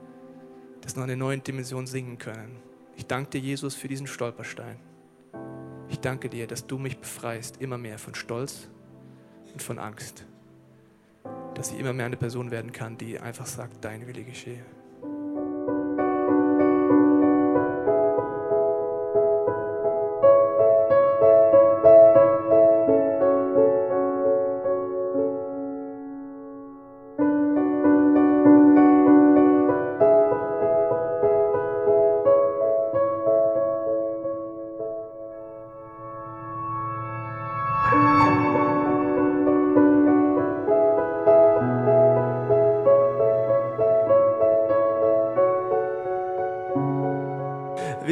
das 0.82 0.96
noch 0.96 1.04
in 1.04 1.10
einer 1.10 1.20
neuen 1.20 1.44
Dimension 1.44 1.88
singen 1.88 2.18
können. 2.18 2.58
Ich 2.96 3.08
danke 3.08 3.32
dir, 3.32 3.42
Jesus, 3.42 3.76
für 3.76 3.90
diesen 3.90 4.08
Stolperstein. 4.08 4.80
Ich 5.90 6.00
danke 6.00 6.30
dir, 6.30 6.48
dass 6.48 6.68
du 6.68 6.78
mich 6.78 6.98
befreist 7.00 7.62
immer 7.62 7.78
mehr 7.78 7.98
von 7.98 8.16
Stolz 8.16 8.70
und 9.52 9.62
von 9.62 9.80
Angst 9.80 10.26
dass 11.56 11.72
ich 11.72 11.80
immer 11.80 11.94
mehr 11.94 12.06
eine 12.06 12.18
Person 12.18 12.52
werden 12.52 12.72
kann, 12.72 12.98
die 12.98 13.20
einfach 13.20 13.46
sagt, 13.46 13.84
dein 13.84 14.08
Wille 14.08 14.24
geschehe. 14.24 14.64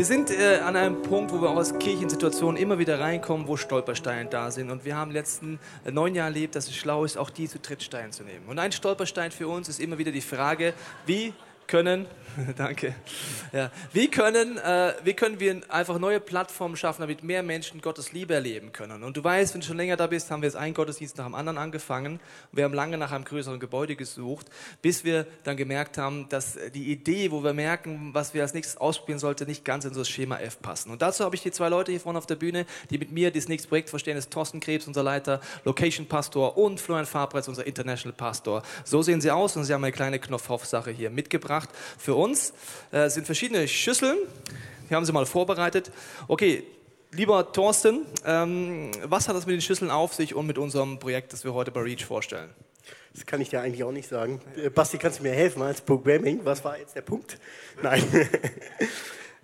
Wir 0.03 0.07
sind 0.07 0.31
äh, 0.31 0.57
an 0.57 0.75
einem 0.75 1.01
Punkt, 1.01 1.31
wo 1.31 1.41
wir 1.41 1.49
auch 1.49 1.55
aus 1.55 1.79
Kirchensituationen 1.79 2.61
immer 2.61 2.77
wieder 2.77 2.99
reinkommen, 2.99 3.47
wo 3.47 3.55
Stolpersteine 3.55 4.29
da 4.29 4.51
sind. 4.51 4.69
Und 4.69 4.83
wir 4.83 4.97
haben 4.97 5.11
in 5.11 5.13
den 5.13 5.21
letzten 5.21 5.59
äh, 5.85 5.91
neun 5.91 6.13
Jahren 6.13 6.33
erlebt, 6.33 6.57
dass 6.57 6.67
es 6.67 6.75
schlau 6.75 7.05
ist, 7.05 7.17
auch 7.17 7.29
die 7.29 7.47
zu 7.47 7.61
Trittsteinen 7.61 8.11
zu 8.11 8.23
nehmen. 8.23 8.45
Und 8.47 8.59
ein 8.59 8.73
Stolperstein 8.73 9.31
für 9.31 9.47
uns 9.47 9.69
ist 9.69 9.79
immer 9.79 9.97
wieder 9.97 10.11
die 10.11 10.19
Frage, 10.19 10.73
wie 11.05 11.33
können, 11.73 12.05
danke, 12.57 12.95
ja, 13.51 13.71
wie 13.93 14.07
können, 14.07 14.57
äh, 14.57 14.93
wie 15.03 15.13
können 15.13 15.39
wir 15.39 15.62
einfach 15.69 15.97
neue 15.97 16.19
Plattformen 16.19 16.75
schaffen, 16.75 17.01
damit 17.01 17.23
mehr 17.23 17.41
Menschen 17.41 17.81
Gottes 17.81 18.12
Liebe 18.12 18.33
erleben 18.33 18.71
können? 18.71 19.03
Und 19.03 19.17
du 19.17 19.23
weißt, 19.23 19.54
wenn 19.54 19.62
du 19.62 19.67
schon 19.67 19.77
länger 19.77 19.98
da 19.98 20.08
bist, 20.08 20.29
haben 20.29 20.41
wir 20.41 20.48
jetzt 20.48 20.56
einen 20.56 20.73
Gottesdienst 20.73 21.17
nach 21.17 21.25
dem 21.25 21.35
anderen 21.35 21.58
angefangen. 21.58 22.19
Wir 22.52 22.65
haben 22.65 22.73
lange 22.73 22.98
nach 22.98 23.12
einem 23.12 23.25
größeren 23.25 23.60
Gebäude 23.60 23.95
gesucht, 23.95 24.48
bis 24.81 25.04
wir 25.04 25.25
dann 25.43 25.58
gemerkt 25.58 25.98
haben, 25.98 26.27
dass 26.29 26.58
die 26.73 26.91
Idee, 26.91 27.31
wo 27.31 27.43
wir 27.43 27.54
merken, 27.54 28.12
was 28.13 28.35
wir 28.35 28.43
als 28.43 28.54
nächstes 28.54 28.77
ausprobieren 28.77 29.19
sollten, 29.19 29.48
nicht 29.48 29.65
ganz 29.65 29.85
in 29.85 29.93
so 29.93 30.02
das 30.02 30.10
Schema 30.10 30.39
F 30.39 30.62
passen. 30.62 30.91
Und 30.91 31.02
dazu 31.02 31.23
habe 31.25 31.35
ich 31.35 31.41
die 31.41 31.52
zwei 31.52 31.69
Leute 31.69 31.91
hier 31.91 32.02
vorne 32.02 32.19
auf 32.19 32.27
der 32.27 32.35
Bühne, 32.35 32.65
die 32.89 32.98
mit 33.00 33.12
mir 33.12 33.31
das 33.31 33.48
nächste 33.48 33.67
Projekt 33.67 33.89
verstehen, 33.89 34.15
das 34.15 34.25
ist 34.25 34.33
Thorsten 34.33 34.60
Krebs, 34.60 34.87
unser 34.87 35.04
Leiter, 35.04 35.41
Location 35.65 36.08
Pastor 36.08 36.58
und 36.58 36.79
Florian 36.79 37.08
Fabretz, 37.08 37.48
unser 37.48 37.65
International 37.65 38.15
Pastor. 38.15 38.63
So 38.83 39.02
sehen 39.02 39.21
sie 39.21 39.31
aus 39.31 39.56
und 39.56 39.63
sie 39.63 39.73
haben 39.73 39.83
eine 39.83 39.91
kleine 39.91 40.19
Knopfhoff-Sache 40.19 40.91
hier 40.91 41.10
mitgebracht 41.10 41.62
für 41.97 42.15
uns 42.15 42.53
äh, 42.91 43.09
sind 43.09 43.25
verschiedene 43.25 43.67
Schüsseln. 43.67 44.17
Wir 44.87 44.97
haben 44.97 45.05
sie 45.05 45.11
mal 45.11 45.25
vorbereitet. 45.25 45.91
Okay, 46.27 46.63
lieber 47.11 47.51
Thorsten, 47.51 48.05
ähm, 48.25 48.91
was 49.03 49.27
hat 49.27 49.35
das 49.35 49.45
mit 49.45 49.53
den 49.53 49.61
Schüsseln 49.61 49.91
auf 49.91 50.13
sich 50.13 50.35
und 50.35 50.45
mit 50.45 50.57
unserem 50.57 50.99
Projekt, 50.99 51.33
das 51.33 51.43
wir 51.43 51.53
heute 51.53 51.71
bei 51.71 51.81
Reach 51.81 52.05
vorstellen? 52.05 52.49
Das 53.13 53.25
kann 53.27 53.41
ich 53.41 53.49
dir 53.49 53.61
eigentlich 53.61 53.83
auch 53.83 53.91
nicht 53.91 54.09
sagen. 54.09 54.41
Äh, 54.57 54.69
Basti, 54.69 54.97
kannst 54.97 55.19
du 55.19 55.23
mir 55.23 55.31
helfen 55.33 55.61
als 55.61 55.81
Programming? 55.81 56.41
Was 56.43 56.63
war 56.63 56.79
jetzt 56.79 56.95
der 56.95 57.01
Punkt? 57.01 57.37
Nein. 57.81 58.03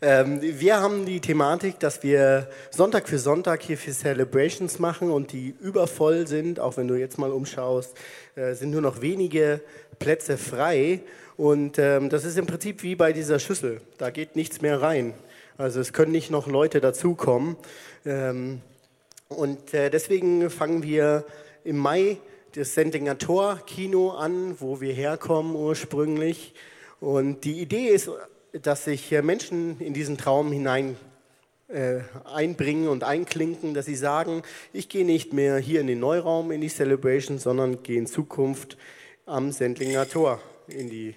ähm, 0.02 0.40
wir 0.42 0.78
haben 0.78 1.06
die 1.06 1.20
Thematik, 1.20 1.80
dass 1.80 2.02
wir 2.02 2.50
Sonntag 2.72 3.08
für 3.08 3.20
Sonntag 3.20 3.62
hier 3.62 3.78
für 3.78 3.92
Celebrations 3.92 4.80
machen 4.80 5.12
und 5.12 5.34
die 5.34 5.54
übervoll 5.62 6.26
sind. 6.26 6.60
Auch 6.60 6.78
wenn 6.78 6.88
du 6.88 6.96
jetzt 6.96 7.20
mal 7.20 7.32
umschaust, 7.32 7.96
äh, 8.36 8.56
sind 8.56 8.72
nur 8.72 8.82
noch 8.82 9.02
wenige 9.02 9.62
Plätze 10.00 10.38
frei. 10.38 11.02
Und 11.40 11.80
ähm, 11.80 12.10
das 12.10 12.26
ist 12.26 12.38
im 12.38 12.48
Prinzip 12.48 12.84
wie 12.84 12.96
bei 12.96 13.14
dieser 13.14 13.40
Schüssel. 13.40 13.80
Da 13.98 14.10
geht 14.10 14.36
nichts 14.36 14.62
mehr 14.62 14.82
rein. 14.82 15.14
Also 15.58 15.80
es 15.80 15.94
können 15.94 16.12
nicht 16.12 16.32
noch 16.32 16.48
Leute 16.48 16.82
dazukommen. 16.82 17.56
Ähm, 18.06 18.60
und 19.30 19.74
äh, 19.74 19.90
deswegen 19.90 20.50
fangen 20.50 20.84
wir 20.84 21.24
im 21.64 21.78
Mai 21.78 22.18
das 22.56 22.74
Sendlinger 22.74 23.18
Tor 23.18 23.62
Kino 23.66 24.10
an, 24.10 24.60
wo 24.60 24.82
wir 24.82 24.92
herkommen 24.92 25.56
ursprünglich. 25.56 26.54
Und 27.00 27.46
die 27.46 27.62
Idee 27.62 27.88
ist, 27.88 28.12
dass 28.52 28.84
sich 28.84 29.10
Menschen 29.24 29.80
in 29.80 29.94
diesen 29.94 30.18
Traum 30.18 30.52
hinein 30.52 30.98
äh, 31.70 32.00
einbringen 32.26 32.90
und 32.90 33.06
einklinken, 33.06 33.74
dass 33.74 33.86
sie 33.86 33.96
sagen, 33.96 34.44
ich 34.74 34.90
gehe 34.90 35.06
nicht 35.06 35.32
mehr 35.32 35.56
hier 35.58 35.80
in 35.80 35.88
den 35.88 36.02
Neuraum 36.02 36.52
in 36.52 36.60
die 36.60 36.68
Celebration, 36.68 37.40
sondern 37.40 37.82
gehe 37.82 37.98
in 37.98 38.08
Zukunft 38.08 38.76
am 39.26 39.54
Sendlinger 39.54 40.06
Tor 40.06 40.42
in 40.68 40.90
die 40.90 41.16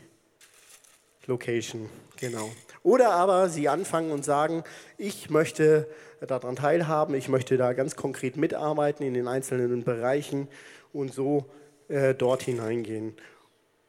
Location. 1.26 1.88
Genau. 2.16 2.50
Oder 2.82 3.12
aber 3.12 3.48
sie 3.48 3.68
anfangen 3.68 4.10
und 4.10 4.24
sagen, 4.24 4.64
ich 4.98 5.30
möchte 5.30 5.86
daran 6.20 6.56
teilhaben, 6.56 7.14
ich 7.14 7.28
möchte 7.28 7.56
da 7.56 7.72
ganz 7.72 7.96
konkret 7.96 8.36
mitarbeiten 8.36 9.04
in 9.04 9.14
den 9.14 9.28
einzelnen 9.28 9.84
Bereichen 9.84 10.48
und 10.92 11.12
so 11.12 11.46
äh, 11.88 12.14
dort 12.14 12.42
hineingehen. 12.42 13.14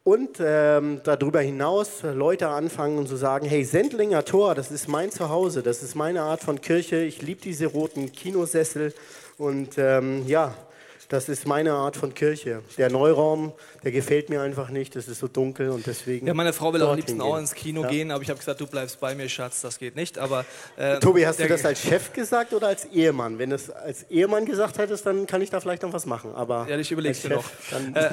Und 0.04 0.36
ähm, 0.38 1.00
darüber 1.02 1.40
hinaus 1.40 2.02
Leute 2.02 2.48
anfangen 2.48 2.98
und 2.98 3.08
zu 3.08 3.16
sagen, 3.16 3.46
hey, 3.46 3.64
Sendlinger 3.64 4.24
Tor, 4.24 4.54
das 4.54 4.70
ist 4.70 4.86
mein 4.86 5.10
Zuhause, 5.10 5.62
das 5.62 5.82
ist 5.82 5.94
meine 5.94 6.22
Art 6.22 6.42
von 6.42 6.60
Kirche, 6.60 6.96
ich 6.96 7.22
liebe 7.22 7.40
diese 7.40 7.66
roten 7.66 8.12
Kinosessel 8.12 8.92
und 9.38 9.78
ähm, 9.78 10.24
ja, 10.26 10.54
das 11.08 11.28
ist 11.28 11.46
meine 11.46 11.72
Art 11.72 11.96
von 11.96 12.14
Kirche. 12.14 12.62
Der 12.78 12.90
Neuraum, 12.90 13.52
der 13.82 13.92
gefällt 13.92 14.30
mir 14.30 14.40
einfach 14.40 14.70
nicht, 14.70 14.96
das 14.96 15.08
ist 15.08 15.20
so 15.20 15.28
dunkel 15.28 15.70
und 15.70 15.86
deswegen. 15.86 16.26
Ja, 16.26 16.34
meine 16.34 16.52
Frau 16.52 16.72
will 16.72 16.82
auch 16.82 16.90
am 16.90 16.96
liebsten 16.96 17.20
auch 17.20 17.36
ins 17.36 17.54
Kino 17.54 17.82
ja. 17.82 17.88
gehen, 17.88 18.10
aber 18.10 18.22
ich 18.22 18.30
habe 18.30 18.38
gesagt, 18.38 18.60
du 18.60 18.66
bleibst 18.66 19.00
bei 19.00 19.14
mir, 19.14 19.28
Schatz, 19.28 19.60
das 19.60 19.78
geht 19.78 19.96
nicht. 19.96 20.18
Aber, 20.18 20.44
äh, 20.76 20.98
Tobi, 21.00 21.26
hast 21.26 21.40
du 21.40 21.48
das 21.48 21.64
als 21.64 21.80
Chef 21.80 22.12
gesagt 22.12 22.52
oder 22.52 22.68
als 22.68 22.86
Ehemann? 22.86 23.38
Wenn 23.38 23.50
du 23.50 23.56
es 23.56 23.70
als 23.70 24.04
Ehemann 24.10 24.46
gesagt 24.46 24.78
hättest, 24.78 25.06
dann 25.06 25.26
kann 25.26 25.42
ich 25.42 25.50
da 25.50 25.60
vielleicht 25.60 25.82
noch 25.82 25.92
was 25.92 26.06
machen. 26.06 26.34
Aber 26.34 26.66
ja, 26.68 26.78
ich 26.78 26.90
überleg's 26.90 27.22
dir 27.22 27.30
noch. 27.30 27.44
Äh, 27.94 28.10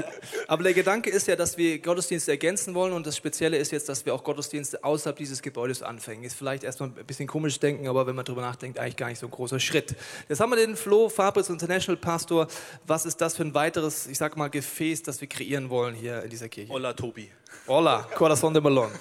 aber 0.48 0.64
der 0.64 0.74
Gedanke 0.74 1.10
ist 1.10 1.28
ja, 1.28 1.36
dass 1.36 1.58
wir 1.58 1.80
Gottesdienste 1.80 2.32
ergänzen 2.32 2.74
wollen 2.74 2.94
und 2.94 3.08
das 3.08 3.18
Spezielle 3.18 3.58
ist 3.58 3.72
jetzt, 3.72 3.90
dass 3.90 4.06
wir 4.06 4.14
auch 4.14 4.24
Gottesdienste 4.24 4.84
außerhalb 4.84 5.16
dieses 5.16 5.42
Gebäudes 5.42 5.82
anfangen. 5.82 6.24
Ist 6.24 6.36
vielleicht 6.36 6.64
erstmal 6.64 6.90
ein 6.90 7.06
bisschen 7.06 7.28
komisch 7.28 7.60
denken, 7.60 7.88
aber 7.88 8.08
wenn 8.08 8.16
man 8.16 8.26
darüber 8.26 8.42
nachdenkt, 8.42 8.80
eigentlich 8.80 8.98
gar 8.98 9.08
nicht 9.08 9.20
so 9.20 9.28
ein 9.28 9.32
großer 9.32 9.60
Schritt. 9.60 9.96
Jetzt 10.30 10.40
haben 10.40 10.50
wir 10.50 10.58
den 10.58 10.76
Flo 10.76 11.10
Fabris 11.10 11.50
International 11.50 11.98
Pastor. 11.98 12.48
Was 12.88 13.06
ist 13.06 13.22
das 13.22 13.36
für 13.36 13.44
ein 13.44 13.54
weiteres, 13.54 14.08
ich 14.08 14.18
sag 14.18 14.36
mal, 14.38 14.50
Gefäß, 14.50 15.04
das 15.04 15.22
wir 15.22 15.28
kreieren 15.28 15.70
wollen 15.70 15.94
hier 15.94 16.24
in 16.24 16.30
dieser 16.30 16.50
Kirche? 16.50 16.72
Hola, 16.74 16.94
Tobi. 16.94 17.32
Hola, 17.68 18.08
corazón 18.16 18.54
de 18.54 18.62
melón. 18.62 18.92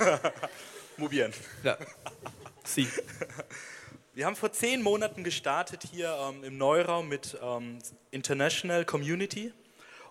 Muy 0.97 1.09
bien. 1.09 1.33
Ja. 1.65 1.79
Sie. 2.65 2.87
Wir 4.13 4.27
haben 4.27 4.37
vor 4.37 4.53
zehn 4.53 4.83
Monaten 4.83 5.25
gestartet 5.25 5.83
hier 5.91 6.15
ähm, 6.21 6.45
im 6.45 6.59
Neuraum 6.59 7.09
mit 7.09 7.39
ähm, 7.43 7.79
International 8.11 8.85
Community 8.85 9.53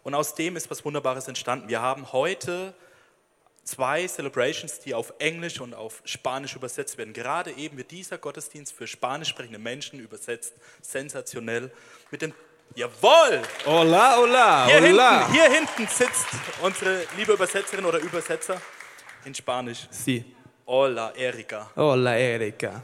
und 0.03 0.15
aus 0.15 0.33
dem 0.33 0.55
ist 0.55 0.71
was 0.71 0.83
Wunderbares 0.83 1.27
entstanden. 1.27 1.69
Wir 1.69 1.81
haben 1.81 2.11
heute 2.11 2.73
zwei 3.63 4.07
Celebrations, 4.07 4.79
die 4.79 4.95
auf 4.95 5.13
Englisch 5.19 5.61
und 5.61 5.75
auf 5.75 6.01
Spanisch 6.05 6.55
übersetzt 6.55 6.97
werden. 6.97 7.13
Gerade 7.13 7.51
eben 7.51 7.77
wird 7.77 7.91
dieser 7.91 8.17
Gottesdienst 8.17 8.73
für 8.73 8.87
spanisch 8.87 9.29
sprechende 9.29 9.59
Menschen 9.59 9.99
übersetzt. 9.99 10.55
Sensationell. 10.81 11.71
Mit 12.09 12.23
dem 12.23 12.33
Jawohl! 12.75 13.41
Hola, 13.65 14.17
hola, 14.17 14.67
hier 14.67 14.81
hola. 14.81 15.27
Hinten, 15.27 15.33
hier 15.33 15.51
hinten 15.51 15.87
sitzt 15.87 16.27
unsere 16.61 17.03
liebe 17.17 17.33
Übersetzerin 17.33 17.83
oder 17.83 17.97
Übersetzer 17.97 18.61
in 19.25 19.33
Spanisch. 19.33 19.87
Sí. 19.89 20.23
Hola, 20.67 21.11
Erika. 21.15 21.71
Hola, 21.75 22.15
Erika. 22.15 22.81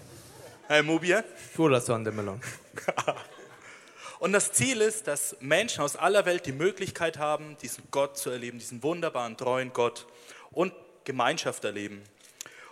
Hey, 0.67 0.81
muy 0.81 0.97
bien. 0.97 1.23
Corazón 1.55 2.03
de 2.03 2.11
melón. 2.11 2.41
Und 4.19 4.33
das 4.33 4.51
Ziel 4.51 4.81
ist, 4.81 5.07
dass 5.07 5.36
Menschen 5.39 5.83
aus 5.83 5.95
aller 5.95 6.25
Welt 6.25 6.47
die 6.47 6.51
Möglichkeit 6.51 7.19
haben, 7.19 7.55
diesen 7.61 7.83
Gott 7.91 8.17
zu 8.17 8.31
erleben, 8.31 8.57
diesen 8.57 8.81
wunderbaren, 8.81 9.38
treuen 9.38 9.71
Gott 9.71 10.07
und 10.51 10.73
Gemeinschaft 11.03 11.63
erleben. 11.63 12.01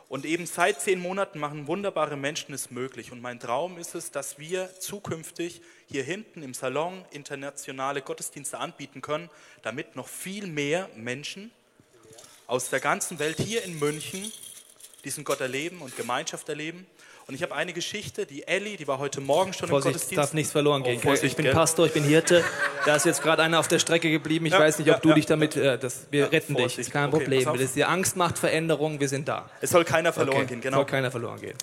Und 0.10 0.26
eben 0.26 0.46
seit 0.46 0.80
zehn 0.82 1.00
Monaten 1.00 1.40
machen 1.40 1.68
wunderbare 1.68 2.18
Menschen 2.18 2.54
es 2.54 2.72
möglich. 2.72 3.12
Und 3.12 3.22
mein 3.22 3.40
Traum 3.40 3.78
ist 3.78 3.96
es, 3.96 4.12
dass 4.12 4.38
wir 4.38 4.70
zukünftig 4.80 5.62
hier 5.94 6.04
hinten 6.04 6.42
im 6.42 6.56
Salon 6.56 7.06
internationale 7.12 8.02
Gottesdienste 8.02 8.58
anbieten 8.58 9.02
können, 9.02 9.30
damit 9.62 9.96
noch 9.96 10.08
viel 10.08 10.48
mehr 10.48 10.90
Menschen 10.96 11.52
aus 12.48 12.70
der 12.70 12.80
ganzen 12.80 13.20
Welt 13.20 13.38
hier 13.40 13.64
in 13.64 13.78
München 13.78 14.32
diesen 15.06 15.24
Gott 15.24 15.40
erleben 15.40 15.82
und 15.82 15.96
Gemeinschaft 15.96 16.50
erleben. 16.50 16.88
Und 17.28 17.36
ich 17.36 17.44
habe 17.44 17.54
eine 17.54 17.74
Geschichte, 17.74 18.26
die 18.26 18.48
Ellie, 18.48 18.76
die 18.76 18.88
war 18.88 18.98
heute 18.98 19.22
Morgen 19.22 19.54
schon 19.54 19.70
Vorsicht, 19.70 19.88
im 19.88 19.94
Gottesdienst. 19.94 20.18
darf 20.18 20.34
nichts 20.34 20.52
verloren 20.52 20.82
gehen. 20.82 20.98
Oh, 20.98 21.04
Vorsicht, 21.04 21.26
ich 21.26 21.36
bin 21.36 21.46
gell? 21.46 21.54
Pastor, 21.54 21.86
ich 21.86 21.94
bin 21.94 22.04
Hirte. 22.04 22.44
Da 22.88 22.96
ist 22.96 23.06
jetzt 23.06 23.22
gerade 23.22 23.44
einer 23.44 23.60
auf 23.60 23.68
der 23.68 23.78
Strecke 23.78 24.10
geblieben. 24.10 24.48
Ich 24.48 24.54
ja, 24.54 24.60
weiß 24.60 24.80
nicht, 24.80 24.90
ob 24.90 24.96
ja, 24.96 25.00
du 25.00 25.10
ja. 25.10 25.16
dich 25.16 25.26
damit, 25.28 25.56
äh, 25.56 25.78
das, 25.78 26.08
wir 26.10 26.32
retten 26.32 26.54
Vorsicht. 26.54 26.80
dich. 26.80 26.88
Ist 26.88 26.92
kein 26.92 27.10
okay, 27.10 27.20
Problem. 27.20 27.46
Wenn 27.46 27.62
es 27.62 27.74
dir 27.74 27.88
Angst 27.88 28.18
macht, 28.18 28.40
Veränderung, 28.40 29.00
wir 29.00 29.10
sind 29.10 29.28
da. 29.28 29.48
Es 29.62 29.70
soll 29.70 29.86
keiner 29.86 30.12
verloren 30.12 30.38
okay. 30.38 30.48
gehen, 30.48 30.62
genau. 30.62 30.78
Es 30.78 30.80
soll 30.80 30.86
keiner 30.88 31.12
verloren 31.12 31.40
gehen. 31.40 31.58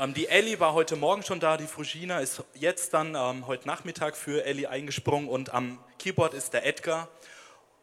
Ähm, 0.00 0.14
die 0.14 0.28
Ellie 0.28 0.58
war 0.58 0.72
heute 0.72 0.96
Morgen 0.96 1.22
schon 1.22 1.40
da, 1.40 1.58
die 1.58 1.66
Frugina 1.66 2.20
ist 2.20 2.42
jetzt 2.54 2.94
dann 2.94 3.14
ähm, 3.14 3.46
heute 3.46 3.66
Nachmittag 3.66 4.16
für 4.16 4.46
Ellie 4.46 4.66
eingesprungen 4.66 5.28
und 5.28 5.52
am 5.52 5.78
Keyboard 5.98 6.32
ist 6.32 6.54
der 6.54 6.64
Edgar. 6.64 7.08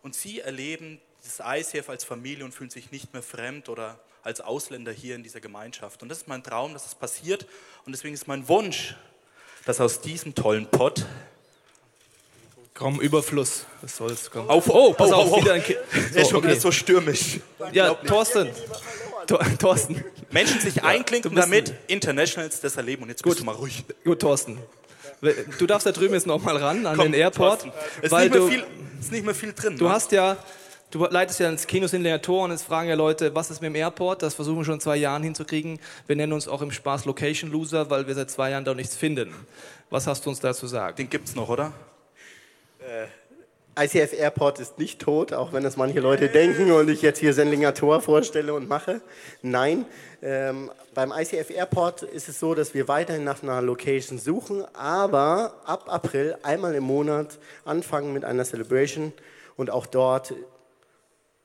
Und 0.01 0.15
sie 0.15 0.39
erleben 0.39 0.99
das 1.23 1.43
ICF 1.45 1.89
als 1.89 2.03
Familie 2.03 2.43
und 2.43 2.55
fühlen 2.55 2.71
sich 2.71 2.91
nicht 2.91 3.13
mehr 3.13 3.21
fremd 3.21 3.69
oder 3.69 3.99
als 4.23 4.41
Ausländer 4.41 4.91
hier 4.91 5.13
in 5.13 5.21
dieser 5.21 5.41
Gemeinschaft. 5.41 6.01
Und 6.01 6.09
das 6.09 6.19
ist 6.19 6.27
mein 6.27 6.41
Traum, 6.41 6.73
dass 6.73 6.85
das 6.85 6.95
passiert. 6.95 7.45
Und 7.85 7.91
deswegen 7.91 8.15
ist 8.15 8.27
mein 8.27 8.47
Wunsch, 8.47 8.95
dass 9.65 9.79
aus 9.79 10.01
diesem 10.01 10.33
tollen 10.33 10.65
Pott 10.65 11.05
Komm, 12.73 12.99
Überfluss. 12.99 13.65
Was 13.81 13.97
soll's? 13.97 14.31
Komm. 14.31 14.49
Auf, 14.49 14.69
oh, 14.69 14.93
pass 14.93 15.11
oh, 15.11 15.15
auf, 15.15 15.31
oh, 15.31 15.41
wieder 15.41 15.53
ein 15.53 15.63
Kind. 15.63 15.79
So, 15.91 15.99
ist 16.19 16.29
schon 16.29 16.37
okay. 16.37 16.47
wieder 16.47 16.59
so 16.59 16.71
stürmisch. 16.71 17.39
Ja, 17.71 17.93
Thorsten. 17.93 18.51
Thorsten. 19.27 20.03
Menschen 20.31 20.59
sich 20.59 20.83
einklinken, 20.83 21.35
damit 21.35 21.73
Internationals 21.87 22.59
das 22.61 22.77
erleben. 22.77 23.03
Und 23.03 23.09
jetzt 23.09 23.23
gut 23.23 23.39
du 23.39 23.43
mal 23.43 23.55
ruhig. 23.55 23.83
Gut, 24.03 24.19
Thorsten. 24.19 24.57
Du 25.57 25.65
darfst 25.65 25.87
da 25.87 25.91
drüben 25.91 26.13
jetzt 26.13 26.27
noch 26.27 26.41
mal 26.41 26.57
ran 26.57 26.85
an 26.85 26.95
Komm, 26.95 27.11
den 27.11 27.21
Airport. 27.21 27.65
Es 28.01 28.11
ist, 28.11 28.33
nicht 28.33 28.65
ist 28.99 29.11
nicht 29.11 29.25
mehr 29.25 29.35
viel 29.35 29.53
drin. 29.53 29.77
Du 29.77 29.85
ne? 29.85 29.91
hast 29.91 30.11
ja 30.11 30.37
Du 30.89 31.05
leitest 31.05 31.41
ja 31.41 31.49
ins 31.49 31.67
Kino 31.67 31.85
Sindlinger 31.85 32.21
Tor 32.21 32.45
und 32.45 32.51
jetzt 32.51 32.63
fragen 32.63 32.87
ja 32.87 32.95
Leute, 32.95 33.35
was 33.35 33.51
ist 33.51 33.61
mit 33.61 33.67
dem 33.67 33.75
Airport? 33.75 34.21
Das 34.21 34.35
versuchen 34.35 34.59
wir 34.59 34.63
schon 34.63 34.79
zwei 34.79 34.95
Jahren 34.95 35.21
hinzukriegen. 35.21 35.79
Wir 36.07 36.15
nennen 36.15 36.31
uns 36.31 36.47
auch 36.47 36.61
im 36.61 36.71
Spaß 36.71 37.03
Location 37.03 37.51
Loser, 37.51 37.89
weil 37.89 38.07
wir 38.07 38.15
seit 38.15 38.31
zwei 38.31 38.51
Jahren 38.51 38.63
da 38.63 38.73
nichts 38.73 38.95
finden. 38.95 39.35
Was 39.89 40.07
hast 40.07 40.25
du 40.25 40.29
uns 40.29 40.39
dazu 40.39 40.65
sagen? 40.65 40.95
Den 40.95 41.09
gibt's 41.09 41.35
noch, 41.35 41.49
oder? 41.49 41.73
Äh, 42.79 43.07
ICF 43.79 44.13
Airport 44.13 44.59
ist 44.59 44.79
nicht 44.79 44.99
tot, 44.99 45.33
auch 45.33 45.53
wenn 45.53 45.63
das 45.63 45.77
manche 45.77 45.99
Leute 45.99 46.29
denken 46.29 46.71
und 46.71 46.89
ich 46.89 47.03
jetzt 47.03 47.19
hier 47.19 47.33
Sendlinger 47.33 47.75
Tor 47.75 48.01
vorstelle 48.01 48.55
und 48.55 48.67
mache. 48.67 49.01
Nein, 49.43 49.85
ähm, 50.23 50.71
beim 50.95 51.13
ICF 51.15 51.51
Airport 51.51 52.01
ist 52.01 52.27
es 52.27 52.39
so, 52.39 52.55
dass 52.55 52.73
wir 52.73 52.87
weiterhin 52.87 53.23
nach 53.23 53.43
einer 53.43 53.61
Location 53.61 54.17
suchen, 54.17 54.65
aber 54.73 55.61
ab 55.63 55.85
April 55.87 56.37
einmal 56.41 56.73
im 56.73 56.85
Monat 56.85 57.37
anfangen 57.65 58.13
mit 58.13 58.25
einer 58.25 58.45
Celebration 58.45 59.13
und 59.57 59.69
auch 59.69 59.85
dort 59.85 60.33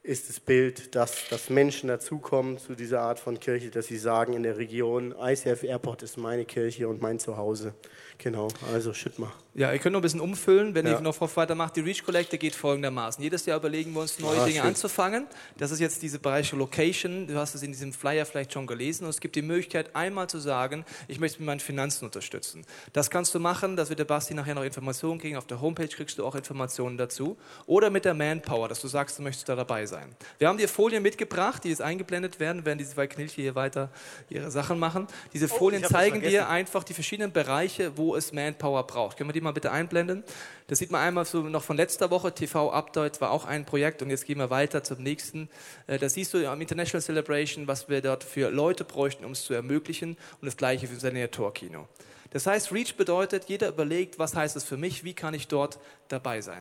ist 0.02 0.28
das 0.28 0.40
Bild, 0.40 0.96
dass, 0.96 1.28
dass 1.28 1.48
Menschen 1.48 1.88
dazukommen 1.88 2.58
zu 2.58 2.74
dieser 2.74 3.02
Art 3.02 3.20
von 3.20 3.38
Kirche, 3.38 3.70
dass 3.70 3.86
sie 3.86 3.98
sagen 3.98 4.32
in 4.32 4.42
der 4.42 4.56
Region, 4.56 5.14
ICF 5.20 5.62
Airport 5.64 6.02
ist 6.02 6.16
meine 6.16 6.44
Kirche 6.44 6.88
und 6.88 7.00
mein 7.00 7.18
Zuhause. 7.18 7.74
Genau, 8.22 8.46
also 8.72 8.94
schütt 8.94 9.18
mal. 9.18 9.32
Ja, 9.54 9.72
ihr 9.72 9.78
könnt 9.80 9.92
noch 9.92 9.98
ein 9.98 10.02
bisschen 10.02 10.20
umfüllen, 10.20 10.74
wenn 10.74 10.86
ja. 10.86 10.94
ich 10.94 11.00
noch 11.00 11.20
weitermache. 11.36 11.72
Die 11.74 11.80
Reach 11.80 12.04
Collector 12.04 12.38
geht 12.38 12.54
folgendermaßen. 12.54 13.22
Jedes 13.22 13.44
Jahr 13.44 13.58
überlegen 13.58 13.92
wir 13.92 14.00
uns, 14.00 14.18
neue 14.20 14.40
ah, 14.40 14.44
Dinge 14.44 14.60
schön. 14.60 14.68
anzufangen. 14.68 15.26
Das 15.58 15.72
ist 15.72 15.80
jetzt 15.80 16.00
diese 16.02 16.20
Bereiche 16.20 16.56
Location. 16.56 17.26
Du 17.26 17.34
hast 17.34 17.54
es 17.54 17.62
in 17.62 17.72
diesem 17.72 17.92
Flyer 17.92 18.24
vielleicht 18.24 18.52
schon 18.52 18.66
gelesen. 18.66 19.04
Und 19.04 19.10
es 19.10 19.20
gibt 19.20 19.34
die 19.34 19.42
Möglichkeit, 19.42 19.94
einmal 19.94 20.28
zu 20.28 20.38
sagen, 20.38 20.84
ich 21.08 21.18
möchte 21.18 21.40
mit 21.40 21.46
meinen 21.46 21.60
Finanzen 21.60 22.04
unterstützen. 22.04 22.64
Das 22.92 23.10
kannst 23.10 23.34
du 23.34 23.40
machen, 23.40 23.76
das 23.76 23.88
wird 23.88 23.98
der 23.98 24.04
Basti 24.04 24.34
nachher 24.34 24.54
noch 24.54 24.64
Informationen 24.64 25.20
kriegen. 25.20 25.36
Auf 25.36 25.46
der 25.48 25.60
Homepage 25.60 25.88
kriegst 25.88 26.16
du 26.18 26.24
auch 26.24 26.36
Informationen 26.36 26.96
dazu. 26.96 27.36
Oder 27.66 27.90
mit 27.90 28.04
der 28.04 28.14
Manpower, 28.14 28.68
dass 28.68 28.80
du 28.80 28.88
sagst, 28.88 29.18
du 29.18 29.22
möchtest 29.22 29.48
da 29.48 29.56
dabei 29.56 29.84
sein. 29.84 30.14
Wir 30.38 30.48
haben 30.48 30.58
dir 30.58 30.68
Folien 30.68 31.02
mitgebracht, 31.02 31.64
die 31.64 31.70
jetzt 31.70 31.82
eingeblendet 31.82 32.40
werden, 32.40 32.64
während 32.64 32.80
diese 32.80 32.92
zwei 32.92 33.06
Knilche 33.06 33.42
hier 33.42 33.54
weiter 33.54 33.90
ihre 34.30 34.50
Sachen 34.50 34.78
machen. 34.78 35.08
Diese 35.34 35.46
Oh, 35.46 35.58
Folien 35.58 35.82
das 35.82 35.90
zeigen 35.90 36.22
dir 36.22 36.48
einfach 36.48 36.84
die 36.84 36.94
verschiedenen 36.94 37.32
Bereiche, 37.32 37.98
wo 37.98 38.11
es 38.16 38.32
Manpower 38.32 38.86
braucht. 38.86 39.16
Können 39.16 39.28
wir 39.28 39.34
die 39.34 39.40
mal 39.40 39.52
bitte 39.52 39.70
einblenden? 39.70 40.24
Das 40.66 40.78
sieht 40.78 40.90
man 40.90 41.00
einmal 41.00 41.24
so 41.24 41.42
noch 41.42 41.62
von 41.62 41.76
letzter 41.76 42.10
Woche. 42.10 42.34
TV 42.34 42.70
Update 42.72 43.20
war 43.20 43.30
auch 43.30 43.44
ein 43.44 43.64
Projekt 43.64 44.02
und 44.02 44.10
jetzt 44.10 44.26
gehen 44.26 44.38
wir 44.38 44.50
weiter 44.50 44.82
zum 44.84 45.02
nächsten. 45.02 45.48
Äh, 45.86 45.98
Da 45.98 46.08
siehst 46.08 46.34
du 46.34 46.48
am 46.48 46.60
International 46.60 47.02
Celebration, 47.02 47.66
was 47.66 47.88
wir 47.88 48.00
dort 48.00 48.24
für 48.24 48.50
Leute 48.50 48.84
bräuchten, 48.84 49.24
um 49.24 49.32
es 49.32 49.44
zu 49.44 49.54
ermöglichen 49.54 50.16
und 50.40 50.46
das 50.46 50.56
gleiche 50.56 50.86
für 50.86 50.94
unser 50.94 51.30
Tor-Kino. 51.30 51.88
Das 52.30 52.46
heißt, 52.46 52.72
Reach 52.72 52.96
bedeutet, 52.96 53.44
jeder 53.48 53.68
überlegt, 53.68 54.18
was 54.18 54.34
heißt 54.34 54.56
es 54.56 54.64
für 54.64 54.76
mich, 54.78 55.04
wie 55.04 55.14
kann 55.14 55.34
ich 55.34 55.48
dort 55.48 55.78
dabei 56.08 56.40
sein. 56.40 56.60